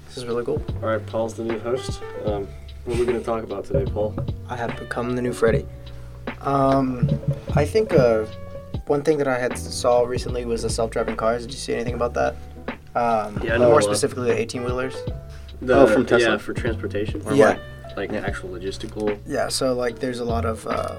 This 0.07 0.17
is 0.17 0.25
really 0.25 0.43
cool. 0.43 0.61
All 0.81 0.89
right, 0.89 1.05
Paul's 1.05 1.35
the 1.35 1.43
new 1.43 1.59
host. 1.59 2.01
Um, 2.25 2.47
what 2.85 2.95
are 2.95 2.99
we 2.99 3.05
going 3.05 3.19
to 3.19 3.25
talk 3.25 3.43
about 3.43 3.65
today, 3.65 3.85
Paul? 3.91 4.15
I 4.49 4.55
have 4.55 4.77
become 4.77 5.15
the 5.15 5.21
new 5.21 5.33
Freddie. 5.33 5.65
Um, 6.41 7.09
I 7.55 7.65
think 7.65 7.93
uh, 7.93 8.25
one 8.87 9.01
thing 9.03 9.17
that 9.17 9.27
I 9.27 9.37
had 9.39 9.57
saw 9.57 10.03
recently 10.03 10.45
was 10.45 10.63
the 10.63 10.69
self-driving 10.69 11.15
cars. 11.15 11.43
Did 11.43 11.53
you 11.53 11.59
see 11.59 11.73
anything 11.73 11.93
about 11.93 12.13
that? 12.15 12.35
Um, 12.95 13.39
Yeah, 13.43 13.55
I 13.55 13.57
know, 13.57 13.69
more 13.69 13.79
uh, 13.79 13.81
specifically, 13.81 14.29
the 14.33 14.45
18-wheelers. 14.59 14.95
The, 15.61 15.75
Oh, 15.75 15.87
from 15.87 16.05
Tesla? 16.05 16.31
Yeah, 16.31 16.37
for 16.37 16.53
transportation. 16.53 17.21
Or 17.25 17.33
Yeah. 17.33 17.57
Like, 17.87 17.95
like 17.97 18.11
Yeah. 18.11 18.25
actual 18.25 18.49
logistical. 18.49 19.17
Yeah, 19.25 19.47
so 19.47 19.73
like 19.73 19.99
there's 19.99 20.19
a 20.19 20.25
lot 20.25 20.45
of 20.45 20.67
uh, 20.67 20.95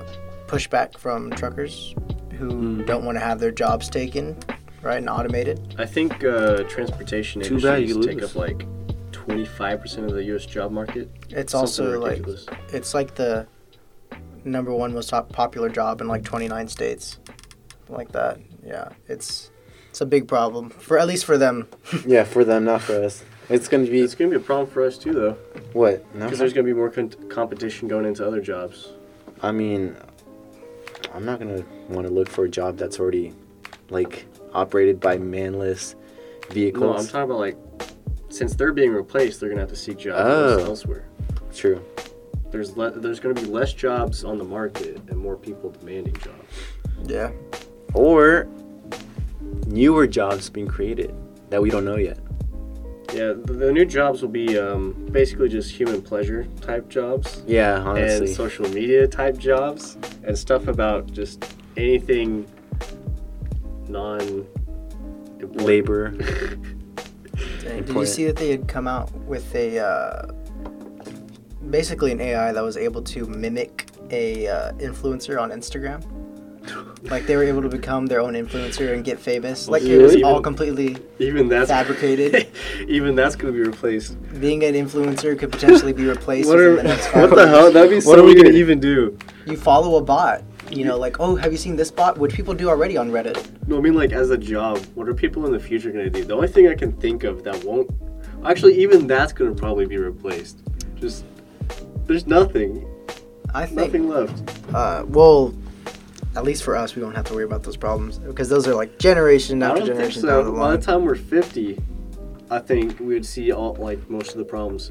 pushback 0.46 0.96
from 0.98 1.30
truckers 1.32 1.94
who 2.38 2.48
Mm. 2.50 2.86
don't 2.86 3.04
want 3.04 3.16
to 3.16 3.20
have 3.24 3.38
their 3.40 3.50
jobs 3.50 3.88
taken, 3.88 4.36
right, 4.82 4.96
and 4.98 5.08
automated. 5.10 5.74
I 5.78 5.86
think 5.86 6.24
uh, 6.24 6.62
transportation 6.64 7.42
Too 7.42 7.56
industries 7.56 8.06
take 8.06 8.22
up 8.22 8.34
like 8.34 8.64
25% 9.26 10.04
of 10.04 10.12
the 10.12 10.24
U.S. 10.24 10.46
job 10.46 10.72
market. 10.72 11.10
It's 11.30 11.52
Something 11.52 11.86
also 11.86 12.00
like 12.00 12.24
it's 12.72 12.94
like 12.94 13.14
the 13.14 13.46
number 14.44 14.72
one 14.72 14.92
most 14.92 15.10
popular 15.30 15.68
job 15.68 16.00
in 16.00 16.08
like 16.08 16.24
29 16.24 16.68
states, 16.68 17.18
like 17.88 18.12
that. 18.12 18.38
Yeah, 18.64 18.90
it's 19.08 19.50
it's 19.90 20.00
a 20.00 20.06
big 20.06 20.28
problem 20.28 20.70
for 20.70 20.98
at 20.98 21.06
least 21.06 21.24
for 21.24 21.38
them. 21.38 21.68
Yeah, 22.06 22.24
for 22.24 22.44
them, 22.44 22.64
not 22.64 22.82
for 22.82 23.02
us. 23.02 23.24
It's 23.48 23.68
gonna 23.68 23.86
be 23.86 24.00
It's 24.00 24.14
going 24.14 24.30
to 24.30 24.38
be 24.38 24.42
a 24.42 24.44
problem 24.44 24.68
for 24.68 24.82
us 24.84 24.96
too, 24.96 25.12
though, 25.12 25.32
what? 25.74 26.02
No. 26.14 26.24
because 26.24 26.38
there's 26.38 26.54
going 26.54 26.66
to 26.66 26.72
be 26.72 26.76
more 26.76 26.90
con- 26.90 27.10
competition 27.28 27.88
going 27.88 28.06
into 28.06 28.26
other 28.26 28.40
jobs. 28.40 28.88
I 29.42 29.52
mean, 29.52 29.96
I'm 31.14 31.24
not 31.24 31.38
gonna 31.38 31.64
want 31.88 32.06
to 32.06 32.12
look 32.12 32.28
for 32.28 32.44
a 32.44 32.48
job 32.48 32.76
that's 32.78 32.98
already 32.98 33.32
like 33.90 34.26
operated 34.52 34.98
by 35.00 35.18
manless 35.18 35.94
vehicles. 36.50 36.82
No, 36.82 36.96
I'm 36.96 37.06
talking 37.06 37.30
about 37.30 37.38
like 37.38 37.63
since 38.34 38.54
they're 38.54 38.72
being 38.72 38.92
replaced, 38.92 39.40
they're 39.40 39.48
to 39.58 39.62
have 39.62 39.70
to 39.70 39.76
seek 39.76 39.98
jobs 39.98 40.20
Oh. 40.24 40.64
elsewhere. 40.64 41.04
True. 41.54 41.80
There's 42.50 42.76
le- 42.76 42.90
there's 42.92 43.20
to 43.34 43.40
be 43.42 43.48
less 43.48 43.72
jobs 43.72 44.24
on 44.24 44.38
the 44.38 44.44
market 44.44 45.00
and 45.08 45.18
more 45.18 45.36
people 45.36 45.70
demanding 45.70 46.14
jobs. 46.14 46.52
Yeah, 47.04 47.30
Or 47.94 48.46
newer 49.66 50.06
jobs 50.06 50.48
being 50.50 50.66
created 50.68 51.14
that 51.50 51.60
we 51.60 51.70
don't 51.70 51.84
know 51.84 51.96
yet. 51.96 52.18
Yeah, 53.12 53.32
the, 53.32 53.52
the 53.52 53.72
new 53.72 53.84
jobs 53.84 54.22
will 54.22 54.28
be 54.30 54.58
um, 54.58 55.06
basically 55.12 55.48
just 55.48 55.70
human 55.70 56.02
pleasure 56.02 56.46
type 56.60 56.88
jobs. 56.88 57.42
Yeah, 57.46 57.78
honestly. 57.80 58.26
and 58.26 58.36
social 58.36 58.68
media 58.70 59.06
type 59.06 59.36
jobs 59.38 59.96
and 60.24 60.36
stuff 60.36 60.66
about 60.66 61.12
just 61.12 61.44
anything 61.76 62.46
non 63.88 64.46
Labor. 65.52 66.14
Dang, 67.64 67.82
Did 67.84 67.96
you 67.96 68.06
see 68.06 68.24
that 68.26 68.36
they 68.36 68.50
had 68.50 68.68
come 68.68 68.86
out 68.86 69.12
with 69.24 69.54
a 69.54 69.78
uh, 69.78 70.32
basically 71.70 72.12
an 72.12 72.20
AI 72.20 72.52
that 72.52 72.62
was 72.62 72.76
able 72.76 73.02
to 73.02 73.26
mimic 73.26 73.86
a 74.10 74.46
uh, 74.48 74.72
influencer 74.74 75.40
on 75.40 75.50
Instagram? 75.50 76.02
Like 77.10 77.26
they 77.26 77.36
were 77.36 77.44
able 77.44 77.60
to 77.60 77.68
become 77.68 78.06
their 78.06 78.22
own 78.22 78.32
influencer 78.32 78.94
and 78.94 79.04
get 79.04 79.18
famous. 79.18 79.68
Like 79.68 79.82
it 79.82 79.98
was 80.00 80.12
Really? 80.12 80.22
all 80.24 80.40
completely 80.40 80.96
Even 81.18 81.48
that's 81.50 81.68
fabricated. 81.68 82.48
even 82.88 83.14
that's 83.14 83.36
gonna 83.36 83.52
be 83.52 83.60
replaced. 83.60 84.16
Being 84.40 84.64
an 84.64 84.72
influencer 84.72 85.38
could 85.38 85.52
potentially 85.52 85.92
be 85.92 86.06
replaced 86.06 86.48
What 86.48 86.58
are 86.58 86.76
the 86.76 86.82
next 86.82 87.08
what 87.14 87.28
the 87.34 87.46
hell? 87.46 87.70
That'd 87.70 87.90
be 87.90 88.00
What 88.06 88.18
are 88.18 88.22
we 88.22 88.32
weird 88.32 88.46
gonna- 88.46 88.56
even 88.56 88.80
do. 88.80 89.18
You 89.44 89.58
follow 89.58 89.96
a 89.96 90.02
bot. 90.02 90.42
You 90.70 90.84
know, 90.84 90.96
like 90.98 91.20
oh, 91.20 91.36
have 91.36 91.52
you 91.52 91.58
seen 91.58 91.76
this 91.76 91.90
bot? 91.90 92.18
Which 92.18 92.34
people 92.34 92.54
do 92.54 92.68
already 92.68 92.96
on 92.96 93.10
Reddit. 93.10 93.66
No, 93.68 93.78
I 93.78 93.80
mean 93.80 93.94
like 93.94 94.12
as 94.12 94.30
a 94.30 94.38
job. 94.38 94.78
What 94.94 95.08
are 95.08 95.14
people 95.14 95.46
in 95.46 95.52
the 95.52 95.60
future 95.60 95.90
gonna 95.90 96.10
do? 96.10 96.24
The 96.24 96.34
only 96.34 96.48
thing 96.48 96.68
I 96.68 96.74
can 96.74 96.92
think 96.92 97.24
of 97.24 97.44
that 97.44 97.62
won't 97.64 97.90
actually 98.44 98.78
even 98.80 99.06
that's 99.06 99.32
gonna 99.32 99.54
probably 99.54 99.86
be 99.86 99.98
replaced. 99.98 100.62
Just 100.96 101.24
there's 102.06 102.26
nothing, 102.26 102.86
I 103.54 103.66
think. 103.66 103.76
nothing 103.78 104.08
left. 104.08 104.42
Uh, 104.74 105.04
well, 105.08 105.54
at 106.36 106.44
least 106.44 106.64
for 106.64 106.76
us, 106.76 106.94
we 106.96 107.00
don't 107.02 107.14
have 107.14 107.24
to 107.26 107.34
worry 107.34 107.44
about 107.44 107.62
those 107.62 107.76
problems 107.76 108.18
because 108.18 108.48
those 108.48 108.66
are 108.66 108.74
like 108.74 108.98
generation 108.98 109.62
I 109.62 109.68
after 109.68 109.78
don't 109.80 109.86
think 109.86 109.96
generation 109.96 110.22
so. 110.22 110.42
down 110.42 110.54
the 110.54 110.58
By 110.60 110.76
the 110.76 110.82
time 110.82 111.04
we're 111.04 111.14
50, 111.14 111.78
I 112.50 112.58
think 112.58 112.98
we 113.00 113.06
would 113.14 113.26
see 113.26 113.52
all 113.52 113.74
like 113.74 114.08
most 114.10 114.32
of 114.32 114.38
the 114.38 114.44
problems 114.44 114.90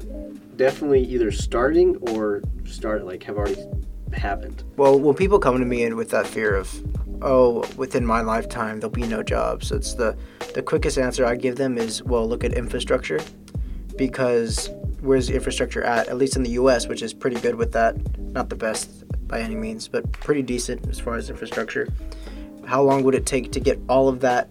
definitely 0.56 1.02
either 1.02 1.30
starting 1.30 1.96
or 2.12 2.42
start 2.64 3.04
like 3.04 3.22
have 3.24 3.36
already 3.36 3.62
happened. 4.16 4.64
Well, 4.76 4.98
when 4.98 5.14
people 5.14 5.38
come 5.38 5.58
to 5.58 5.64
me 5.64 5.84
and 5.84 5.96
with 5.96 6.10
that 6.10 6.26
fear 6.26 6.54
of, 6.54 6.74
oh, 7.22 7.68
within 7.76 8.04
my 8.04 8.20
lifetime 8.20 8.80
there'll 8.80 8.90
be 8.90 9.06
no 9.06 9.22
jobs, 9.22 9.72
it's 9.72 9.94
the 9.94 10.16
the 10.54 10.62
quickest 10.62 10.98
answer 10.98 11.26
I 11.26 11.36
give 11.36 11.56
them 11.56 11.78
is, 11.78 12.02
well, 12.02 12.28
look 12.28 12.44
at 12.44 12.54
infrastructure, 12.54 13.20
because 13.96 14.70
where's 15.00 15.28
the 15.28 15.34
infrastructure 15.34 15.82
at? 15.82 16.08
At 16.08 16.16
least 16.16 16.36
in 16.36 16.42
the 16.42 16.50
U.S., 16.50 16.86
which 16.88 17.02
is 17.02 17.12
pretty 17.12 17.40
good 17.40 17.54
with 17.54 17.72
that. 17.72 17.96
Not 18.18 18.48
the 18.48 18.56
best 18.56 19.04
by 19.28 19.40
any 19.40 19.54
means, 19.54 19.88
but 19.88 20.10
pretty 20.12 20.42
decent 20.42 20.88
as 20.88 20.98
far 20.98 21.16
as 21.16 21.30
infrastructure. 21.30 21.88
How 22.64 22.82
long 22.82 23.02
would 23.04 23.14
it 23.14 23.26
take 23.26 23.52
to 23.52 23.60
get 23.60 23.78
all 23.88 24.08
of 24.08 24.20
that 24.20 24.48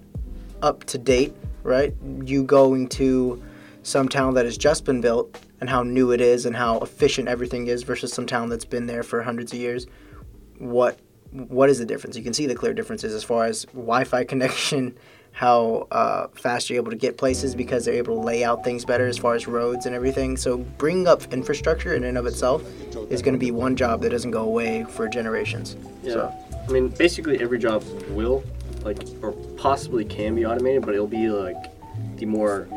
up 0.62 0.84
to 0.86 0.98
date? 0.98 1.34
Right? 1.64 1.94
You 2.24 2.44
going 2.44 2.90
to 2.90 3.42
some 3.84 4.08
town 4.10 4.34
that 4.36 4.46
has 4.46 4.58
just 4.58 4.86
been 4.86 5.02
built 5.02 5.40
and 5.64 5.70
how 5.70 5.82
new 5.82 6.12
it 6.12 6.20
is 6.20 6.46
and 6.46 6.58
how 6.58 6.78
efficient 6.80 7.30
everything 7.30 7.68
is 7.68 7.84
versus 7.84 8.12
some 8.12 8.26
town 8.26 8.50
that's 8.50 8.66
been 8.66 8.86
there 8.86 9.02
for 9.02 9.24
hundreds 9.24 9.54
of 9.54 9.60
years 9.60 9.88
what 10.58 11.00
what 11.32 11.70
is 11.70 11.80
the 11.80 11.86
difference? 11.86 12.18
You 12.18 12.24
can 12.24 12.34
see 12.34 12.46
the 12.48 12.56
clear 12.56 12.74
differences 12.74 13.14
as 13.14 13.24
far 13.24 13.46
as 13.46 13.64
wi-fi 13.74 14.24
connection 14.34 14.98
how 15.32 15.88
uh, 15.90 16.28
fast 16.36 16.70
you're 16.70 16.78
able 16.78 16.92
to 16.92 16.98
get 16.98 17.18
places 17.18 17.56
because 17.56 17.86
they're 17.86 17.96
able 17.96 18.18
to 18.18 18.22
lay 18.22 18.44
out 18.44 18.64
things 18.66 18.84
better 18.84 19.08
as 19.08 19.18
far 19.18 19.34
as 19.36 19.48
roads 19.48 19.88
and 19.88 19.96
everything. 19.96 20.36
So 20.36 20.58
bringing 20.58 21.08
up 21.08 21.34
infrastructure 21.34 21.96
in 21.96 22.04
and 22.04 22.20
of 22.20 22.28
itself 22.28 22.62
is 23.10 23.24
going 23.24 23.34
to 23.34 23.40
be 23.40 23.50
one 23.50 23.78
job 23.78 24.02
that 24.02 24.10
doesn't 24.10 24.32
go 24.32 24.44
away 24.44 24.84
for 24.84 25.08
generations. 25.08 25.78
Yeah. 26.04 26.30
I 26.68 26.72
mean, 26.72 26.90
basically 26.90 27.42
every 27.42 27.58
job 27.58 27.84
will 28.10 28.44
like 28.84 29.00
or 29.24 29.32
possibly 29.58 30.04
can 30.04 30.36
be 30.36 30.46
automated, 30.46 30.86
but 30.86 30.94
it'll 30.94 31.08
be 31.08 31.30
like 31.30 31.72
the 32.18 32.28
more 32.28 32.68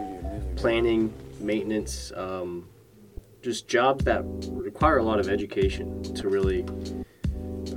planning, 0.57 1.13
maintenance, 1.41 2.11
um, 2.17 2.67
just 3.47 3.69
jobs 3.69 4.05
that 4.05 4.25
require 4.51 4.99
a 4.99 5.03
lot 5.05 5.21
of 5.21 5.29
education 5.29 6.03
to 6.03 6.29
really 6.29 6.63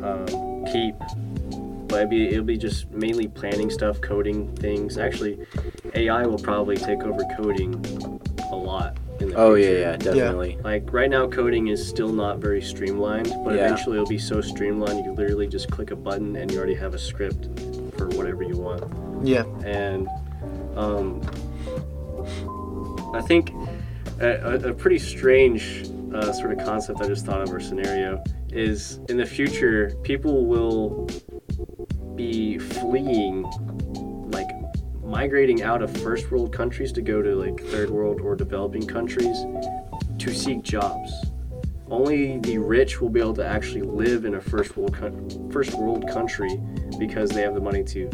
um, 0.02 0.66
keep. 0.72 0.96
But 1.88 2.02
it'll 2.02 2.10
be, 2.10 2.28
it'll 2.30 2.44
be 2.44 2.58
just 2.58 2.90
mainly 2.90 3.28
planning 3.28 3.70
stuff, 3.70 4.02
coding 4.02 4.56
things. 4.56 4.98
Actually, 4.98 5.38
AI 5.94 6.26
will 6.26 6.40
probably 6.40 6.76
take 6.76 7.04
over 7.04 7.24
coding 7.38 7.74
a 8.52 8.56
lot. 8.56 8.98
In 9.20 9.30
the 9.30 9.36
Oh 9.36 9.54
yeah, 9.56 9.66
future. 9.68 9.80
yeah, 9.82 9.98
definitely. 9.98 10.58
Like 10.64 10.92
right 10.92 11.10
now, 11.10 11.28
coding 11.28 11.68
is 11.68 11.88
still 11.88 12.12
not 12.14 12.40
very 12.40 12.62
streamlined, 12.64 13.32
but 13.44 13.54
Yeah. 13.54 13.66
eventually 13.66 13.98
it'll 13.98 14.08
be 14.08 14.18
so 14.18 14.42
streamlined 14.42 14.98
you 14.98 15.04
can 15.04 15.16
literally 15.16 15.48
just 15.48 15.70
click 15.70 15.92
a 15.92 15.96
button 15.96 16.36
and 16.38 16.50
you 16.50 16.58
already 16.58 16.74
have 16.76 16.94
a 16.96 17.00
script 17.00 17.46
for 17.98 18.08
whatever 18.10 18.42
you 18.44 18.58
want. 18.58 18.82
yeah 19.28 19.44
And 19.66 20.08
um, 20.78 21.22
I 23.14 23.22
think 23.22 23.52
a, 24.20 24.70
a, 24.70 24.74
pretty 24.74 25.00
strange 25.00 25.90
uh, 26.14 26.32
sort 26.34 26.52
of 26.52 26.66
concept 26.66 27.02
I 27.02 27.08
just 27.08 27.26
thought 27.26 27.42
of 27.42 27.54
or 27.54 27.60
scenario 27.60 28.24
is 28.50 29.00
in 29.10 29.18
the 29.18 29.26
future 29.26 29.94
people 30.04 30.46
will 30.46 31.08
be 32.16 32.58
fleeing 32.58 33.44
like 34.32 34.50
migrating 35.04 35.64
out 35.64 35.82
of 35.82 35.96
first 35.98 36.32
world 36.32 36.52
countries 36.52 36.92
to 36.94 37.02
go 37.02 37.22
to 37.22 37.36
like 37.36 37.60
third 37.68 37.90
world 37.90 38.22
or 38.22 38.36
developing 38.36 38.86
countries 38.86 39.46
to 40.18 40.34
seek 40.34 40.62
jobs. 40.62 41.12
Only 41.90 42.38
the 42.40 42.60
rich 42.60 43.02
will 43.02 43.10
be 43.10 43.20
able 43.20 43.34
to 43.36 43.46
actually 43.46 43.82
live 43.82 44.26
in 44.26 44.36
a 44.36 44.42
first 44.42 44.78
world 44.78 44.94
coun- 44.94 45.50
first 45.52 45.74
world 45.74 46.08
country 46.08 46.60
because 47.00 47.30
they 47.30 47.42
have 47.42 47.56
the 47.56 47.62
money 47.62 47.84
to 47.86 48.10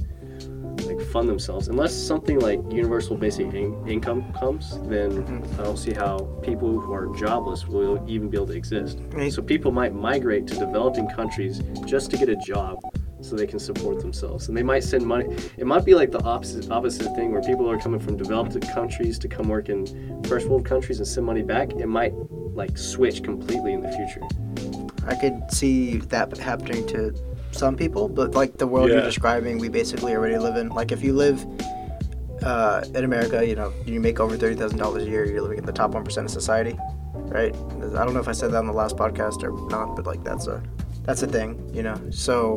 fund 1.15 1.29
themselves. 1.29 1.69
Unless 1.69 1.93
something 1.93 2.39
like 2.39 2.59
universal 2.69 3.15
basic 3.15 3.53
in- 3.53 3.87
income 3.87 4.33
comes, 4.33 4.71
then 4.81 5.23
mm-hmm. 5.23 5.61
I 5.61 5.63
don't 5.63 5.77
see 5.77 5.93
how 5.93 6.17
people 6.43 6.77
who 6.77 6.91
are 6.91 7.07
jobless 7.15 7.65
will 7.65 8.03
even 8.05 8.27
be 8.29 8.35
able 8.35 8.47
to 8.47 8.53
exist. 8.53 8.99
Right. 9.11 9.31
So 9.31 9.41
people 9.41 9.71
might 9.71 9.93
migrate 9.95 10.45
to 10.47 10.55
developing 10.55 11.07
countries 11.07 11.61
just 11.85 12.11
to 12.11 12.17
get 12.17 12.27
a 12.27 12.35
job 12.35 12.81
so 13.21 13.37
they 13.37 13.47
can 13.47 13.59
support 13.59 14.01
themselves. 14.01 14.49
And 14.49 14.57
they 14.57 14.61
might 14.61 14.83
send 14.83 15.05
money. 15.05 15.33
It 15.55 15.65
might 15.65 15.85
be 15.85 15.95
like 15.95 16.11
the 16.11 16.21
opposite 16.23 16.69
opposite 16.69 17.15
thing 17.15 17.31
where 17.31 17.41
people 17.41 17.71
are 17.71 17.79
coming 17.79 18.01
from 18.01 18.17
developed 18.17 18.59
countries 18.73 19.17
to 19.19 19.29
come 19.29 19.47
work 19.47 19.69
in 19.69 20.21
first 20.23 20.49
world 20.49 20.65
countries 20.65 20.97
and 20.97 21.07
send 21.07 21.25
money 21.25 21.43
back. 21.43 21.71
It 21.71 21.87
might 21.87 22.13
like 22.61 22.77
switch 22.77 23.23
completely 23.23 23.71
in 23.71 23.79
the 23.79 23.91
future. 23.93 24.21
I 25.07 25.15
could 25.15 25.49
see 25.49 25.97
that 25.97 26.37
happening 26.37 26.85
to 26.87 27.15
some 27.55 27.75
people, 27.75 28.07
but 28.09 28.35
like 28.35 28.57
the 28.57 28.67
world 28.67 28.89
you're 28.89 29.01
describing, 29.01 29.57
we 29.57 29.69
basically 29.69 30.15
already 30.15 30.37
live 30.37 30.55
in. 30.55 30.69
Like 30.69 30.91
if 30.91 31.03
you 31.03 31.13
live 31.13 31.45
uh, 32.43 32.83
in 32.93 33.03
America, 33.03 33.45
you 33.45 33.55
know, 33.55 33.73
you 33.85 33.99
make 33.99 34.19
over 34.19 34.37
thirty 34.37 34.55
thousand 34.55 34.77
dollars 34.77 35.03
a 35.03 35.09
year, 35.09 35.25
you're 35.25 35.41
living 35.41 35.57
in 35.57 35.65
the 35.65 35.73
top 35.73 35.91
one 35.91 36.03
percent 36.03 36.25
of 36.25 36.31
society, 36.31 36.77
right? 37.13 37.55
I 37.55 38.03
don't 38.05 38.13
know 38.13 38.19
if 38.19 38.27
I 38.27 38.33
said 38.33 38.51
that 38.51 38.57
on 38.57 38.67
the 38.67 38.73
last 38.73 38.95
podcast 38.97 39.43
or 39.43 39.51
not, 39.69 39.95
but 39.95 40.05
like 40.05 40.23
that's 40.23 40.47
a 40.47 40.61
that's 41.03 41.23
a 41.23 41.27
thing, 41.27 41.69
you 41.73 41.83
know. 41.83 41.99
So 42.11 42.55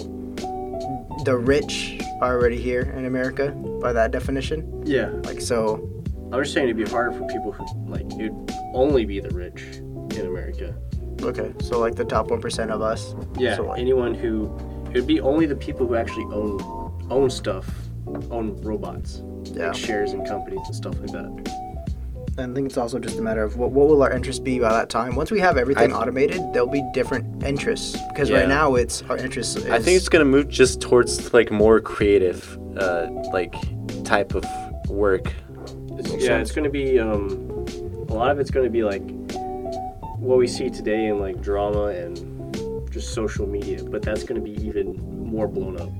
the 1.24 1.36
rich 1.36 2.00
are 2.20 2.34
already 2.34 2.60
here 2.60 2.82
in 2.96 3.04
America 3.06 3.50
by 3.80 3.92
that 3.92 4.10
definition. 4.10 4.82
Yeah. 4.86 5.08
Like 5.24 5.40
so, 5.40 5.88
I'm 6.32 6.42
just 6.42 6.52
saying 6.52 6.68
it'd 6.68 6.76
be 6.76 6.90
harder 6.90 7.12
for 7.12 7.26
people 7.26 7.52
who 7.52 7.64
like 7.90 8.06
it'd 8.14 8.34
only 8.74 9.04
be 9.04 9.20
the 9.20 9.30
rich 9.30 9.62
in 10.18 10.26
America. 10.26 10.74
okay, 11.22 11.52
so 11.60 11.78
like 11.78 11.94
the 11.94 12.04
top 12.04 12.30
one 12.30 12.40
percent 12.40 12.70
of 12.70 12.82
us. 12.82 13.14
Yeah. 13.36 13.56
So 13.56 13.64
like, 13.64 13.80
anyone 13.80 14.14
who 14.14 14.46
it'd 14.90 15.06
be 15.06 15.20
only 15.20 15.46
the 15.46 15.56
people 15.56 15.86
who 15.86 15.94
actually 15.94 16.24
own 16.24 16.60
own 17.10 17.30
stuff, 17.30 17.68
own 18.30 18.56
robots, 18.62 19.22
yeah. 19.44 19.68
like 19.68 19.76
shares 19.76 20.12
in 20.12 20.24
companies 20.26 20.60
and 20.66 20.74
stuff 20.74 20.98
like 21.00 21.10
that. 21.12 21.54
I 22.38 22.46
think 22.52 22.66
it's 22.66 22.76
also 22.76 23.00
just 23.00 23.18
a 23.18 23.22
matter 23.22 23.42
of 23.42 23.56
what, 23.56 23.72
what 23.72 23.88
will 23.88 24.00
our 24.02 24.12
interests 24.12 24.38
be 24.38 24.60
by 24.60 24.70
that 24.70 24.88
time. 24.88 25.16
Once 25.16 25.30
we 25.32 25.40
have 25.40 25.56
everything 25.56 25.92
I- 25.92 25.96
automated, 25.96 26.40
there'll 26.52 26.68
be 26.68 26.84
different 26.94 27.42
interests. 27.42 27.96
Because 28.08 28.30
Yeah. 28.30 28.40
right 28.40 28.48
now, 28.48 28.76
it's 28.76 29.02
our 29.08 29.16
interests. 29.16 29.56
Is, 29.56 29.66
I 29.66 29.80
think 29.80 29.96
it's 29.96 30.08
gonna 30.08 30.24
move 30.24 30.48
just 30.48 30.80
towards 30.80 31.32
like 31.34 31.50
more 31.50 31.80
creative, 31.80 32.56
uh, 32.76 33.08
like 33.32 33.54
type 34.04 34.34
of 34.34 34.44
work. 34.88 35.32
It's, 35.98 36.12
yeah, 36.12 36.18
sense. 36.18 36.48
it's 36.48 36.52
going 36.52 36.64
to 36.64 36.70
be 36.70 36.98
um, 36.98 37.66
a 38.08 38.14
lot 38.14 38.30
of 38.30 38.38
it's 38.38 38.50
going 38.50 38.64
to 38.64 38.70
be 38.70 38.84
like 38.84 39.02
what 40.16 40.38
we 40.38 40.46
see 40.46 40.70
today 40.70 41.06
in 41.06 41.18
like 41.18 41.40
drama 41.42 41.86
and 41.86 42.18
just 42.98 43.14
social 43.14 43.46
media, 43.46 43.82
but 43.84 44.02
that's 44.02 44.24
going 44.24 44.40
to 44.42 44.44
be 44.44 44.56
even 44.66 44.96
more 45.24 45.46
blown 45.46 45.80
up. 45.80 45.90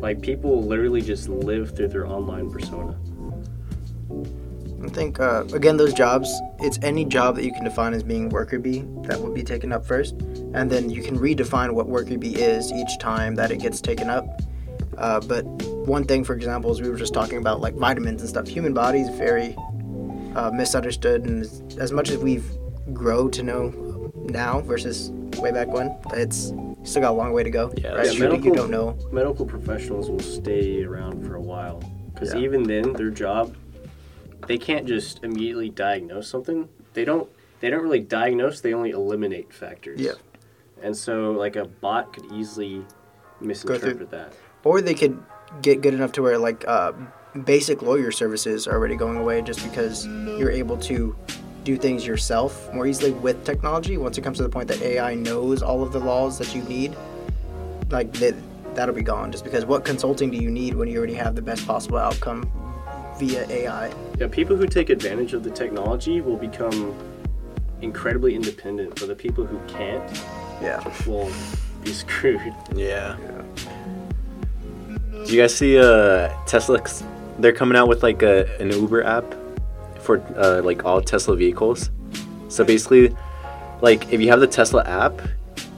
Like 0.00 0.20
people 0.20 0.62
literally 0.62 1.00
just 1.00 1.28
live 1.28 1.76
through 1.76 1.88
their 1.88 2.06
online 2.06 2.50
persona. 2.50 2.98
I 4.82 4.88
think 4.88 5.20
uh, 5.20 5.44
again, 5.52 5.76
those 5.76 5.92
jobs. 5.92 6.32
It's 6.60 6.78
any 6.82 7.04
job 7.04 7.36
that 7.36 7.44
you 7.44 7.52
can 7.52 7.64
define 7.64 7.94
as 7.94 8.02
being 8.02 8.28
worker 8.28 8.58
bee 8.58 8.84
that 9.02 9.20
would 9.20 9.34
be 9.34 9.42
taken 9.42 9.72
up 9.72 9.84
first, 9.84 10.14
and 10.54 10.70
then 10.70 10.88
you 10.90 11.02
can 11.02 11.18
redefine 11.18 11.72
what 11.72 11.88
worker 11.88 12.16
bee 12.16 12.34
is 12.34 12.72
each 12.72 12.98
time 12.98 13.34
that 13.36 13.50
it 13.50 13.58
gets 13.60 13.80
taken 13.80 14.08
up. 14.08 14.40
Uh, 14.96 15.20
but 15.20 15.42
one 15.86 16.04
thing, 16.04 16.24
for 16.24 16.34
example, 16.34 16.70
is 16.72 16.80
we 16.80 16.88
were 16.88 16.96
just 16.96 17.14
talking 17.14 17.38
about 17.38 17.60
like 17.60 17.74
vitamins 17.74 18.20
and 18.20 18.28
stuff. 18.28 18.48
Human 18.48 18.72
body 18.74 19.00
is 19.00 19.08
very 19.16 19.56
uh, 20.34 20.50
misunderstood, 20.52 21.24
and 21.24 21.42
as- 21.42 21.62
as 21.78 21.92
much 21.92 22.10
as 22.10 22.18
we've 22.18 22.46
grow 22.92 23.28
to 23.28 23.42
know 23.42 23.70
now 24.30 24.60
versus 24.60 25.10
way 25.38 25.50
back 25.52 25.68
when, 25.68 25.96
it's 26.14 26.52
still 26.84 27.02
got 27.02 27.10
a 27.10 27.12
long 27.12 27.32
way 27.32 27.42
to 27.42 27.50
go. 27.50 27.72
Yeah, 27.76 27.88
right? 27.88 28.04
that's 28.04 28.14
You, 28.16 28.32
you 28.36 28.54
don't 28.54 28.70
know. 28.70 28.96
Medical 29.12 29.44
professionals 29.46 30.10
will 30.10 30.20
stay 30.20 30.82
around 30.84 31.26
for 31.26 31.34
a 31.36 31.40
while 31.40 31.82
because 32.14 32.34
Yeah. 32.34 32.40
even 32.40 32.62
then, 32.64 32.92
their 32.94 33.10
job, 33.10 33.54
they 34.46 34.58
can't 34.58 34.86
just 34.86 35.22
immediately 35.24 35.68
diagnose 35.70 36.28
something. 36.28 36.68
They 36.94 37.04
don't. 37.04 37.28
They 37.60 37.70
don't 37.70 37.82
really 37.82 38.00
diagnose. 38.00 38.60
They 38.60 38.72
only 38.72 38.90
eliminate 38.90 39.52
factors. 39.52 40.00
Yeah. 40.00 40.12
And 40.80 40.96
so, 40.96 41.32
like 41.32 41.56
a 41.56 41.64
bot 41.64 42.12
could 42.12 42.24
easily 42.32 42.84
misinterpret 43.40 44.10
that. 44.10 44.32
or 44.64 44.80
they 44.80 44.94
could 44.94 45.20
get 45.62 45.80
good 45.80 45.94
enough 45.94 46.12
to 46.12 46.22
where 46.22 46.38
like 46.38 46.64
uh, 46.68 46.92
basic 47.44 47.82
lawyer 47.82 48.10
services 48.12 48.66
are 48.68 48.74
already 48.74 48.96
going 48.96 49.16
away 49.16 49.40
just 49.42 49.62
because 49.64 50.06
you're 50.06 50.50
able 50.50 50.76
to 50.76 51.16
do 51.68 51.76
things 51.76 52.06
yourself 52.06 52.72
more 52.72 52.86
easily 52.86 53.10
with 53.10 53.44
technology 53.44 53.98
once 53.98 54.16
it 54.16 54.22
comes 54.22 54.38
to 54.38 54.42
the 54.42 54.48
point 54.48 54.66
that 54.66 54.80
ai 54.80 55.14
knows 55.14 55.62
all 55.62 55.82
of 55.82 55.92
the 55.92 55.98
laws 56.00 56.38
that 56.38 56.54
you 56.54 56.62
need 56.62 56.96
like 57.90 58.10
that 58.14 58.34
that'll 58.74 58.94
be 58.94 59.02
gone 59.02 59.30
just 59.30 59.44
because 59.44 59.66
what 59.66 59.84
consulting 59.84 60.30
do 60.30 60.38
you 60.38 60.50
need 60.50 60.74
when 60.74 60.88
you 60.88 60.96
already 60.96 61.12
have 61.12 61.34
the 61.34 61.42
best 61.42 61.66
possible 61.66 61.98
outcome 61.98 62.50
via 63.18 63.46
ai 63.50 63.92
Yeah, 64.18 64.28
people 64.28 64.56
who 64.56 64.66
take 64.66 64.88
advantage 64.88 65.34
of 65.34 65.42
the 65.44 65.50
technology 65.50 66.22
will 66.22 66.38
become 66.38 66.96
incredibly 67.82 68.34
independent, 68.34 68.98
but 68.98 69.08
the 69.08 69.14
people 69.14 69.44
who 69.44 69.58
can't 69.68 70.02
yeah 70.62 70.82
will 71.06 71.30
be 71.84 71.92
screwed. 71.92 72.54
Yeah. 72.74 73.16
Do 75.26 75.32
you 75.32 75.40
guys 75.42 75.54
see 75.54 75.78
uh 75.78 76.32
Tesla? 76.46 76.80
They're 77.38 77.52
coming 77.52 77.76
out 77.76 77.88
with 77.88 78.02
like 78.02 78.22
a 78.22 78.46
an 78.58 78.70
Uber 78.70 79.02
app 79.04 79.34
for 80.00 80.22
uh, 80.36 80.62
like 80.62 80.84
all 80.84 81.00
Tesla 81.00 81.36
vehicles. 81.36 81.90
So 82.48 82.64
basically, 82.64 83.14
like 83.80 84.12
if 84.12 84.20
you 84.20 84.28
have 84.28 84.40
the 84.40 84.46
Tesla 84.46 84.84
app, 84.84 85.20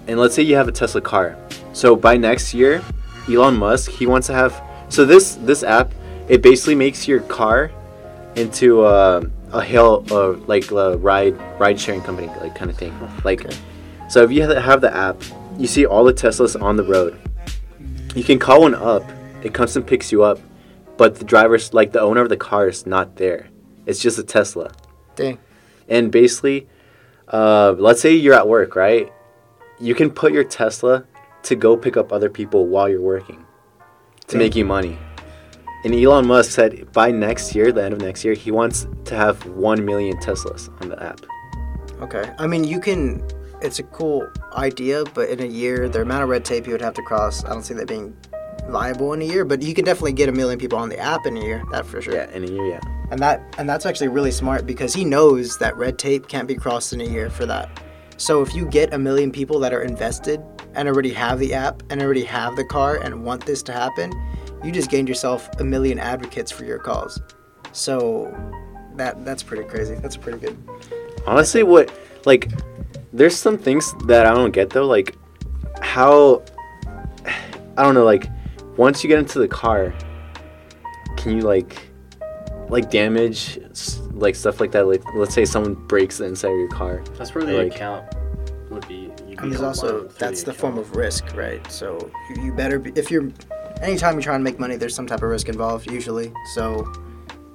and 0.07 0.19
let's 0.19 0.35
say 0.35 0.43
you 0.43 0.57
have 0.57 0.69
a 0.69 0.73
Tesla 0.73 1.01
car, 1.01 1.37
so 1.73 1.95
by 1.97 2.17
next 2.17 2.55
year, 2.55 2.83
Elon 3.29 3.57
Musk 3.57 3.91
he 3.91 4.07
wants 4.07 4.27
to 4.29 4.35
have. 4.35 4.63
So 4.89 5.05
this 5.05 5.37
this 5.37 5.63
app 5.63 5.93
it 6.29 6.43
basically 6.43 6.77
makes 6.77 7.09
your 7.09 7.21
car 7.23 7.73
into 8.37 8.83
uh, 8.83 9.21
a 9.53 9.61
hail 9.61 10.05
uh, 10.11 10.33
like 10.47 10.71
a 10.71 10.97
ride 10.99 11.37
ride 11.59 11.79
sharing 11.79 12.01
company 12.01 12.29
like 12.41 12.55
kind 12.55 12.71
of 12.71 12.77
thing. 12.77 12.95
Like 13.25 13.45
so 14.09 14.23
if 14.23 14.33
you 14.33 14.43
have 14.43 14.81
the 14.81 14.95
app, 14.95 15.23
you 15.59 15.67
see 15.67 15.87
all 15.87 16.05
the 16.05 16.13
Teslas 16.13 16.61
on 16.61 16.77
the 16.77 16.85
road. 16.85 17.19
You 18.15 18.25
can 18.25 18.39
call 18.39 18.63
one 18.63 18.75
up. 18.75 19.05
It 19.43 19.55
comes 19.55 19.77
and 19.77 19.87
picks 19.87 20.11
you 20.13 20.23
up, 20.23 20.39
but 20.97 21.17
the 21.17 21.25
driver's 21.25 21.73
like 21.75 21.93
the 21.93 22.01
owner 22.01 22.21
of 22.21 22.29
the 22.29 22.37
car 22.37 22.69
is 22.69 22.87
not 22.87 23.17
there. 23.17 23.49
It's 23.87 24.01
just 24.01 24.19
a 24.19 24.23
Tesla. 24.23 24.71
dang 25.17 25.39
And 25.89 26.11
basically, 26.11 26.69
uh, 27.29 27.75
let's 27.79 28.01
say 28.01 28.15
you're 28.15 28.35
at 28.35 28.49
work, 28.49 28.77
right? 28.77 29.13
You 29.79 29.95
can 29.95 30.11
put 30.11 30.33
your 30.33 30.45
Tesla 30.45 31.05
to 31.45 31.57
go 31.57 31.77
pick 31.77 31.97
up 31.97 32.13
other 32.13 32.29
people 32.29 32.67
while 32.67 32.89
you're 32.89 33.01
working 33.01 33.45
to 34.29 34.37
make 34.37 34.55
you 34.55 34.65
money. 34.65 34.99
And 35.85 35.95
Elon 35.95 36.27
Musk 36.27 36.51
said 36.51 36.93
by 36.93 37.11
next 37.11 37.55
year, 37.55 37.73
the 37.73 37.83
end 37.83 37.95
of 37.95 38.01
next 38.01 38.25
year, 38.25 38.35
he 38.35 38.51
wants 38.51 38.87
to 39.07 39.15
have 39.15 39.47
1 39.47 39.85
million 39.85 40.17
Teslas 40.19 40.69
on 40.83 40.91
the 40.91 41.03
app. 41.03 41.21
Okay. 42.03 42.31
I 42.39 42.47
mean, 42.47 42.65
you 42.65 42.81
can. 42.81 43.23
It's 43.63 43.79
a 43.79 43.83
cool 43.85 44.27
idea, 44.55 45.05
but 45.15 45.29
in 45.29 45.41
a 45.41 45.47
year, 45.47 45.89
the 45.89 46.03
amount 46.03 46.23
of 46.23 46.31
red 46.31 46.45
tape 46.47 46.67
you 46.67 46.73
would 46.73 46.81
have 46.81 46.95
to 46.95 47.03
cross, 47.03 47.45
I 47.45 47.51
don't 47.51 47.63
see 47.63 47.75
that 47.75 47.89
being 47.89 48.17
viable 48.69 49.13
in 49.13 49.21
a 49.21 49.25
year. 49.25 49.45
But 49.45 49.61
you 49.63 49.75
can 49.75 49.85
definitely 49.85 50.13
get 50.13 50.29
a 50.29 50.33
million 50.33 50.59
people 50.59 50.79
on 50.79 50.89
the 50.89 50.99
app 50.99 51.27
in 51.27 51.37
a 51.37 51.41
year. 51.41 51.63
That 51.73 51.85
for 51.87 52.01
sure. 52.01 52.15
Yeah, 52.15 52.31
in 52.31 52.45
a 52.45 52.47
year, 52.47 52.67
yeah. 52.67 53.00
And 53.11 53.21
that 53.21 53.43
and 53.59 53.69
that's 53.69 53.87
actually 53.87 54.09
really 54.09 54.31
smart 54.31 54.67
because 54.67 54.95
he 54.95 55.05
knows 55.05 55.59
that 55.59 55.77
red 55.77 55.99
tape 55.99 56.29
can't 56.29 56.47
be 56.47 56.55
crossed 56.55 56.93
in 56.93 57.01
a 57.01 57.05
year 57.05 57.29
for 57.29 57.45
that. 57.47 57.83
So 58.17 58.43
if 58.43 58.55
you 58.55 58.67
get 58.67 58.93
a 58.93 58.99
million 58.99 59.33
people 59.33 59.59
that 59.61 59.73
are 59.73 59.83
invested 59.83 60.43
and 60.75 60.87
already 60.87 61.13
have 61.15 61.39
the 61.39 61.55
app 61.55 61.83
and 61.91 62.01
already 62.01 62.25
have 62.25 62.55
the 62.55 62.65
car 62.65 62.99
and 62.99 63.25
want 63.25 63.45
this 63.47 63.63
to 63.65 63.73
happen, 63.73 64.13
you 64.63 64.71
just 64.71 64.91
gained 64.91 65.09
yourself 65.09 65.49
a 65.59 65.65
million 65.65 65.99
advocates 65.99 66.51
for 66.51 66.65
your 66.65 66.79
cause. 66.79 67.21
So 67.73 68.33
that 68.97 69.25
that's 69.25 69.43
pretty 69.43 69.65
crazy. 69.65 69.95
That's 69.97 70.17
pretty 70.17 70.39
good. 70.39 70.57
Honestly, 71.27 71.63
what 71.63 71.93
like 72.27 72.51
there's 73.13 73.37
some 73.37 73.59
things 73.59 73.93
that 74.07 74.27
I 74.27 74.35
don't 74.35 74.53
get 74.53 74.71
though, 74.71 74.87
like 74.87 75.17
how 75.81 76.45
I 77.77 77.83
don't 77.83 77.95
know, 77.95 78.05
like 78.05 78.29
once 78.77 79.03
you 79.03 79.09
get 79.09 79.19
into 79.19 79.39
the 79.39 79.49
car, 79.49 79.93
can 81.17 81.37
you 81.37 81.43
like 81.43 81.90
like 82.71 82.91
damage 82.91 83.59
like 84.13 84.35
stuff 84.35 84.61
like 84.61 84.73
that? 84.73 84.87
Like 84.87 85.03
let's 85.15 85.35
say 85.35 85.45
someone 85.45 85.75
breaks 85.75 86.19
the 86.19 86.25
inside 86.27 86.53
of 86.53 86.59
your 86.59 86.69
car. 86.69 87.03
That's 87.19 87.35
where 87.35 87.45
the 87.45 87.53
Like- 87.55 87.75
account 87.75 88.07
would 88.71 88.87
be. 88.89 89.11
You'd 89.27 89.41
And 89.41 89.53
there's 89.53 89.63
also 89.63 90.05
that's 90.19 90.43
the 90.43 90.51
account. 90.53 90.61
form 90.61 90.79
of 90.79 90.95
risk, 90.97 91.35
right? 91.37 91.65
So 91.71 92.11
you, 92.31 92.43
you 92.45 92.53
better 92.53 92.79
be, 92.79 92.93
if 92.95 93.11
you're 93.11 93.29
anytime 93.83 94.15
you're 94.15 94.23
trying 94.23 94.41
to 94.41 94.45
make 94.45 94.59
money, 94.61 94.77
there's 94.77 94.95
some 94.95 95.07
type 95.07 95.23
of 95.23 95.29
risk 95.31 95.49
involved 95.49 95.91
usually. 95.91 96.33
So 96.55 96.91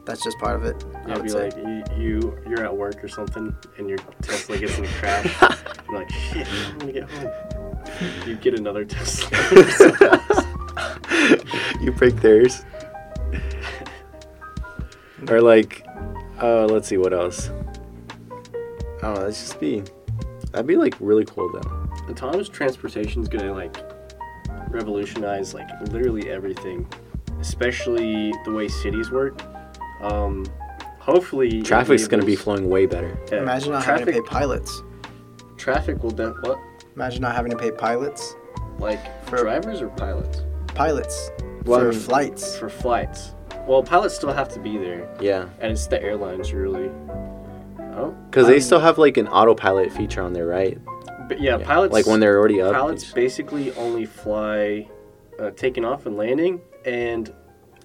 that's 0.05 0.23
just 0.23 0.37
part 0.39 0.55
of 0.55 0.65
it. 0.65 0.83
I 0.83 0.87
Yeah, 0.99 1.03
it'd 1.03 1.15
would 1.17 1.23
be 1.23 1.29
say. 1.29 1.49
like 1.49 1.57
you, 1.57 1.83
you 2.03 2.37
you're 2.47 2.63
at 2.63 2.75
work 2.75 3.03
or 3.03 3.07
something, 3.07 3.55
and 3.77 3.89
your 3.89 3.97
Tesla 4.21 4.57
gets 4.57 4.77
in 4.77 4.85
a 4.85 4.87
crash. 4.89 5.35
you're 5.89 5.99
like, 5.99 6.09
shit, 6.11 6.47
I'm 6.47 6.77
gonna 6.79 6.91
get 6.91 7.09
home. 7.09 7.31
You 8.27 8.35
get 8.35 8.59
another 8.59 8.83
Tesla. 8.85 9.29
you 11.81 11.91
break 11.91 12.15
theirs. 12.17 12.63
Or 15.29 15.41
like, 15.41 15.85
uh, 16.41 16.65
let's 16.65 16.87
see 16.87 16.97
what 16.97 17.13
else. 17.13 17.49
I 17.49 19.01
don't 19.01 19.15
know. 19.15 19.21
Let's 19.25 19.39
just 19.39 19.59
be. 19.59 19.83
That'd 20.51 20.67
be 20.67 20.77
like 20.77 20.95
really 20.99 21.25
cool 21.25 21.51
though. 21.51 21.89
autonomous 22.09 22.47
transportation 22.49 23.21
is 23.21 23.27
gonna 23.27 23.53
like 23.53 23.75
revolutionize 24.69 25.53
like 25.53 25.67
literally 25.91 26.29
everything, 26.29 26.87
especially 27.39 28.33
the 28.45 28.51
way 28.51 28.67
cities 28.67 29.11
work. 29.11 29.41
Um, 30.01 30.45
hopefully, 30.99 31.47
it'll 31.49 31.63
Traffic's 31.63 32.07
gonna 32.07 32.25
be 32.25 32.35
flowing 32.35 32.69
way 32.69 32.85
better. 32.85 33.17
yeah, 33.31 33.39
Imagine 33.41 33.71
not 33.73 33.83
traffic. 33.83 34.07
having 34.07 34.13
to 34.15 34.21
pay 34.21 34.27
pilots. 34.33 34.81
Traffic 35.57 36.03
will 36.03 36.11
de- 36.11 36.31
what 36.41 36.59
Imagine 36.95 37.21
not 37.21 37.35
having 37.35 37.51
to 37.51 37.57
pay 37.57 37.71
pilots. 37.71 38.35
like 38.79 38.99
For- 39.27 39.37
drivers 39.37 39.81
or 39.81 39.87
pilots 39.89 40.43
Pilots 40.67 41.31
Well, 41.65 41.79
for 41.79 41.93
flights. 41.93 42.57
for 42.57 42.69
flights. 42.69 43.31
Well, 43.67 43.81
pilots 43.83 44.15
still 44.15 44.31
have 44.33 44.49
to 44.49 44.59
be 44.59 44.77
there, 44.77 45.07
Yeah, 45.19 45.47
and 45.59 45.71
it's 45.71 45.87
the 45.87 46.01
airlines 46.01 46.53
really. 46.53 46.89
Oh, 47.97 48.15
because 48.29 48.47
they 48.47 48.55
Um, 48.55 48.61
still 48.61 48.79
have 48.79 48.97
like 48.97 49.17
an 49.17 49.27
autopilot 49.27 49.91
feature 49.91 50.21
on 50.21 50.33
there, 50.33 50.45
right? 50.45 50.77
but 51.27 51.41
yeah, 51.41 51.57
pilots. 51.57 51.91
Like 51.91 52.05
when 52.05 52.19
they're 52.19 52.37
already 52.37 52.61
up. 52.61 52.73
pilots 52.73 53.11
basically 53.11 53.71
only 53.73 54.05
fly 54.05 54.87
uh, 55.39 55.49
taking 55.55 55.83
off 55.83 56.05
and 56.05 56.15
landing 56.15 56.61
and 56.85 57.33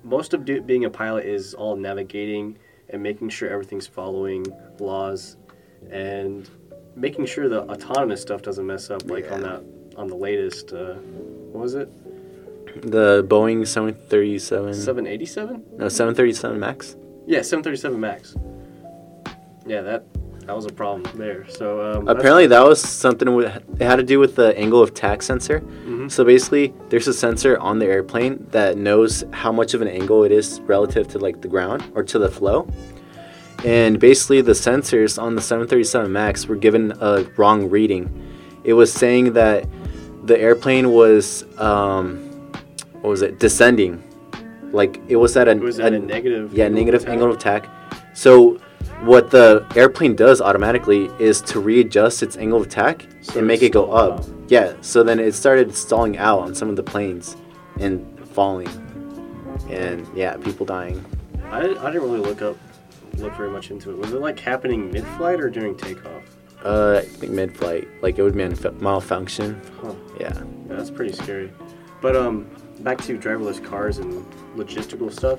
most 0.04 0.34
of 0.34 0.44
do- 0.44 0.60
being 0.60 0.84
a 0.84 0.90
pilot 0.90 1.24
is 1.24 1.54
all 1.54 1.74
navigating 1.74 2.58
and 2.90 3.02
making 3.02 3.30
sure 3.30 3.48
everything's 3.48 3.86
following 3.86 4.44
laws 4.78 5.36
and 5.90 6.50
making 6.96 7.24
sure 7.24 7.48
the 7.48 7.62
autonomous 7.62 8.20
stuff 8.20 8.42
doesn't 8.42 8.66
mess 8.66 8.90
up 8.90 9.08
like 9.10 9.32
on 9.32 9.40
that 9.40 9.62
on 9.96 10.06
the 10.06 10.14
latest 10.14 10.72
uh, 10.74 10.94
what 11.52 11.62
was 11.62 11.74
it 11.74 11.88
The 12.76 13.24
Boeing 13.28 13.66
737. 13.66 14.74
787 14.74 15.64
No, 15.76 15.88
737 15.88 16.58
Max. 16.58 16.96
yeah 17.26 17.42
737 17.42 18.00
max 18.00 18.34
yeah 19.66 19.82
that 19.82 20.04
that 20.46 20.56
was 20.56 20.64
a 20.66 20.72
problem 20.72 21.04
there 21.16 21.46
so 21.48 21.80
um, 21.92 22.08
Apparently, 22.08 22.46
that 22.48 22.64
was 22.64 22.80
something 22.80 23.32
with, 23.34 23.46
it 23.78 23.84
had 23.84 23.96
to 23.96 24.02
do 24.02 24.18
with 24.18 24.34
the 24.36 24.56
angle 24.58 24.82
of 24.82 24.88
attack 24.88 25.22
sensor. 25.22 25.60
Mhm. 25.60 26.10
So 26.10 26.24
basically, 26.24 26.72
there's 26.88 27.06
a 27.06 27.12
sensor 27.12 27.56
on 27.58 27.78
the 27.78 27.86
airplane 27.86 28.46
that 28.50 28.76
knows 28.76 29.22
how 29.32 29.52
much 29.52 29.74
of 29.74 29.82
an 29.82 29.86
angle 29.86 30.24
it 30.24 30.32
is 30.32 30.60
relative 30.62 31.06
to 31.08 31.18
like 31.18 31.40
the 31.42 31.46
ground 31.46 31.84
or 31.94 32.02
to 32.02 32.18
the 32.18 32.28
flow. 32.28 32.66
And 33.64 34.00
basically, 34.00 34.40
the 34.40 34.52
sensors 34.52 35.22
on 35.22 35.34
the 35.36 35.42
737 35.42 36.10
Max 36.10 36.46
were 36.48 36.56
given 36.56 36.94
a 37.00 37.24
wrong 37.36 37.68
reading. 37.70 38.08
It 38.64 38.72
was 38.72 38.92
saying 38.92 39.34
that 39.34 39.66
the 40.24 40.40
airplane 40.40 40.90
was, 40.90 41.44
um, 41.58 42.29
what 43.00 43.10
was 43.10 43.22
it, 43.22 43.38
descending. 43.38 44.02
Like 44.72 45.00
it 45.08 45.16
was 45.16 45.36
at 45.36 45.48
a, 45.48 45.52
it 45.52 45.60
was 45.60 45.80
at 45.80 45.92
a, 45.92 45.98
negative 45.98 46.52
yeah, 46.52 46.66
angle 46.66 46.78
of 46.78 46.86
negative 46.86 47.02
attack. 47.02 47.12
angle 47.12 47.30
of 47.30 47.36
attack. 47.36 47.68
So 48.14 48.54
what 49.02 49.30
the 49.30 49.66
airplane 49.74 50.14
does 50.14 50.40
automatically 50.40 51.06
is 51.18 51.40
to 51.42 51.60
readjust 51.60 52.22
its 52.22 52.36
angle 52.36 52.60
of 52.60 52.66
attack 52.66 53.06
So 53.22 53.38
and 53.38 53.46
make 53.48 53.62
it 53.62 53.66
it 53.66 53.72
go 53.72 53.90
up. 53.92 54.20
out. 54.20 54.28
Yeah. 54.48 54.74
So 54.82 55.02
then 55.02 55.18
it 55.18 55.32
started 55.32 55.74
stalling 55.74 56.18
out 56.18 56.40
on 56.40 56.54
some 56.54 56.68
of 56.68 56.76
the 56.76 56.82
planes 56.82 57.36
and 57.78 58.04
falling. 58.30 58.68
And 59.70 60.06
yeah, 60.16 60.36
people 60.36 60.66
dying. 60.66 61.04
I, 61.50 61.60
didn't- 61.62 61.78
I 61.78 61.90
didn't 61.90 62.02
really 62.10 62.20
look 62.20 62.42
up 62.42 62.56
look 63.16 63.36
very 63.36 63.50
much 63.50 63.70
into 63.72 63.90
it 63.90 63.98
was 63.98 64.12
it 64.12 64.20
like 64.20 64.38
happening 64.38 64.90
mid-flight 64.92 65.40
or 65.40 65.50
during 65.50 65.76
takeoff 65.76 66.22
Uh, 66.64 67.00
I 67.02 67.04
think 67.04 67.32
mid-flight, 67.32 67.88
like 68.02 68.18
it 68.18 68.22
would 68.22 68.34
manf- 68.34 68.80
malfunction. 68.80 69.60
Huh. 69.82 69.94
Yeah. 70.18 70.32
Yeah, 70.32 70.42
that's 70.68 70.90
pretty 70.90 71.12
scary. 71.12 71.52
But 72.00 72.14
um, 72.16 72.46
back 72.82 72.98
to 73.02 73.18
driverless 73.18 73.62
cars 73.62 73.98
and 73.98 74.24
logistical 74.56 75.12
stuff. 75.12 75.38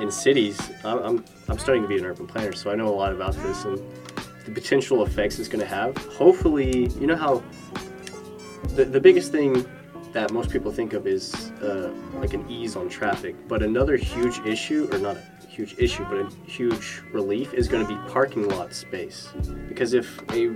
In 0.00 0.10
cities, 0.10 0.60
I'm, 0.84 0.98
I'm, 0.98 1.24
I'm 1.48 1.58
starting 1.58 1.82
to 1.82 1.88
be 1.88 1.98
an 1.98 2.04
urban 2.04 2.26
planner, 2.26 2.52
so 2.52 2.70
I 2.70 2.74
know 2.74 2.88
a 2.88 2.94
lot 2.94 3.12
about 3.12 3.34
this 3.34 3.64
and 3.64 3.78
the 4.44 4.50
potential 4.50 5.04
effects 5.04 5.38
it's 5.38 5.48
going 5.48 5.60
to 5.60 5.66
have. 5.66 5.96
Hopefully, 6.14 6.88
you 7.00 7.06
know 7.06 7.16
how 7.16 7.42
the, 8.74 8.84
the 8.84 9.00
biggest 9.00 9.32
thing 9.32 9.64
that 10.12 10.30
most 10.32 10.50
people 10.50 10.70
think 10.70 10.92
of 10.92 11.06
is 11.06 11.50
uh, 11.62 11.92
like 12.14 12.34
an 12.34 12.48
ease 12.50 12.76
on 12.76 12.88
traffic, 12.88 13.34
but 13.48 13.62
another 13.62 13.96
huge 13.96 14.38
issue, 14.40 14.88
or 14.92 14.98
not 14.98 15.16
a 15.16 15.46
huge 15.46 15.74
issue, 15.78 16.04
but 16.04 16.18
a 16.18 16.28
huge 16.46 17.02
relief 17.12 17.54
is 17.54 17.68
going 17.68 17.86
to 17.86 17.88
be 17.88 17.98
parking 18.10 18.48
lot 18.48 18.74
space. 18.74 19.30
Because 19.68 19.94
if 19.94 20.20
a 20.32 20.54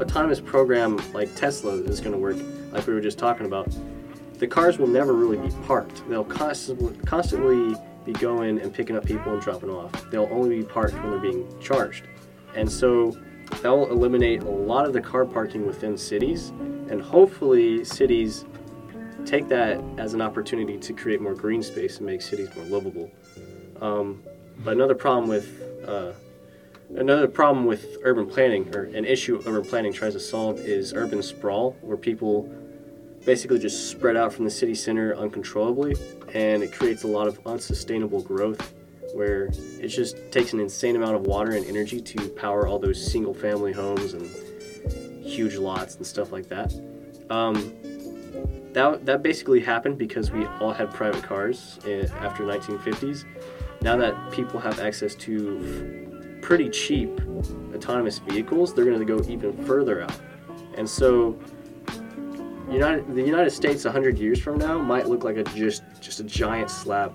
autonomous 0.00 0.40
program 0.40 1.00
like 1.12 1.34
Tesla 1.34 1.74
is 1.74 2.00
going 2.00 2.12
to 2.12 2.18
work, 2.18 2.36
like 2.72 2.86
we 2.86 2.94
were 2.94 3.00
just 3.00 3.18
talking 3.18 3.46
about, 3.46 3.68
the 4.42 4.48
cars 4.48 4.76
will 4.76 4.88
never 4.88 5.12
really 5.12 5.36
be 5.36 5.54
parked. 5.68 6.02
They'll 6.08 6.24
constantly 6.24 6.96
constantly 7.06 7.76
be 8.04 8.12
going 8.14 8.58
and 8.58 8.74
picking 8.74 8.96
up 8.96 9.04
people 9.04 9.32
and 9.32 9.40
dropping 9.40 9.70
off. 9.70 9.92
They'll 10.10 10.28
only 10.32 10.58
be 10.58 10.64
parked 10.64 10.94
when 10.94 11.12
they're 11.12 11.20
being 11.20 11.46
charged. 11.60 12.08
And 12.56 12.70
so 12.70 13.16
that'll 13.62 13.88
eliminate 13.88 14.42
a 14.42 14.50
lot 14.50 14.84
of 14.84 14.94
the 14.94 15.00
car 15.00 15.24
parking 15.24 15.64
within 15.64 15.96
cities 15.96 16.48
and 16.90 17.00
hopefully 17.00 17.84
cities 17.84 18.44
take 19.24 19.46
that 19.46 19.80
as 19.96 20.12
an 20.12 20.20
opportunity 20.20 20.76
to 20.76 20.92
create 20.92 21.20
more 21.20 21.34
green 21.34 21.62
space 21.62 21.98
and 21.98 22.06
make 22.06 22.20
cities 22.20 22.52
more 22.56 22.64
livable. 22.64 23.12
Um, 23.80 24.24
but 24.64 24.72
another 24.72 24.96
problem 24.96 25.28
with 25.28 25.62
uh, 25.86 26.14
another 26.96 27.28
problem 27.28 27.64
with 27.64 27.98
urban 28.02 28.26
planning 28.26 28.74
or 28.74 28.86
an 28.86 29.04
issue 29.04 29.40
urban 29.46 29.64
planning 29.64 29.92
tries 29.92 30.14
to 30.14 30.20
solve 30.20 30.58
is 30.58 30.92
urban 30.94 31.22
sprawl 31.22 31.76
where 31.80 31.96
people 31.96 32.52
basically 33.24 33.58
just 33.58 33.90
spread 33.90 34.16
out 34.16 34.32
from 34.32 34.44
the 34.44 34.50
city 34.50 34.74
center 34.74 35.14
uncontrollably 35.16 35.94
and 36.34 36.62
it 36.62 36.72
creates 36.72 37.04
a 37.04 37.06
lot 37.06 37.28
of 37.28 37.38
unsustainable 37.46 38.22
growth 38.22 38.74
where 39.14 39.44
it 39.80 39.88
just 39.88 40.16
takes 40.32 40.52
an 40.52 40.60
insane 40.60 40.96
amount 40.96 41.14
of 41.14 41.22
water 41.22 41.52
and 41.52 41.66
energy 41.66 42.00
to 42.00 42.28
power 42.30 42.66
all 42.66 42.78
those 42.78 43.12
single 43.12 43.34
family 43.34 43.72
homes 43.72 44.14
and 44.14 44.26
huge 45.24 45.56
lots 45.56 45.96
and 45.96 46.06
stuff 46.06 46.32
like 46.32 46.48
that. 46.48 46.72
Um, 47.30 47.72
that, 48.72 49.04
that 49.04 49.22
basically 49.22 49.60
happened 49.60 49.98
because 49.98 50.30
we 50.30 50.46
all 50.60 50.72
had 50.72 50.90
private 50.90 51.22
cars 51.22 51.78
eh, 51.86 52.06
after 52.20 52.42
1950s 52.44 53.24
now 53.82 53.96
that 53.96 54.32
people 54.32 54.58
have 54.58 54.80
access 54.80 55.14
to 55.16 56.38
pretty 56.40 56.70
cheap 56.70 57.20
autonomous 57.74 58.18
vehicles 58.18 58.74
they're 58.74 58.84
going 58.84 58.98
to 58.98 59.04
go 59.04 59.22
even 59.30 59.52
further 59.64 60.02
out. 60.02 60.18
And 60.76 60.88
so 60.88 61.38
United, 62.72 63.14
the 63.14 63.22
United 63.22 63.50
States 63.50 63.84
100 63.84 64.18
years 64.18 64.40
from 64.40 64.58
now 64.58 64.78
might 64.78 65.08
look 65.08 65.24
like 65.24 65.36
a 65.36 65.44
just 65.44 65.82
just 66.00 66.20
a 66.20 66.24
giant 66.24 66.70
slab 66.70 67.12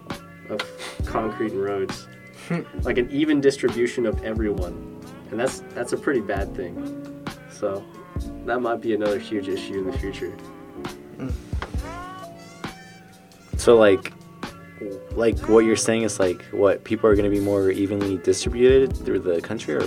of 0.50 0.62
concrete 1.06 1.52
and 1.52 1.62
roads, 1.62 2.08
like 2.84 2.98
an 2.98 3.10
even 3.12 3.42
distribution 3.42 4.06
of 4.06 4.24
everyone, 4.24 5.02
and 5.32 5.40
that's 5.40 5.60
that's 5.74 5.94
a 5.94 5.98
pretty 5.98 6.22
bad 6.22 6.56
thing. 6.56 7.26
So 7.52 7.84
that 8.46 8.62
might 8.62 8.82
be 8.82 8.94
another 8.94 9.20
huge 9.20 9.48
issue 9.48 9.80
in 9.80 9.92
the 9.92 9.98
future. 9.98 10.36
So 13.58 13.76
like, 13.76 14.14
like 15.12 15.38
what 15.50 15.66
you're 15.66 15.76
saying 15.76 16.04
is 16.04 16.20
like 16.20 16.42
what 16.52 16.84
people 16.84 17.10
are 17.10 17.16
going 17.16 17.30
to 17.30 17.36
be 17.36 17.44
more 17.44 17.72
evenly 17.72 18.18
distributed 18.18 18.96
through 18.96 19.20
the 19.20 19.42
country, 19.42 19.76
or 19.76 19.84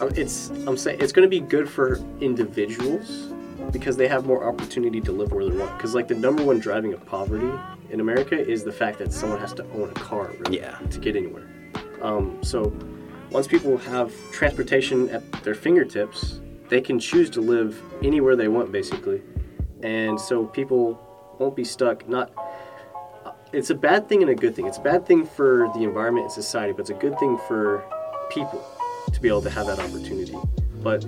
Um, 0.00 0.10
It's 0.14 0.50
I'm 0.66 0.76
saying 0.76 1.00
it's 1.00 1.12
going 1.12 1.24
to 1.24 1.30
be 1.30 1.40
good 1.40 1.68
for 1.68 2.00
individuals 2.20 3.32
because 3.72 3.96
they 3.96 4.08
have 4.08 4.26
more 4.26 4.44
opportunity 4.48 5.00
to 5.02 5.12
live 5.12 5.32
where 5.32 5.44
they 5.44 5.56
want. 5.56 5.76
Because 5.76 5.94
like 5.94 6.08
the 6.08 6.14
number 6.14 6.42
one 6.42 6.58
driving 6.58 6.92
of 6.92 7.04
poverty 7.06 7.50
in 7.90 8.00
America 8.00 8.38
is 8.38 8.64
the 8.64 8.72
fact 8.72 8.98
that 8.98 9.12
someone 9.12 9.38
has 9.40 9.52
to 9.54 9.64
own 9.72 9.90
a 9.90 9.94
car 9.94 10.30
really, 10.38 10.58
Yeah. 10.58 10.78
to 10.90 10.98
get 10.98 11.16
anywhere. 11.16 11.46
Um, 12.02 12.38
so 12.42 12.72
once 13.30 13.46
people 13.46 13.76
have 13.78 14.12
transportation 14.32 15.08
at 15.10 15.30
their 15.44 15.54
fingertips, 15.54 16.40
they 16.68 16.80
can 16.80 16.98
choose 16.98 17.30
to 17.30 17.40
live 17.40 17.80
anywhere 18.02 18.36
they 18.36 18.48
want 18.48 18.70
basically, 18.72 19.22
and 19.82 20.20
so 20.20 20.44
people 20.44 20.98
won't 21.38 21.56
be 21.56 21.64
stuck. 21.64 22.08
Not 22.08 22.30
it's 23.52 23.70
a 23.70 23.74
bad 23.74 24.08
thing 24.08 24.20
and 24.22 24.30
a 24.30 24.34
good 24.34 24.54
thing. 24.54 24.66
It's 24.66 24.76
a 24.76 24.82
bad 24.82 25.06
thing 25.06 25.24
for 25.24 25.70
the 25.74 25.82
environment 25.82 26.24
and 26.24 26.32
society, 26.32 26.72
but 26.72 26.80
it's 26.80 26.90
a 26.90 26.94
good 26.94 27.18
thing 27.18 27.38
for 27.48 27.82
people 28.30 28.62
to 29.12 29.20
be 29.20 29.28
able 29.28 29.42
to 29.42 29.50
have 29.50 29.66
that 29.66 29.78
opportunity. 29.78 30.36
But 30.82 31.04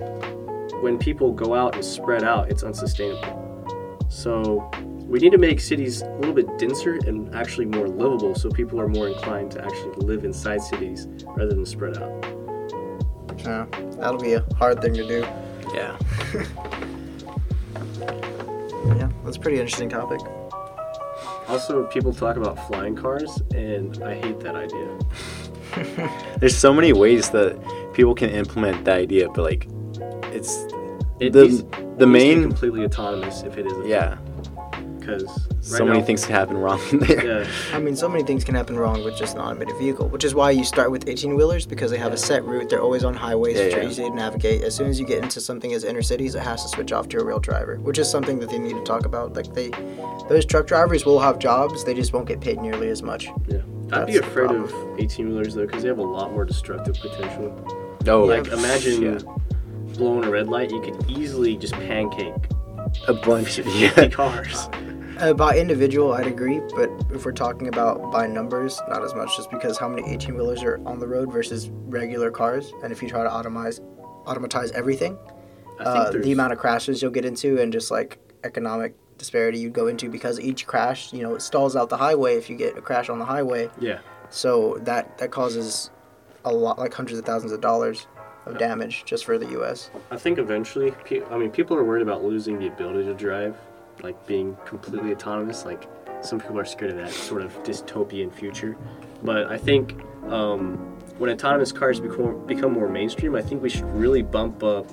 when 0.81 0.97
people 0.97 1.31
go 1.31 1.53
out 1.53 1.75
and 1.75 1.85
spread 1.85 2.23
out, 2.23 2.49
it's 2.49 2.63
unsustainable. 2.63 4.05
So 4.09 4.69
we 4.97 5.19
need 5.19 5.31
to 5.31 5.37
make 5.37 5.59
cities 5.59 6.01
a 6.01 6.09
little 6.15 6.33
bit 6.33 6.57
denser 6.57 6.99
and 7.05 7.33
actually 7.35 7.65
more 7.65 7.87
livable 7.87 8.33
so 8.33 8.49
people 8.49 8.79
are 8.79 8.87
more 8.87 9.07
inclined 9.07 9.51
to 9.51 9.63
actually 9.63 9.95
live 9.97 10.25
inside 10.25 10.61
cities 10.61 11.07
rather 11.35 11.49
than 11.49 11.65
spread 11.65 11.97
out. 11.97 12.25
Yeah, 13.39 13.65
that'll 13.97 14.19
be 14.19 14.33
a 14.33 14.45
hard 14.57 14.81
thing 14.81 14.93
to 14.95 15.07
do. 15.07 15.25
yeah. 15.73 15.97
Yeah, 18.97 19.09
that's 19.23 19.37
a 19.37 19.39
pretty 19.39 19.59
interesting 19.59 19.89
topic. 19.89 20.19
Also, 21.47 21.85
people 21.87 22.13
talk 22.13 22.35
about 22.35 22.67
flying 22.67 22.95
cars, 22.95 23.41
and 23.53 24.03
I 24.03 24.15
hate 24.15 24.39
that 24.39 24.55
idea. 24.55 26.09
There's 26.39 26.57
so 26.57 26.73
many 26.73 26.91
ways 26.91 27.29
that 27.29 27.59
people 27.93 28.15
can 28.15 28.31
implement 28.31 28.83
the 28.85 28.93
idea, 28.93 29.29
but 29.29 29.43
like, 29.43 29.67
it's 30.31 30.65
It 31.19 31.33
the 31.33 31.39
the 31.39 31.45
it 31.45 31.49
needs 31.49 31.61
to 31.61 31.97
be 31.97 32.05
main 32.05 32.41
completely 32.43 32.83
autonomous 32.85 33.43
if 33.43 33.57
it 33.57 33.65
is. 33.67 33.87
yeah. 33.87 34.17
because 34.99 35.47
so 35.61 35.85
many 35.85 36.01
things 36.01 36.25
can 36.25 36.33
happen 36.35 36.57
wrong 36.57 36.79
there. 36.93 37.43
Yeah, 37.43 37.51
I 37.73 37.79
mean, 37.79 37.95
so 37.95 38.09
many 38.09 38.23
things 38.23 38.43
can 38.43 38.55
happen 38.55 38.75
wrong 38.77 39.03
with 39.03 39.15
just 39.17 39.35
an 39.35 39.41
automated 39.41 39.75
vehicle, 39.77 40.07
which 40.09 40.23
is 40.23 40.33
why 40.33 40.49
you 40.51 40.63
start 40.63 40.89
with 40.91 41.07
18 41.07 41.35
wheelers 41.35 41.65
because 41.67 41.91
they 41.91 41.97
have 41.97 42.13
a 42.13 42.17
set 42.17 42.43
route. 42.45 42.69
They're 42.69 42.81
always 42.81 43.03
on 43.03 43.13
highways, 43.13 43.57
Yeah, 43.57 43.65
which 43.65 43.73
are 43.75 43.83
easy 43.83 44.03
to 44.03 44.09
navigate. 44.09 44.63
As 44.63 44.75
soon 44.75 44.87
as 44.89 44.99
you 44.99 45.05
get 45.05 45.21
into 45.23 45.39
something 45.39 45.73
as 45.73 45.83
inner 45.83 46.01
cities, 46.01 46.33
it 46.35 46.41
has 46.43 46.63
to 46.63 46.69
switch 46.69 46.91
off 46.91 47.07
to 47.09 47.19
a 47.19 47.23
real 47.23 47.39
driver, 47.39 47.75
which 47.79 47.97
is 47.99 48.09
something 48.09 48.39
that 48.39 48.49
they 48.49 48.57
need 48.59 48.73
to 48.75 48.83
talk 48.83 49.05
about. 49.05 49.33
Like 49.33 49.53
they, 49.53 49.69
those 50.29 50.45
truck 50.45 50.65
drivers 50.67 51.05
will 51.05 51.19
have 51.19 51.37
jobs, 51.39 51.83
they 51.83 51.93
just 51.93 52.11
won't 52.13 52.27
get 52.27 52.41
paid 52.41 52.59
nearly 52.59 52.89
as 52.89 53.01
much. 53.03 53.25
yeah. 53.47 53.61
I'd 53.93 54.05
be 54.07 54.13
That's 54.13 54.19
the 54.19 54.19
afraid 54.19 54.51
of 54.51 54.73
18 54.99 55.27
wheelers 55.29 55.53
though, 55.55 55.65
because 55.65 55.81
they 55.83 55.89
have 55.89 55.97
a 55.99 56.03
lot 56.03 56.31
more 56.31 56.45
destructive 56.45 56.95
potential. 56.95 57.53
Oh, 58.07 58.23
Like 58.23 58.47
imagine 58.47 59.01
yeah. 59.01 59.19
Blowing 60.01 60.23
a 60.23 60.31
red 60.31 60.49
light, 60.49 60.71
you 60.71 60.81
could 60.81 60.97
easily 61.09 61.55
just 61.55 61.73
pancake 61.73 62.33
a 63.07 63.13
bunch. 63.13 63.59
of 63.59 63.67
Yeah. 63.75 64.07
cars. 64.09 64.67
Uh, 65.19 65.31
by 65.33 65.55
individual, 65.55 66.13
I'd 66.13 66.25
agree, 66.25 66.59
but 66.75 66.89
if 67.13 67.23
we're 67.23 67.31
talking 67.33 67.67
about 67.67 68.11
by 68.11 68.25
numbers, 68.25 68.81
not 68.89 69.03
as 69.03 69.13
much, 69.13 69.29
just 69.37 69.51
because 69.51 69.77
how 69.77 69.87
many 69.87 70.11
18 70.11 70.33
wheelers 70.33 70.63
are 70.63 70.81
on 70.87 70.97
the 70.97 71.07
road 71.07 71.31
versus 71.31 71.69
regular 71.71 72.31
cars, 72.31 72.73
and 72.83 72.91
if 72.91 73.03
you 73.03 73.07
try 73.09 73.21
to 73.21 73.29
automize, 73.29 73.79
automatize 74.25 74.71
everything, 74.71 75.15
uh, 75.79 76.09
the 76.09 76.31
amount 76.31 76.51
of 76.53 76.57
crashes 76.57 76.99
you'll 77.03 77.11
get 77.11 77.23
into 77.25 77.59
and 77.61 77.71
just 77.71 77.91
like 77.91 78.17
economic 78.43 78.95
disparity 79.19 79.59
you'd 79.59 79.73
go 79.73 79.85
into 79.85 80.09
because 80.09 80.39
each 80.39 80.65
crash, 80.65 81.13
you 81.13 81.21
know, 81.21 81.35
it 81.35 81.43
stalls 81.43 81.75
out 81.75 81.89
the 81.89 81.97
highway 81.97 82.35
if 82.37 82.49
you 82.49 82.55
get 82.55 82.75
a 82.75 82.81
crash 82.81 83.07
on 83.07 83.19
the 83.19 83.25
highway. 83.25 83.69
yeah. 83.79 83.99
So 84.31 84.79
that 84.83 85.17
that 85.19 85.29
causes 85.29 85.91
a 86.45 86.51
lot, 86.51 86.79
like 86.79 86.93
hundreds 86.95 87.19
of 87.19 87.25
thousands 87.25 87.51
of 87.51 87.61
dollars 87.61 88.07
of 88.45 88.57
damage 88.57 89.03
just 89.05 89.25
for 89.25 89.37
the 89.37 89.47
U.S. 89.51 89.91
I 90.09 90.17
think 90.17 90.37
eventually, 90.39 90.91
pe- 91.05 91.23
I 91.29 91.37
mean, 91.37 91.51
people 91.51 91.77
are 91.77 91.83
worried 91.83 92.01
about 92.01 92.23
losing 92.23 92.57
the 92.59 92.67
ability 92.67 93.03
to 93.05 93.13
drive, 93.13 93.55
like 94.01 94.25
being 94.27 94.57
completely 94.65 95.11
autonomous. 95.11 95.65
Like 95.65 95.87
some 96.21 96.39
people 96.39 96.59
are 96.59 96.65
scared 96.65 96.91
of 96.91 96.97
that 96.97 97.11
sort 97.11 97.41
of 97.43 97.51
dystopian 97.63 98.33
future. 98.33 98.75
But 99.23 99.47
I 99.51 99.57
think 99.57 100.01
um, 100.27 100.77
when 101.19 101.29
autonomous 101.29 101.71
cars 101.71 101.99
become 101.99 102.45
become 102.47 102.73
more 102.73 102.89
mainstream, 102.89 103.35
I 103.35 103.41
think 103.41 103.61
we 103.61 103.69
should 103.69 103.85
really 103.95 104.21
bump 104.23 104.63
up 104.63 104.87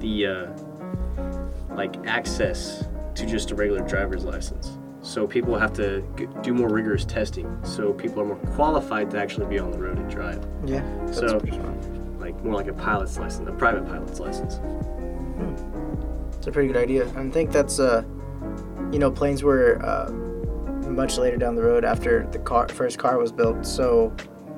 the 0.00 0.26
uh, 0.26 0.46
like 1.74 1.96
access 2.06 2.84
to 3.14 3.26
just 3.26 3.50
a 3.50 3.54
regular 3.54 3.80
driver's 3.86 4.24
license. 4.24 4.76
So 5.02 5.26
people 5.26 5.58
have 5.58 5.72
to 5.74 6.02
g- 6.16 6.28
do 6.42 6.52
more 6.52 6.68
rigorous 6.68 7.06
testing. 7.06 7.58
So 7.64 7.92
people 7.94 8.20
are 8.20 8.26
more 8.26 8.36
qualified 8.54 9.10
to 9.12 9.18
actually 9.18 9.46
be 9.46 9.58
on 9.58 9.70
the 9.70 9.78
road 9.78 9.98
and 9.98 10.10
drive. 10.10 10.46
Yeah. 10.66 10.82
So- 11.10 11.40
pretty 11.40 11.56
fun. 11.56 11.80
Like 11.80 11.89
more 12.42 12.54
like 12.54 12.68
a 12.68 12.72
pilot's 12.72 13.18
license, 13.18 13.48
a 13.48 13.52
private 13.52 13.86
pilot's 13.86 14.20
license. 14.20 14.60
It's 16.36 16.46
a 16.46 16.52
pretty 16.52 16.68
good 16.68 16.76
idea. 16.76 17.06
I 17.16 17.28
think 17.30 17.50
that's 17.50 17.78
uh, 17.78 18.02
you 18.92 18.98
know, 18.98 19.10
planes 19.10 19.42
were 19.42 19.80
uh, 19.84 20.10
much 20.90 21.18
later 21.18 21.36
down 21.36 21.54
the 21.54 21.62
road 21.62 21.84
after 21.84 22.26
the 22.32 22.38
car 22.38 22.68
first 22.68 22.98
car 22.98 23.18
was 23.18 23.30
built. 23.30 23.64
So 23.64 24.14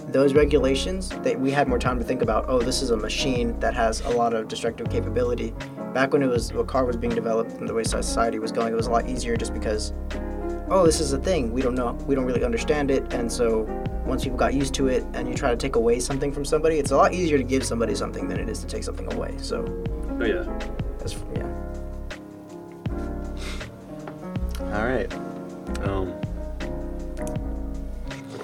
those 0.08 0.34
regulations, 0.34 1.08
that 1.08 1.38
we 1.38 1.50
had 1.50 1.68
more 1.68 1.78
time 1.78 1.98
to 1.98 2.04
think 2.04 2.22
about. 2.22 2.46
Oh, 2.48 2.60
this 2.60 2.82
is 2.82 2.90
a 2.90 2.96
machine 2.96 3.58
that 3.60 3.74
has 3.74 4.00
a 4.02 4.10
lot 4.10 4.34
of 4.34 4.48
destructive 4.48 4.90
capability. 4.90 5.54
Back 5.94 6.12
when 6.12 6.22
it 6.22 6.28
was 6.28 6.50
a 6.50 6.64
car 6.64 6.84
was 6.84 6.96
being 6.96 7.14
developed 7.14 7.52
and 7.52 7.68
the 7.68 7.74
way 7.74 7.84
society 7.84 8.38
was 8.38 8.52
going, 8.52 8.72
it 8.72 8.76
was 8.76 8.86
a 8.86 8.90
lot 8.90 9.08
easier 9.08 9.36
just 9.36 9.52
because. 9.54 9.92
Oh, 10.74 10.86
this 10.86 11.00
is 11.00 11.12
a 11.12 11.18
thing. 11.18 11.52
We 11.52 11.60
don't 11.60 11.74
know. 11.74 11.92
We 12.06 12.14
don't 12.14 12.24
really 12.24 12.44
understand 12.44 12.90
it, 12.90 13.12
and 13.12 13.30
so 13.30 13.64
once 14.06 14.24
people 14.24 14.38
got 14.38 14.54
used 14.54 14.72
to 14.74 14.88
it, 14.88 15.04
and 15.12 15.28
you 15.28 15.34
try 15.34 15.50
to 15.50 15.56
take 15.56 15.76
away 15.76 16.00
something 16.00 16.32
from 16.32 16.46
somebody, 16.46 16.78
it's 16.78 16.92
a 16.92 16.96
lot 16.96 17.12
easier 17.12 17.36
to 17.36 17.44
give 17.44 17.62
somebody 17.62 17.94
something 17.94 18.26
than 18.26 18.40
it 18.40 18.48
is 18.48 18.60
to 18.60 18.66
take 18.66 18.82
something 18.82 19.12
away. 19.12 19.34
So 19.36 19.66
Oh 20.18 20.24
yeah. 20.24 20.44
that's 20.98 21.14
yeah. 21.34 21.46
All 24.72 24.86
right. 24.86 25.12
Um. 25.82 26.14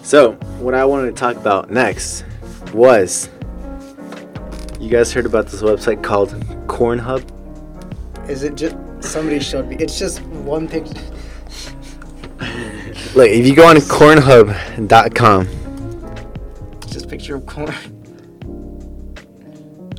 So, 0.03 0.33
what 0.61 0.75
I 0.75 0.85
wanted 0.85 1.07
to 1.07 1.13
talk 1.13 1.37
about 1.37 1.71
next 1.71 2.27
was 2.75 3.31
you 4.79 4.91
guys 4.91 5.15
heard 5.15 5.25
about 5.25 5.47
this 5.47 5.63
website 5.63 6.03
called 6.03 6.33
Cornhub? 6.67 7.25
Is 8.29 8.43
it 8.43 8.55
just 8.55 8.77
somebody 9.01 9.41
showed 9.41 9.69
me? 9.69 9.77
It's 9.77 9.99
just 9.99 10.21
one 10.23 10.69
picture. 10.69 11.01
Like, 13.15 13.31
if 13.31 13.47
you 13.47 13.55
go 13.55 13.67
on 13.67 13.77
cornhub.com, 13.77 15.49
It's 16.83 16.93
just 16.93 17.09
picture 17.09 17.37
of 17.37 17.47
corn. 17.47 17.75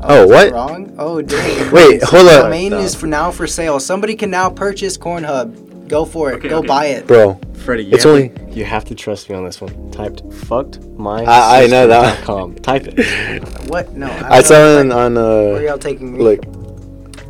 Oh, 0.01 0.23
is 0.23 0.29
that 0.29 0.53
what? 0.53 0.53
Wrong. 0.53 0.95
Oh, 0.97 1.21
dang. 1.21 1.71
Wait, 1.73 2.01
hold 2.01 2.29
up. 2.29 2.43
Domain 2.43 2.71
is 2.71 2.95
for 2.95 3.05
now 3.05 3.31
for 3.31 3.45
sale. 3.45 3.81
Somebody 3.81 4.15
can 4.15 4.29
now 4.31 4.49
purchase 4.49 4.97
Cornhub. 4.97 5.89
Go 5.89 6.05
for 6.05 6.31
it. 6.31 6.35
Okay, 6.35 6.47
Go 6.47 6.59
okay. 6.59 6.67
buy 6.69 6.85
it. 6.85 7.05
bro. 7.05 7.37
Freddie, 7.55 7.83
you 7.83 7.95
It's 7.95 8.05
have 8.05 8.13
only- 8.13 8.29
to, 8.29 8.51
you 8.53 8.63
have 8.63 8.85
to 8.85 8.95
trust 8.95 9.29
me 9.29 9.35
on 9.35 9.43
this 9.43 9.59
one. 9.59 9.91
Typed 9.91 10.23
fucked 10.31 10.79
my 10.97 11.25
I- 11.25 11.63
I 11.63 11.67
know 11.67 11.85
that. 11.87 12.23
Com. 12.23 12.55
Type 12.55 12.83
it. 12.87 13.43
What? 13.67 13.91
No. 13.93 14.07
I 14.09 14.39
don't 14.41 14.45
saw 14.45 14.53
it 14.79 14.79
on, 14.79 14.91
on 14.93 15.15
Where 15.15 15.57
uh, 15.57 15.59
y'all 15.71 15.77
taking 15.77 16.13
me? 16.13 16.19
look. 16.23 16.45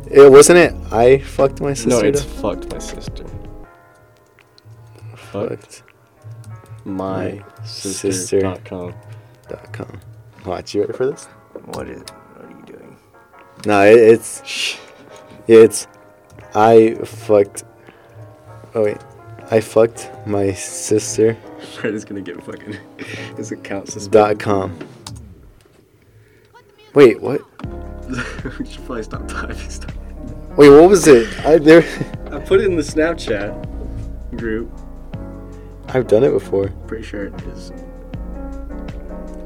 It 0.08 0.30
wasn't 0.30 0.58
it. 0.60 0.72
I 0.92 1.18
fucked 1.18 1.60
my 1.60 1.74
sister. 1.74 1.90
no, 1.90 1.98
it's 2.08 2.22
to- 2.22 2.28
fucked 2.28 2.70
my 2.70 2.78
sister. 2.78 3.24
Fucked 5.32 5.82
fucked. 5.82 5.82
my 6.84 7.42
sister. 7.64 8.12
sister.com. 8.12 8.94
Dot 9.48 9.72
com. 9.72 10.00
Watch, 10.46 10.74
you 10.74 10.82
ready 10.82 10.92
for 10.92 11.06
this? 11.06 11.26
What 11.66 11.88
is? 11.88 12.00
What 12.00 12.44
are 12.44 12.50
you 12.50 12.64
doing? 12.66 12.96
No, 13.66 13.84
it, 13.84 13.98
it's 13.98 14.78
it's 15.46 15.86
I 16.54 16.94
fucked. 17.04 17.64
Oh 18.74 18.84
wait, 18.84 18.98
I 19.50 19.60
fucked 19.60 20.10
my 20.26 20.52
sister. 20.52 21.36
Fred 21.76 21.94
is 21.94 22.04
gonna 22.04 22.22
get 22.22 22.42
fucking 22.42 22.76
his 23.36 23.52
account 23.52 23.88
suspended. 23.88 24.12
Dot 24.12 24.38
com. 24.38 24.78
Wait, 26.94 27.20
what? 27.20 27.42
we 28.58 28.66
should 28.66 28.84
probably 28.84 29.02
stop 29.02 29.28
typing 29.28 29.56
stuff. 29.56 29.94
Wait, 30.56 30.70
what 30.70 30.88
was 30.88 31.06
it? 31.06 31.28
I 31.46 31.58
there. 31.58 31.84
I 32.32 32.40
put 32.40 32.60
it 32.60 32.66
in 32.66 32.76
the 32.76 32.82
Snapchat 32.82 34.36
group. 34.36 34.72
I've 35.92 36.06
done 36.06 36.24
it 36.24 36.30
before. 36.32 36.68
Pretty 36.86 37.04
sure 37.04 37.26
it 37.26 37.42
is. 37.54 37.72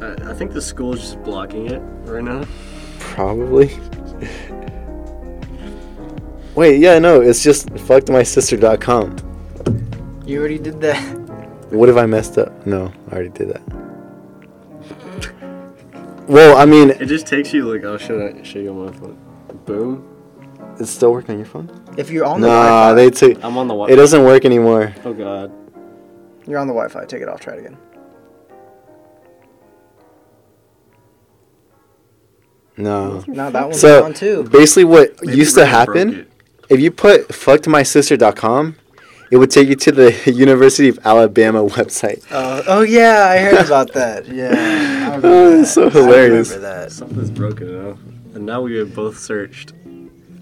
I, 0.00 0.30
I 0.30 0.34
think 0.34 0.52
the 0.52 0.60
school 0.62 0.92
is 0.94 1.00
just 1.00 1.22
blocking 1.22 1.70
it 1.70 1.80
right 2.04 2.22
now. 2.24 2.44
Probably. 2.98 3.70
Wait, 6.54 6.78
yeah, 6.80 6.98
no, 6.98 7.20
it's 7.20 7.42
just 7.42 7.68
fuckedmysister.com. 7.70 9.16
You 10.26 10.38
already 10.38 10.58
did 10.58 10.80
that. 10.82 11.00
What 11.70 11.88
if 11.88 11.96
I 11.96 12.06
messed 12.06 12.38
up? 12.38 12.66
No, 12.66 12.92
I 13.10 13.14
already 13.14 13.30
did 13.30 13.48
that. 13.48 13.62
Well, 16.28 16.56
I 16.56 16.64
mean, 16.64 16.90
It 16.90 17.06
just 17.06 17.26
takes 17.26 17.52
you 17.52 17.70
like, 17.70 17.84
oh, 17.84 17.98
should 17.98 18.36
I 18.36 18.42
show 18.42 18.58
you 18.60 18.70
on 18.70 18.86
my 18.86 18.92
phone? 18.92 19.18
Boom. 19.66 20.06
it's 20.78 20.90
still 20.90 21.12
working 21.12 21.32
on 21.32 21.38
your 21.38 21.46
phone. 21.46 21.68
If 21.98 22.10
you're 22.10 22.24
on 22.24 22.40
the 22.40 22.46
Nah, 22.48 22.92
Wi-Fi, 22.92 22.94
they 22.94 23.10
took. 23.10 23.44
I'm 23.44 23.58
on 23.58 23.66
the 23.68 23.74
It 23.74 23.78
Wi-Fi. 23.78 23.96
doesn't 23.96 24.24
work 24.24 24.44
anymore. 24.44 24.94
Oh 25.04 25.12
god. 25.12 25.52
You're 26.46 26.58
on 26.58 26.66
the 26.66 26.72
Wi-Fi. 26.74 27.04
Take 27.06 27.22
it 27.22 27.28
off. 27.28 27.40
Try 27.40 27.54
it 27.54 27.60
again. 27.60 27.76
No. 32.76 33.22
No, 33.26 33.50
that 33.50 33.64
one's 33.68 33.80
So 33.80 34.04
on 34.04 34.14
too. 34.14 34.44
basically, 34.44 34.84
what 34.84 35.14
Maybe 35.22 35.38
used 35.38 35.54
to 35.56 35.66
happen 35.66 36.26
if 36.68 36.80
you 36.80 36.90
put 36.90 37.28
fuckedmysister.com, 37.28 38.76
it 39.30 39.36
would 39.36 39.50
take 39.50 39.68
you 39.68 39.76
to 39.76 39.92
the 39.92 40.32
University 40.34 40.88
of 40.88 40.98
Alabama 41.04 41.62
website. 41.64 42.24
Uh, 42.30 42.62
oh 42.66 42.82
yeah, 42.82 43.26
I 43.30 43.38
heard 43.38 43.66
about 43.66 43.92
that. 43.92 44.26
Yeah. 44.26 44.48
I 45.12 45.16
remember 45.16 45.28
Oh, 45.28 45.60
it's 45.60 45.72
so 45.72 45.88
that. 45.88 45.96
I 45.96 46.02
hilarious. 46.02 46.50
remember 46.50 46.68
that. 46.80 46.92
Something's 46.92 47.30
broken 47.30 47.82
now. 47.90 47.98
And 48.34 48.44
now 48.46 48.62
we 48.62 48.76
have 48.78 48.94
both 48.94 49.18
searched 49.18 49.72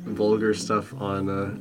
vulgar 0.05 0.55
stuff 0.55 0.94
on 1.00 1.28
uh, 1.28 1.55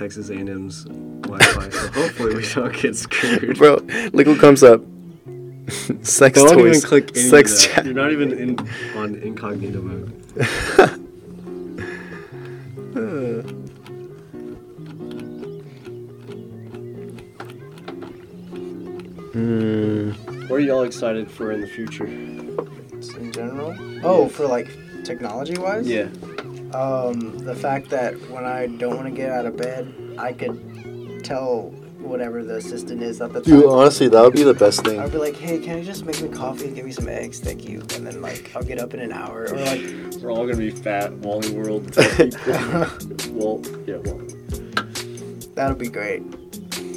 Texas 0.00 0.30
A&M's 0.30 0.84
Wi-Fi. 0.84 1.68
so 1.68 1.88
hopefully 1.92 2.34
we 2.34 2.48
don't 2.54 2.74
get 2.80 2.96
screwed. 2.96 3.58
Bro, 3.58 3.80
look 4.14 4.26
what 4.28 4.38
comes 4.38 4.62
up. 4.62 4.80
Sex 6.00 6.38
don't 6.38 6.56
toys. 6.56 6.78
even 6.78 6.80
click 6.80 7.10
any 7.14 7.28
Sex 7.28 7.66
of 7.66 7.70
chat. 7.70 7.84
You're 7.84 7.92
not 7.92 8.10
even 8.10 8.32
in 8.32 8.58
on 8.96 9.16
incognito 9.16 9.82
mode. 9.82 10.08
Hmm. 19.34 20.12
What 20.48 20.56
are 20.56 20.60
y'all 20.60 20.82
excited 20.82 21.30
for 21.30 21.52
in 21.52 21.60
the 21.60 21.66
future? 21.66 22.06
In 22.06 23.32
general. 23.32 23.76
Oh, 24.02 24.30
for 24.30 24.46
like 24.46 24.70
technology 25.04 25.58
wise. 25.58 25.86
Yeah. 25.86 26.08
Um, 26.74 27.38
the 27.38 27.54
fact 27.54 27.88
that 27.90 28.14
when 28.30 28.44
I 28.44 28.66
don't 28.66 28.96
want 28.96 29.08
to 29.08 29.14
get 29.14 29.30
out 29.30 29.46
of 29.46 29.56
bed, 29.56 29.92
I 30.18 30.32
could 30.32 31.24
tell 31.24 31.70
whatever 31.98 32.42
the 32.42 32.56
assistant 32.56 33.02
is 33.02 33.20
at 33.20 33.32
the 33.32 33.40
time. 33.40 33.60
Dude, 33.60 33.66
honestly, 33.66 34.08
that 34.08 34.22
would 34.22 34.32
be 34.34 34.42
the 34.42 34.54
best 34.54 34.84
thing. 34.84 34.98
I'd 34.98 35.12
be 35.12 35.18
like, 35.18 35.36
hey, 35.36 35.58
can 35.58 35.78
you 35.78 35.84
just 35.84 36.04
make 36.04 36.20
me 36.22 36.28
coffee 36.28 36.66
and 36.66 36.74
give 36.74 36.84
me 36.86 36.92
some 36.92 37.08
eggs? 37.08 37.40
Thank 37.40 37.68
you. 37.68 37.80
And 37.94 38.06
then, 38.06 38.22
like, 38.22 38.52
I'll 38.54 38.62
get 38.62 38.78
up 38.78 38.94
in 38.94 39.00
an 39.00 39.12
hour. 39.12 39.44
Or, 39.50 39.56
like, 39.58 39.80
We're 40.20 40.30
all 40.30 40.46
gonna 40.46 40.56
be 40.56 40.70
fat 40.70 41.12
Wally 41.12 41.50
World 41.52 41.92
type 41.92 42.16
people. 42.16 42.52
well, 43.32 43.62
yeah, 43.86 43.96
well. 43.96 44.20
That 45.54 45.68
would 45.68 45.78
be 45.78 45.88
great. 45.88 46.22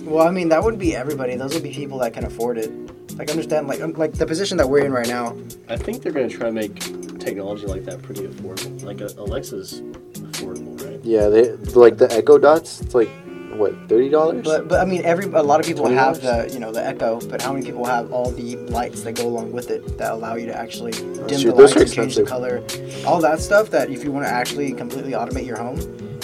Well, 0.03 0.27
I 0.27 0.31
mean, 0.31 0.49
that 0.49 0.63
wouldn't 0.63 0.79
be 0.79 0.95
everybody. 0.95 1.35
Those 1.35 1.53
would 1.53 1.63
be 1.63 1.73
people 1.73 1.97
that 1.99 2.13
can 2.13 2.25
afford 2.25 2.57
it. 2.57 2.71
Like 3.17 3.29
understand, 3.29 3.67
like 3.67 3.79
um, 3.81 3.93
like 3.93 4.13
the 4.13 4.25
position 4.25 4.57
that 4.57 4.67
we're 4.67 4.85
in 4.85 4.91
right 4.91 5.07
now. 5.07 5.35
I 5.69 5.77
think 5.77 6.01
they're 6.01 6.11
gonna 6.11 6.29
try 6.29 6.47
to 6.47 6.51
make 6.51 6.81
technology 7.23 7.65
like 7.65 7.85
that 7.85 8.01
pretty 8.01 8.27
affordable. 8.27 8.83
Like 8.83 9.01
uh, 9.01 9.09
Alexa's 9.17 9.81
affordable, 9.81 10.83
right? 10.85 10.99
Yeah, 11.03 11.29
they 11.29 11.51
like 11.73 11.97
the 11.97 12.11
Echo 12.11 12.37
Dots. 12.37 12.81
It's 12.81 12.95
like 12.95 13.09
what 13.55 13.73
thirty 13.87 14.09
dollars? 14.09 14.43
But 14.43 14.67
but 14.67 14.81
I 14.81 14.85
mean, 14.85 15.03
every 15.05 15.25
a 15.25 15.43
lot 15.43 15.59
of 15.59 15.65
people 15.65 15.87
have 15.87 16.19
$20? 16.19 16.47
the 16.47 16.53
you 16.53 16.59
know 16.59 16.71
the 16.71 16.85
Echo, 16.85 17.19
but 17.21 17.41
how 17.41 17.53
many 17.53 17.65
people 17.65 17.85
have 17.85 18.11
all 18.11 18.31
the 18.31 18.57
lights 18.57 19.01
that 19.03 19.15
go 19.15 19.27
along 19.27 19.51
with 19.51 19.69
it 19.69 19.97
that 19.97 20.11
allow 20.11 20.35
you 20.35 20.45
to 20.47 20.55
actually 20.55 20.91
dim 20.91 21.27
true. 21.27 21.51
the 21.51 21.55
lights 21.55 21.75
and 21.75 21.91
change 21.91 22.15
the 22.15 22.23
color, 22.23 22.63
all 23.05 23.21
that 23.21 23.39
stuff. 23.39 23.69
That 23.69 23.89
if 23.89 24.03
you 24.03 24.11
want 24.11 24.25
to 24.25 24.31
actually 24.31 24.73
completely 24.73 25.11
automate 25.11 25.45
your 25.45 25.57
home, 25.57 25.79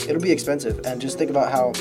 it'll 0.07 0.21
be 0.21 0.31
expensive. 0.31 0.85
And 0.85 0.99
just 0.99 1.17
think 1.17 1.29
about 1.29 1.51
how 1.51 1.71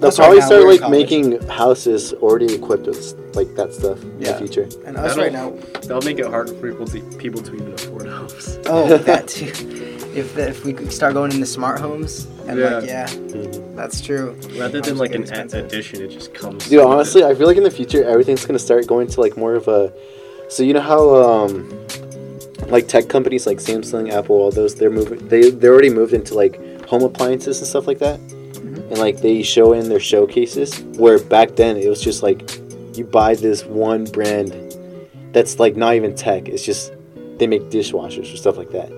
They'll 0.00 0.08
us 0.08 0.18
right 0.18 0.24
probably 0.26 0.40
start 0.42 0.64
like 0.80 0.90
making 0.90 1.46
houses 1.48 2.12
already 2.14 2.52
equipped 2.54 2.86
with 2.86 3.14
like 3.34 3.54
that 3.56 3.72
stuff 3.74 4.02
in 4.02 4.20
Yeah. 4.22 4.32
the 4.32 4.38
future. 4.38 4.68
and 4.86 4.96
us 4.96 5.14
That'll- 5.14 5.22
right 5.24 5.32
now. 5.32 5.52
That'll 5.82 6.02
make 6.02 6.18
it 6.18 6.26
hard 6.26 6.48
for 6.48 6.70
people 6.72 6.86
to, 6.86 7.00
people 7.18 7.42
to 7.42 7.54
even 7.54 7.72
afford 7.74 8.06
homes. 8.08 8.58
Oh, 8.66 8.96
that 9.10 9.28
too. 9.28 9.46
If 10.12 10.34
the, 10.34 10.48
if 10.48 10.64
we 10.64 10.72
could 10.72 10.92
start 10.92 11.14
going 11.14 11.30
into 11.32 11.46
smart 11.46 11.78
homes 11.78 12.26
and 12.48 12.58
like 12.60 12.84
yeah, 12.86 13.06
Mhm. 13.06 13.76
that's 13.76 14.00
true. 14.00 14.36
Rather 14.58 14.80
than 14.80 14.98
like 14.98 15.14
an 15.14 15.22
expensive. 15.22 15.66
addition, 15.66 16.02
it 16.02 16.08
just 16.08 16.34
comes. 16.34 16.68
Dude, 16.68 16.80
honestly, 16.84 17.22
it. 17.22 17.26
I 17.26 17.34
feel 17.36 17.46
like 17.46 17.56
in 17.56 17.62
the 17.62 17.70
future 17.70 18.02
everything's 18.04 18.44
gonna 18.44 18.58
start 18.58 18.86
going 18.88 19.06
to 19.06 19.20
like 19.20 19.36
more 19.36 19.54
of 19.54 19.68
a. 19.68 19.92
So 20.48 20.64
you 20.64 20.72
know 20.72 20.80
how 20.80 21.14
um, 21.14 21.70
like 22.68 22.88
tech 22.88 23.08
companies 23.08 23.46
like 23.46 23.58
Samsung, 23.58 24.10
Apple, 24.10 24.34
all 24.36 24.50
those 24.50 24.74
they're 24.74 24.90
moving. 24.90 25.28
They 25.28 25.50
they 25.50 25.68
already 25.68 25.90
moved 25.90 26.12
into 26.12 26.34
like 26.34 26.58
home 26.86 27.02
appliances 27.04 27.58
and 27.58 27.68
stuff 27.68 27.86
like 27.86 28.00
that, 28.00 28.18
and 28.90 28.98
like 28.98 29.20
they 29.20 29.42
show 29.42 29.72
in 29.72 29.88
their 29.88 30.00
showcases. 30.00 30.80
Where 30.98 31.18
back 31.18 31.56
then 31.56 31.76
it 31.76 31.88
was 31.88 32.02
just 32.02 32.22
like 32.22 32.50
you 32.96 33.04
buy 33.04 33.34
this 33.34 33.64
one 33.64 34.04
brand 34.04 34.52
that's 35.32 35.58
like 35.58 35.76
not 35.76 35.94
even 35.94 36.14
tech. 36.14 36.48
It's 36.48 36.64
just 36.64 36.92
they 37.38 37.46
make 37.46 37.62
dishwashers 37.70 38.32
or 38.32 38.36
stuff 38.36 38.56
like 38.56 38.70
that. 38.70 38.90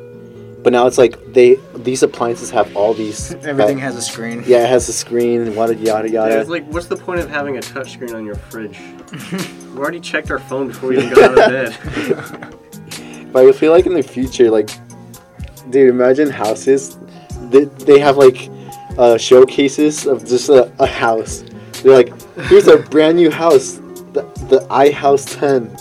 But 0.62 0.72
now 0.72 0.86
it's 0.86 0.96
like 0.98 1.18
they 1.32 1.56
these 1.76 2.02
appliances 2.04 2.50
have 2.50 2.74
all 2.76 2.94
these 2.94 3.34
Everything 3.44 3.78
has 3.78 3.96
a 3.96 4.02
screen. 4.02 4.44
yeah, 4.46 4.62
it 4.64 4.68
has 4.68 4.88
a 4.88 4.92
screen, 4.92 5.40
and 5.42 5.54
yada 5.54 5.74
yada 5.74 6.08
Yeah, 6.08 6.22
yada. 6.22 6.40
it's 6.40 6.48
like, 6.50 6.64
what's 6.72 6.86
the 6.86 6.96
point 6.96 7.18
of 7.20 7.28
having 7.28 7.56
a 7.56 7.60
touchscreen 7.60 8.14
on 8.14 8.24
your 8.24 8.36
fridge? 8.36 8.78
we 9.72 9.78
already 9.78 9.98
checked 10.00 10.30
our 10.30 10.38
phone 10.38 10.68
before 10.68 10.90
we 10.90 10.98
even 10.98 11.14
got 11.14 11.38
out 11.38 11.52
of 11.52 11.80
bed. 11.82 12.58
But 13.32 13.46
I 13.48 13.52
feel 13.52 13.72
like 13.72 13.86
in 13.86 13.94
the 13.94 14.02
future, 14.02 14.50
like, 14.50 14.68
dude, 15.70 15.88
imagine 15.88 16.28
houses. 16.28 16.98
They, 17.48 17.64
they 17.64 17.98
have 17.98 18.18
like 18.18 18.50
uh, 18.98 19.18
showcases 19.18 20.06
of 20.06 20.26
just 20.26 20.48
a, 20.48 20.72
a 20.78 20.86
house. 20.86 21.44
They're 21.82 21.94
like, 21.94 22.12
here's 22.48 22.68
a 22.68 22.78
brand 22.78 23.16
new 23.16 23.30
house, 23.30 23.74
the 24.12 24.22
the 24.48 24.66
iHouse 24.70 25.38
10. 25.38 25.76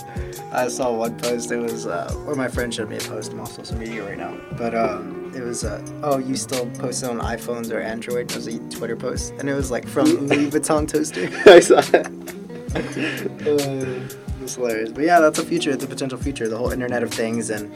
I 0.52 0.68
saw 0.68 0.92
one 0.92 1.18
post. 1.18 1.50
It 1.50 1.56
was, 1.56 1.86
uh, 1.86 2.14
or 2.26 2.34
my 2.34 2.48
friend 2.48 2.72
showed 2.72 2.90
me 2.90 2.96
a 2.96 3.00
post. 3.00 3.32
I'm 3.32 3.40
on 3.40 3.46
social 3.46 3.76
media 3.76 4.04
right 4.04 4.18
now, 4.18 4.38
but 4.58 4.74
um, 4.74 5.32
it 5.34 5.42
was, 5.42 5.64
uh, 5.64 5.82
oh, 6.02 6.18
you 6.18 6.36
still 6.36 6.66
post 6.72 7.02
it 7.02 7.08
on 7.08 7.20
iPhones 7.20 7.72
or 7.72 7.80
Android? 7.80 8.30
It 8.30 8.36
was 8.36 8.46
a 8.48 8.58
Twitter 8.68 8.96
post, 8.96 9.32
and 9.38 9.48
it 9.48 9.54
was 9.54 9.70
like 9.70 9.88
from 9.88 10.04
Louis 10.28 10.50
Vuitton 10.50 10.86
toaster. 10.86 11.30
I 11.50 11.60
saw 11.60 11.80
that. 11.80 12.06
uh, 12.74 14.42
it's 14.42 14.56
hilarious. 14.56 14.92
But 14.92 15.04
yeah, 15.04 15.20
that's 15.20 15.38
a 15.38 15.44
future. 15.44 15.70
It's 15.70 15.84
a 15.84 15.86
potential 15.86 16.18
future. 16.18 16.48
The 16.48 16.58
whole 16.58 16.70
Internet 16.70 17.02
of 17.02 17.10
Things 17.10 17.48
and 17.48 17.72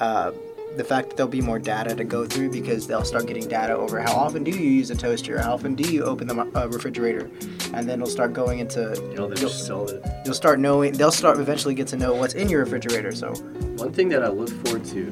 uh, 0.00 0.32
the 0.76 0.84
fact 0.84 1.08
that 1.08 1.16
there'll 1.16 1.30
be 1.30 1.40
more 1.40 1.58
data 1.58 1.94
to 1.94 2.04
go 2.04 2.26
through 2.26 2.50
because 2.50 2.86
they'll 2.86 3.04
start 3.04 3.26
getting 3.26 3.48
data 3.48 3.74
over 3.76 4.00
how 4.00 4.14
often 4.14 4.44
do 4.44 4.50
you 4.50 4.70
use 4.70 4.90
a 4.90 4.94
toaster, 4.94 5.40
how 5.40 5.54
often 5.54 5.74
do 5.74 5.90
you 5.92 6.04
open 6.04 6.26
the 6.28 6.34
uh, 6.54 6.66
refrigerator, 6.68 7.30
and 7.74 7.88
then 7.88 8.00
it'll 8.00 8.06
start 8.06 8.32
going 8.32 8.58
into. 8.60 8.80
You 9.10 9.14
know, 9.16 9.26
You'll, 9.28 9.34
just 9.34 9.66
sell 9.66 9.88
it. 9.88 10.04
you'll 10.24 10.34
start 10.34 10.58
knowing. 10.60 10.92
They'll 10.92 11.10
start 11.10 11.38
eventually 11.38 11.74
get 11.74 11.88
to 11.88 11.96
know 11.96 12.14
what's 12.14 12.34
in 12.34 12.48
your 12.48 12.60
refrigerator. 12.64 13.12
So 13.14 13.32
One 13.76 13.92
thing 13.92 14.08
that 14.10 14.22
I 14.24 14.28
look 14.28 14.50
forward 14.64 14.84
to 14.86 15.08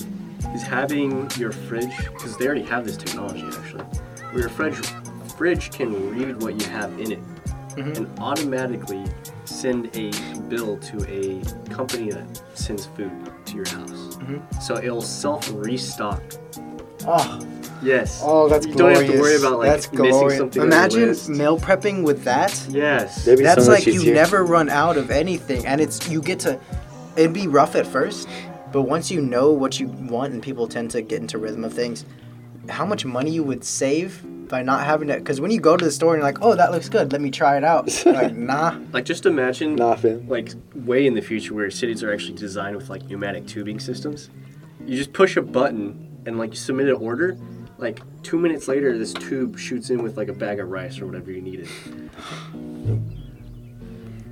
is 0.55 0.63
having 0.63 1.29
your 1.37 1.53
fridge, 1.53 1.97
because 2.13 2.37
they 2.37 2.47
already 2.47 2.63
have 2.63 2.85
this 2.85 2.97
technology 2.97 3.45
actually, 3.59 3.85
where 4.31 4.41
your 4.41 4.49
fridge 4.51 4.77
fridge 5.37 5.71
can 5.71 6.11
read 6.17 6.41
what 6.43 6.59
you 6.61 6.67
have 6.71 6.99
in 6.99 7.13
it 7.13 7.19
Mhm. 7.77 7.97
and 7.97 8.07
automatically 8.19 9.05
send 9.45 9.91
a 9.97 10.11
bill 10.49 10.77
to 10.79 10.97
a 11.09 11.43
company 11.71 12.11
that 12.11 12.25
sends 12.55 12.87
food 12.87 13.11
to 13.45 13.55
your 13.57 13.69
house. 13.69 14.17
Mhm. 14.21 14.63
So 14.63 14.77
it'll 14.79 15.03
self 15.03 15.51
restock. 15.55 16.23
oh, 17.09 17.39
Yes. 17.83 18.21
oh, 18.25 18.49
that's 18.49 18.67
you 18.67 18.73
glorious. 18.75 18.99
don't 19.01 19.07
have 19.09 19.15
to 19.17 19.21
worry 19.21 19.37
about 19.37 19.59
like 19.59 19.69
that's 19.71 19.93
missing 19.93 20.09
glorious. 20.11 20.39
something. 20.39 20.63
on 20.63 20.69
your 20.69 20.77
Imagine 20.79 21.09
list. 21.09 21.29
meal 21.29 21.59
prepping 21.59 22.03
with 22.03 22.25
that. 22.25 22.59
Yes. 22.71 23.25
That'd 23.27 23.45
That's 23.45 23.67
so 23.67 23.71
like 23.71 23.87
you 23.87 23.93
easier. 23.93 24.15
never 24.15 24.45
run 24.45 24.69
out 24.71 24.97
of 24.97 25.11
anything, 25.11 25.65
and 25.67 25.81
it's 25.81 26.09
you 26.09 26.21
get 26.23 26.41
to. 26.41 26.59
It'd 27.17 27.33
be 27.35 27.47
rough 27.47 27.77
at 27.77 27.87
first, 27.87 28.27
but 28.73 28.83
once 28.83 29.11
you 29.11 29.21
know 29.21 29.53
what 29.53 29.79
you 29.79 29.87
want, 29.89 30.33
and 30.33 30.43
people 30.43 30.67
tend 30.67 30.91
to 30.93 31.03
get 31.03 31.21
into 31.21 31.39
rhythm 31.39 31.65
of 31.65 31.73
things, 31.75 32.05
how 32.69 32.85
much 32.87 33.05
money 33.05 33.31
you 33.31 33.43
would 33.45 33.63
save 33.63 34.21
by 34.49 34.63
not 34.63 34.85
having 34.85 35.09
it. 35.11 35.19
Because 35.19 35.41
when 35.41 35.51
you 35.51 35.61
go 35.61 35.77
to 35.77 35.85
the 35.85 35.91
store 35.91 36.15
and 36.15 36.21
you're 36.23 36.29
like, 36.33 36.43
"Oh, 36.43 36.55
that 36.55 36.73
looks 36.73 36.89
good. 36.89 37.13
Let 37.13 37.21
me 37.21 37.31
try 37.31 37.57
it 37.57 37.65
out." 37.65 37.89
like, 38.07 38.35
nah. 38.35 38.79
Like 38.93 39.05
just 39.05 39.27
imagine 39.27 39.77
Nah, 39.77 39.95
fam. 39.97 40.29
like 40.29 40.51
way 40.75 41.07
in 41.07 41.15
the 41.15 41.23
future 41.23 41.55
where 41.55 41.71
cities 41.71 42.03
are 42.03 42.13
actually 42.13 42.35
designed 42.35 42.77
with 42.77 42.89
like 42.89 43.05
pneumatic 43.05 43.47
tubing 43.47 43.81
systems. 43.81 44.31
You 44.85 44.97
just 44.97 45.13
push 45.13 45.37
a 45.37 45.43
button 45.43 46.23
and 46.27 46.39
like 46.39 46.51
you 46.51 46.57
submit 46.57 46.89
an 46.89 46.95
order. 46.97 47.37
Like 47.79 48.01
two 48.23 48.39
minutes 48.39 48.69
later, 48.69 48.97
this 48.97 49.13
tube 49.13 49.59
shoots 49.59 49.91
in 49.91 50.03
with 50.03 50.17
like 50.17 50.29
a 50.29 50.33
bag 50.33 50.61
of 50.61 50.69
rice 50.71 50.99
or 51.01 51.07
whatever 51.07 51.31
you 51.31 51.43
needed. 51.43 51.69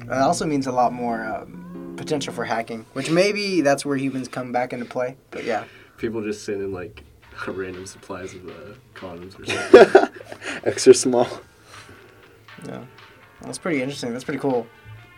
It 0.01 0.11
also 0.11 0.47
means 0.47 0.67
a 0.67 0.73
lot 0.73 0.93
more 0.93 1.25
um, 1.25 1.95
potential 1.97 2.33
for 2.33 2.45
hacking, 2.45 2.85
which 2.93 3.11
maybe 3.11 3.61
that's 3.63 3.85
where 3.85 3.97
humans 3.97 4.29
come 4.29 4.53
back 4.53 4.73
into 4.73 4.85
play. 4.85 5.17
But 5.31 5.45
yeah, 5.45 5.65
People 5.97 6.23
just 6.23 6.45
send 6.45 6.61
in 6.61 6.73
like 6.73 7.04
random 7.47 7.87
supplies 7.87 8.35
of 8.35 8.49
uh, 8.49 8.53
condoms 8.95 9.39
or 9.41 9.47
something. 9.47 10.11
Extra 10.65 10.95
small. 10.95 11.29
yeah, 12.67 12.85
that's 13.43 13.59
pretty 13.59 13.83
interesting. 13.83 14.13
That's 14.13 14.25
pretty 14.25 14.41
cool. 14.41 14.67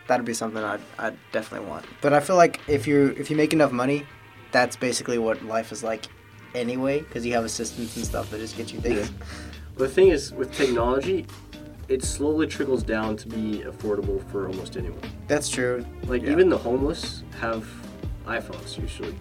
That'd 0.08 0.24
be 0.26 0.34
something 0.34 0.62
I'd, 0.62 0.80
I'd 0.98 1.16
definitely 1.32 1.68
want. 1.68 1.84
But 2.00 2.12
I 2.12 2.20
feel 2.20 2.36
like 2.36 2.60
if 2.68 2.86
you 2.86 3.14
if 3.18 3.30
you 3.30 3.36
make 3.36 3.52
enough 3.52 3.72
money, 3.72 4.04
that's 4.52 4.76
basically 4.76 5.18
what 5.18 5.42
life 5.44 5.72
is 5.72 5.82
like 5.82 6.06
anyway, 6.54 7.00
because 7.00 7.26
you 7.26 7.32
have 7.34 7.44
assistants 7.44 7.96
and 7.96 8.04
stuff 8.06 8.30
that 8.30 8.38
just 8.38 8.56
get 8.56 8.72
you 8.72 8.80
things. 8.80 9.10
the 9.76 9.88
thing 9.88 10.08
is, 10.08 10.32
with 10.32 10.52
technology, 10.52 11.26
it 11.88 12.02
slowly 12.02 12.46
trickles 12.46 12.82
down 12.82 13.16
to 13.16 13.28
be 13.28 13.62
affordable 13.66 14.24
for 14.30 14.46
almost 14.48 14.76
anyone. 14.76 15.00
That's 15.28 15.48
true. 15.48 15.84
Like 16.04 16.22
Yeah. 16.22 16.30
even 16.32 16.48
the 16.48 16.58
homeless 16.58 17.24
have 17.40 17.66
iPhones 18.26 18.78
usually. 18.78 19.14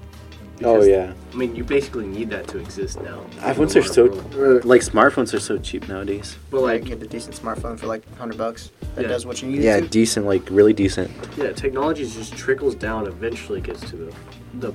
Oh 0.63 0.81
yeah. 0.83 1.13
I 1.33 1.35
mean, 1.35 1.53
you 1.55 1.63
basically 1.65 2.05
need 2.07 2.29
that 2.29 2.47
to 2.49 2.59
exist 2.59 3.01
now. 3.01 3.25
iPhones 3.39 3.75
are 3.75 3.83
so 3.83 4.05
world. 4.37 4.63
like 4.63 4.81
smartphones 4.81 5.33
are 5.33 5.39
so 5.39 5.57
cheap 5.57 5.87
nowadays. 5.89 6.37
But 6.49 6.61
Like 6.61 6.81
like, 6.81 6.85
get 6.89 7.03
a 7.03 7.07
decent 7.07 7.35
smartphone 7.35 7.77
for 7.77 7.87
like 7.87 8.03
hundred 8.17 8.37
bucks 8.37 8.71
that 8.95 9.01
Yeah. 9.03 9.07
does 9.09 9.25
what 9.25 9.41
you 9.41 9.49
need 9.49 9.61
Yeah, 9.61 9.77
it 9.77 9.81
to. 9.81 9.87
decent, 9.89 10.25
like 10.25 10.43
really 10.49 10.71
decent. 10.73 11.11
yeah, 11.37 11.51
technology 11.51 12.03
just 12.05 12.35
trickles 12.37 12.73
down. 12.75 13.05
Eventually, 13.07 13.59
gets 13.59 13.81
to 13.89 13.95
the 13.97 14.13
the 14.59 14.73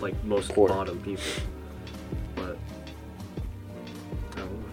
like 0.00 0.14
most 0.24 0.52
Poor. 0.52 0.68
bottom 0.68 1.00
people. 1.00 1.24
But 2.36 2.56
I 4.32 4.38
don't 4.38 4.50
know. 4.52 4.68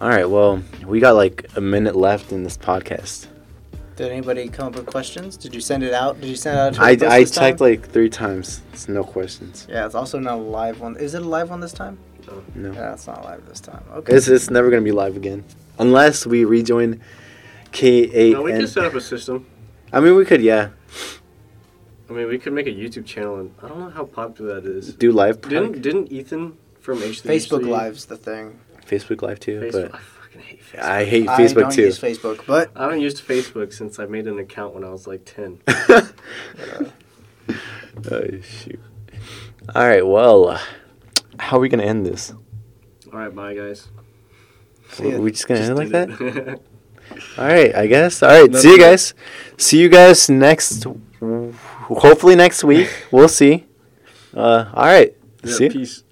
All 0.00 0.08
right, 0.08 0.28
well, 0.28 0.60
we 0.84 0.98
got 0.98 1.14
like 1.14 1.46
a 1.56 1.60
minute 1.60 1.94
left 1.94 2.32
in 2.32 2.42
this 2.42 2.56
podcast. 2.58 3.28
Did 3.96 4.12
anybody 4.12 4.48
come 4.48 4.68
up 4.68 4.76
with 4.76 4.86
questions? 4.86 5.38
Did 5.38 5.54
you 5.54 5.60
send 5.60 5.82
it 5.82 5.94
out? 5.94 6.20
Did 6.20 6.28
you 6.28 6.36
send 6.36 6.58
it 6.58 6.60
out? 6.60 6.74
To 6.74 6.82
I, 6.82 6.94
the 6.94 7.06
I 7.08 7.20
this 7.20 7.30
time? 7.30 7.42
checked 7.44 7.60
like 7.62 7.88
three 7.88 8.10
times. 8.10 8.60
It's 8.74 8.88
no 8.88 9.02
questions. 9.02 9.66
Yeah, 9.70 9.86
it's 9.86 9.94
also 9.94 10.18
not 10.18 10.34
a 10.34 10.42
live 10.42 10.80
one. 10.80 10.96
Is 10.96 11.14
it 11.14 11.22
a 11.22 11.24
live 11.24 11.48
one 11.48 11.60
this 11.60 11.72
time? 11.72 11.98
No. 12.54 12.72
Yeah, 12.72 12.92
it's 12.92 13.06
not 13.06 13.24
live 13.24 13.46
this 13.46 13.60
time. 13.60 13.82
Okay. 13.92 14.14
It's, 14.14 14.28
it's 14.28 14.50
never 14.50 14.68
gonna 14.68 14.82
be 14.82 14.92
live 14.92 15.16
again, 15.16 15.44
unless 15.78 16.26
we 16.26 16.44
rejoin 16.44 17.00
K 17.72 17.88
eight. 18.12 18.32
No, 18.34 18.42
we 18.42 18.52
could 18.52 18.68
set 18.68 18.84
up 18.84 18.94
a 18.94 19.00
system. 19.00 19.46
I 19.92 20.00
mean, 20.00 20.14
we 20.16 20.24
could, 20.24 20.42
yeah, 20.42 20.70
I 22.10 22.12
mean, 22.12 22.28
we 22.28 22.38
could 22.38 22.52
make 22.52 22.66
a 22.66 22.70
YouTube 22.72 23.06
channel, 23.06 23.38
and 23.38 23.54
I 23.62 23.68
don't 23.68 23.78
know 23.78 23.90
how 23.90 24.04
popular 24.04 24.60
that 24.60 24.70
is. 24.70 24.94
do 24.94 25.12
live. 25.12 25.40
Didn't 25.40 25.80
didn't 25.82 26.12
Ethan 26.12 26.56
from 26.80 26.98
H3 26.98 27.22
Facebook 27.22 27.66
Live's 27.66 28.06
the 28.06 28.16
thing. 28.16 28.58
Facebook 28.84 29.22
Live 29.22 29.40
too, 29.40 29.60
Facebook. 29.60 29.92
But 29.92 30.00
fucking 30.82 31.08
hate 31.08 31.26
Facebook. 31.26 31.28
I 31.28 31.28
hate 31.28 31.28
I 31.28 31.38
Facebook 31.38 31.60
don't 31.60 31.72
too. 31.72 31.82
use 31.82 31.98
Facebook, 31.98 32.46
but 32.46 32.70
I 32.76 32.84
haven't 32.84 33.00
used 33.00 33.26
Facebook 33.26 33.72
since 33.72 33.98
I 33.98 34.06
made 34.06 34.26
an 34.26 34.38
account 34.38 34.74
when 34.74 34.84
I 34.84 34.90
was 34.90 35.06
like 35.06 35.24
10. 35.24 35.60
oh 35.68 36.12
shoot! 38.42 38.80
All 39.74 39.86
right, 39.86 40.06
well, 40.06 40.48
uh, 40.48 40.60
how 41.38 41.56
are 41.56 41.60
we 41.60 41.68
gonna 41.68 41.84
end 41.84 42.06
this? 42.06 42.32
All 43.12 43.18
right, 43.18 43.34
bye, 43.34 43.54
guys. 43.54 43.88
See 44.90 45.10
ya. 45.10 45.18
we 45.18 45.32
just 45.32 45.48
gonna 45.48 45.60
end 45.60 45.76
like 45.76 45.88
that? 45.90 46.08
that? 46.08 46.60
All 47.38 47.46
right, 47.46 47.74
I 47.74 47.86
guess. 47.86 48.22
All 48.22 48.30
right, 48.30 48.54
see 48.54 48.70
you 48.70 48.78
guys. 48.78 49.14
See 49.56 49.80
you 49.80 49.88
guys 49.88 50.28
next. 50.28 50.86
Hopefully 51.20 52.34
next 52.34 52.64
week. 52.64 52.88
We'll 53.10 53.28
see. 53.28 53.64
Uh, 54.34 54.70
all 54.74 54.84
right. 54.84 55.16
yeah, 55.44 55.52
see. 55.52 55.64
ya. 55.64 55.70
peace. 55.70 56.04